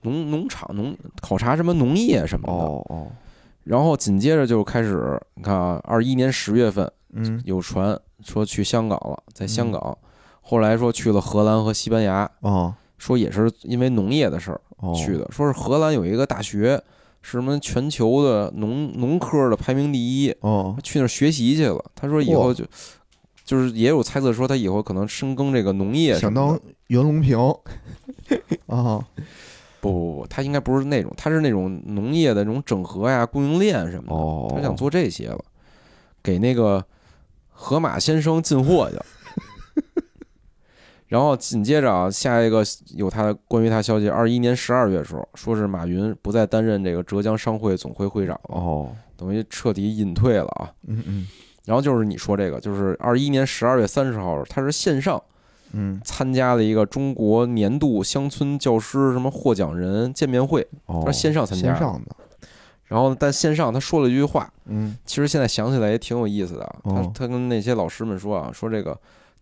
[0.03, 2.87] 农农场农考察什么农业什么的，哦。
[2.89, 3.07] 哦，
[3.65, 9.97] 然后紧接着就开始，你看啊，二一年十月份嗯，有传说去香港了，在香港，
[10.41, 12.75] 后来说去了荷兰和西班牙，哦。
[12.97, 16.83] 说也是因为农业的事儿哦，去的，说是荷兰有一个大学是
[17.31, 20.77] 什么全球的农农科的排名第一，哦。
[20.83, 21.85] 去那儿学习去了。
[21.95, 22.65] 他说以后就
[23.45, 26.33] 就是也有猜测说他以后可能深耕这个农业想。
[26.33, 27.39] 当袁隆平。
[28.67, 29.05] 啊，
[29.81, 35.39] 不不不，他应该不是那种，他是那种农业的那种整合呀、供应链什么的，哦，他想做这些了，
[36.23, 36.85] 给那个
[37.51, 39.07] 河马先生进货去了。
[41.09, 42.63] 然后紧接着啊，下一个
[42.95, 50.71] 有他关于他消息，二一年十二月的时候，说是马云不再担任这个浙江商会总会会长了，哦，等于彻底隐退了啊。
[50.87, 51.27] 嗯嗯。
[51.65, 55.23] 然后就是你说这个，就是二一年十二月三十号，他是线上
[55.73, 61.75] 嗯，参加了一个中国年度乡村教师什么获奖人见面会，哦，他是线上参加的。
[61.75, 62.17] 线上的，
[62.85, 64.97] 然后但线上他说了一句话，嗯。
[65.05, 66.77] 其实现在想起来也挺有意思的啊。
[66.85, 67.13] 他哦。
[67.15, 68.99] 他跟那些老师们说啊，说这个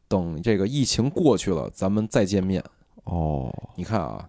[0.08, 2.62] 等这个疫情过去了，咱们再见面。
[3.04, 4.28] 哦，你看啊，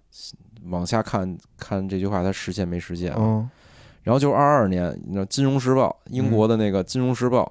[0.70, 3.18] 往下看看这句话，它实现没实现啊？
[3.20, 3.50] 嗯
[4.04, 7.44] 然后就是二二年，你知道《金融时报》英国的那个《金融时报》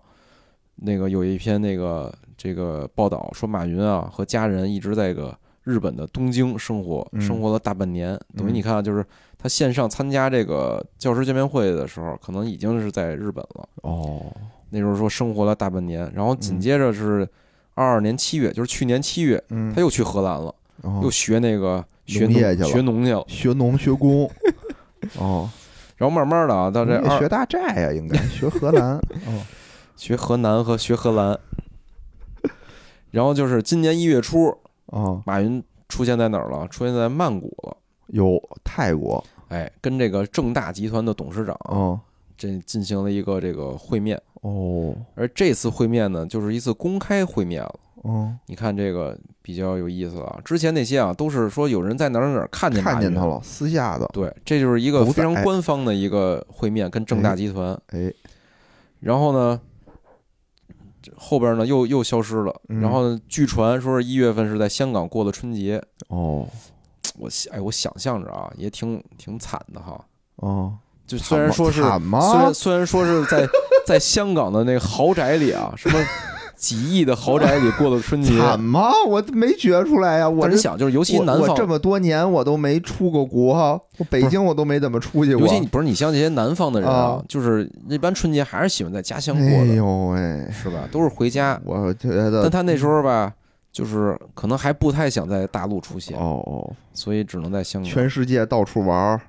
[0.76, 8.18] 那个有一篇那个这个报道说，马云啊和家人一直在个日本的东京生活，嗯生活了大半年。
[8.34, 9.04] 等于嗯你看啊，就是
[9.36, 13.68] 他线上参加这个教师见面会的时候，可能已经是在日本了。
[13.82, 14.24] 哦，
[14.70, 17.28] 那时候说生活了大半年，然后紧接着是
[17.76, 21.00] 二二年七月，就是去年七月，嗯，他又去荷兰了，哦。
[21.04, 22.68] 又学那个学农农业去了。
[22.68, 23.24] 学农去了。
[23.28, 24.30] 学农学工，
[25.20, 25.48] 哦，
[25.96, 28.96] 然后慢慢的啊，到这二农业学大寨呀，应该学荷兰，
[29.28, 29.44] 哦，
[29.94, 31.38] 学河南和学荷兰，
[33.10, 36.66] 然后就是今年一月初，哦，马云出现在哪儿了？
[36.68, 37.76] 出现在曼谷了。
[38.08, 42.00] 有泰国，哎，跟这个正大集团的董事长哦。
[42.38, 47.80] 这进行了一个这个会面，哦而这次会面呢，就是一次公开会面了。
[48.02, 57.76] 哦，你看这个比较有意思啊，之前那些啊都是说有人在哪儿哪儿看见看见他了，私下的，对，这就是一个非常官方的一个会面，跟正大集团。
[57.88, 58.12] 哎，
[59.00, 59.60] 然后呢，
[61.16, 62.54] 后边呢又又消失了。
[62.68, 65.82] 嗯然后呢，据传说是一月份是在香港过的春节。
[66.08, 66.46] 哦，
[67.18, 70.04] 我哎，我想象着啊，也挺挺惨的哈。
[70.36, 70.76] 哦，
[71.06, 71.80] 就虽然说是？
[71.82, 71.88] 虽
[72.38, 73.48] 然虽然说是在
[73.86, 75.98] 在香港的那个豪宅里啊，什么
[76.56, 78.90] 几亿的豪宅里过的春节，惨吗？
[79.06, 80.28] 我没觉出来呀。
[80.28, 83.54] 我但是你想，就是尤其南方，我这么多年我都没出过国，
[83.98, 85.46] 我北京我都没怎么出去过。
[85.46, 90.88] 尤其你不是你像这些南方的人啊啊，就是一般春节还是喜欢在家乡过的，哎呦喂，是吧？
[90.90, 91.60] 都是回家。
[91.64, 93.32] 我觉得但他那时候吧，
[93.70, 97.88] 就是可能还不太想在大陆出现，哦哦，所以只能在香港。
[97.88, 99.20] 全世界到处玩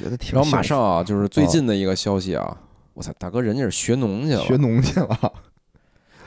[0.00, 2.56] 觉得挺然后马上啊，就是最近的一个消息啊，
[2.94, 4.56] 我操，大哥，人家是学农去了学。
[4.56, 5.32] 农去了。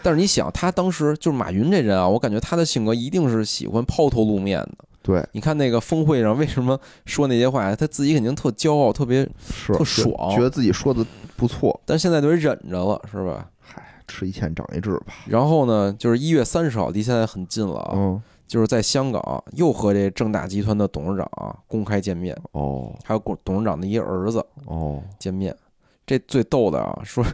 [0.03, 4.85] 但是你想，他当时就是马云这人啊，我感觉他的性格一定是喜欢抛头露面的。
[5.01, 9.27] 对，你看那个峰会上为什么说那些话，他自己肯定特骄傲，特别，
[9.67, 11.05] 特爽觉得自己说的
[11.35, 11.77] 不错。
[11.85, 13.49] 但现在得忍着了，是吧？
[13.59, 15.13] 嗨，吃一堑长一智吧。
[15.25, 18.21] 然后呢，就是一月三十号，离现在很近了啊，嗯，
[18.53, 25.57] 就是在香港又和这正大集团的董事长啊公开见面，哦还有董董事长的一个儿子哦，见面。
[26.05, 27.25] 这最逗的啊，说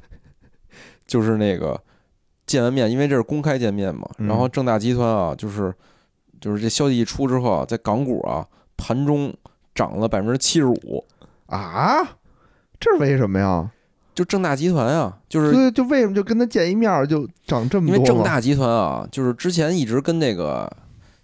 [1.05, 1.77] 就是那个
[2.45, 5.73] 见完面，因为这是公开见面嘛，嗯然后正大集团啊，就是
[6.39, 8.47] 就是这消息一出之后啊，在港股啊
[8.77, 9.35] 盘中
[9.75, 11.03] 涨了百分之七十五，
[11.47, 12.01] 啊，
[12.79, 13.69] 这是为什么呀？
[14.15, 18.01] 就正大集团啊，就是就为什么就跟他见一面儿就涨这么多因？
[18.01, 20.71] 为正大集团啊，就是之前一直跟那个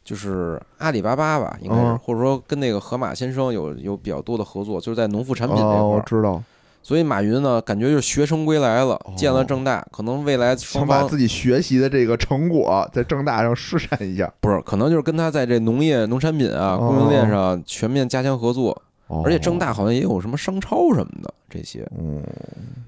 [0.06, 5.84] 就是阿里巴巴吧，应该是、嗯或者说跟那个河马先生有有比较多的合作，就是在农副产品这哦，块儿。
[5.84, 6.42] 我知道，
[6.84, 14.32] 所以马云呢，感觉就是学成归来了哦，见了正大，可能未来想把自己学习的这个成果在正大上施展一下。
[14.40, 18.72] 不是，可能就是跟他在这农业、农产品啊、哦供应链上全面加强合作。
[19.08, 21.88] 哦而且正大好像也有什么商超什么的这些。
[21.96, 22.24] 嗯，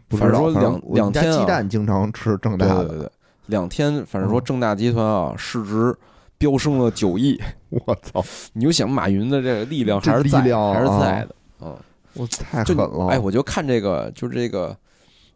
[0.10, 3.12] 反正正说两两天啊鸡蛋经常吃正大的，对对对对，
[3.46, 5.96] 两天反正说嗯正大集团啊市值
[6.38, 7.40] 飙升了九亿，
[7.70, 8.24] 我操，
[8.54, 11.76] 你就想马云的这个力量还是在还是啊在的，嗯。
[12.14, 13.10] 我太狠了！
[13.10, 14.76] 哎，我就看这个，就是这个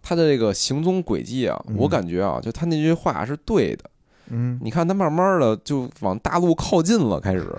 [0.01, 3.83] 他的这个行踪轨迹啊，嗯我感觉啊，就他那句话是对的。
[4.31, 7.55] 嗯，你看他慢慢的就往大陆靠近了，开始。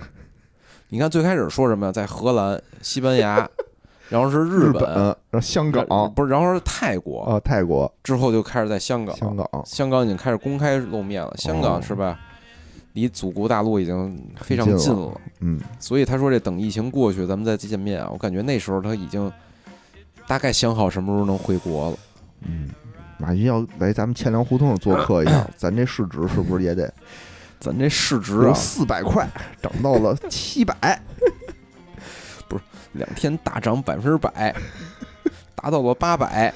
[0.89, 1.91] 你看最开始说什么呀？
[1.91, 3.49] 在荷兰、西班牙，
[4.09, 11.33] 然后是日本，然后香港不是，然后是泰国，啊，泰国、之后就开始在香港，香港，香港已经开始公开露面了。
[11.37, 12.19] 香港哦是吧？
[12.93, 18.09] 离祖国大陆已经非常近了，嗯，所以他说这等疫情过去，咱们再见面啊。
[18.11, 19.31] 我感觉那时候他已经
[20.27, 21.97] 大概想好什么时候能回国了。
[22.41, 22.69] 嗯，
[23.17, 26.93] 马云要来咱们千粮胡同做客一下， 咱这市值是不是也得
[27.59, 29.27] 咱这市值啊，四百块
[29.61, 31.01] 涨到了七百？
[32.47, 34.55] 不是两天大涨百分之百，
[35.55, 36.53] 达到了八百。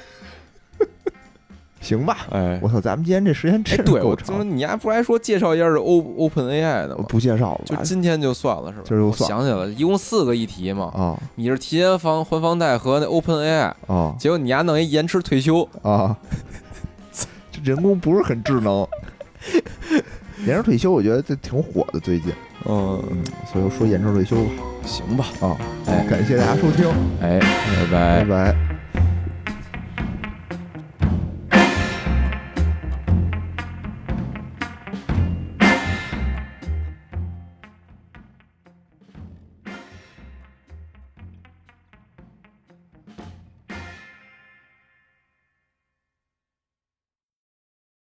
[1.80, 2.26] 行吧？
[2.30, 7.06] 哎，我操，咱们今天这时间哎，真对，够我怎么长，你还不还说介绍一下这 O Open AI 的我吗？
[7.08, 8.84] 不介绍了就，今天就算了是吧？
[8.86, 10.86] 今儿就算我想起来了，一共四个议题嘛。
[10.94, 16.16] 啊你是提前房还房贷和那 Open AI，啊结果你丫弄一延迟退休，啊！
[17.52, 18.86] 这人工不是很智能。
[20.46, 22.32] 延迟退休，我觉得这挺火的，最近，
[22.66, 23.18] 嗯，嗯，
[23.52, 24.50] 所以我说延迟退休吧。
[24.84, 25.56] 行吧，啊，
[25.86, 26.88] 哎感谢大家收听，
[27.20, 28.52] 哎，拜拜拜。
[28.52, 28.77] 拜。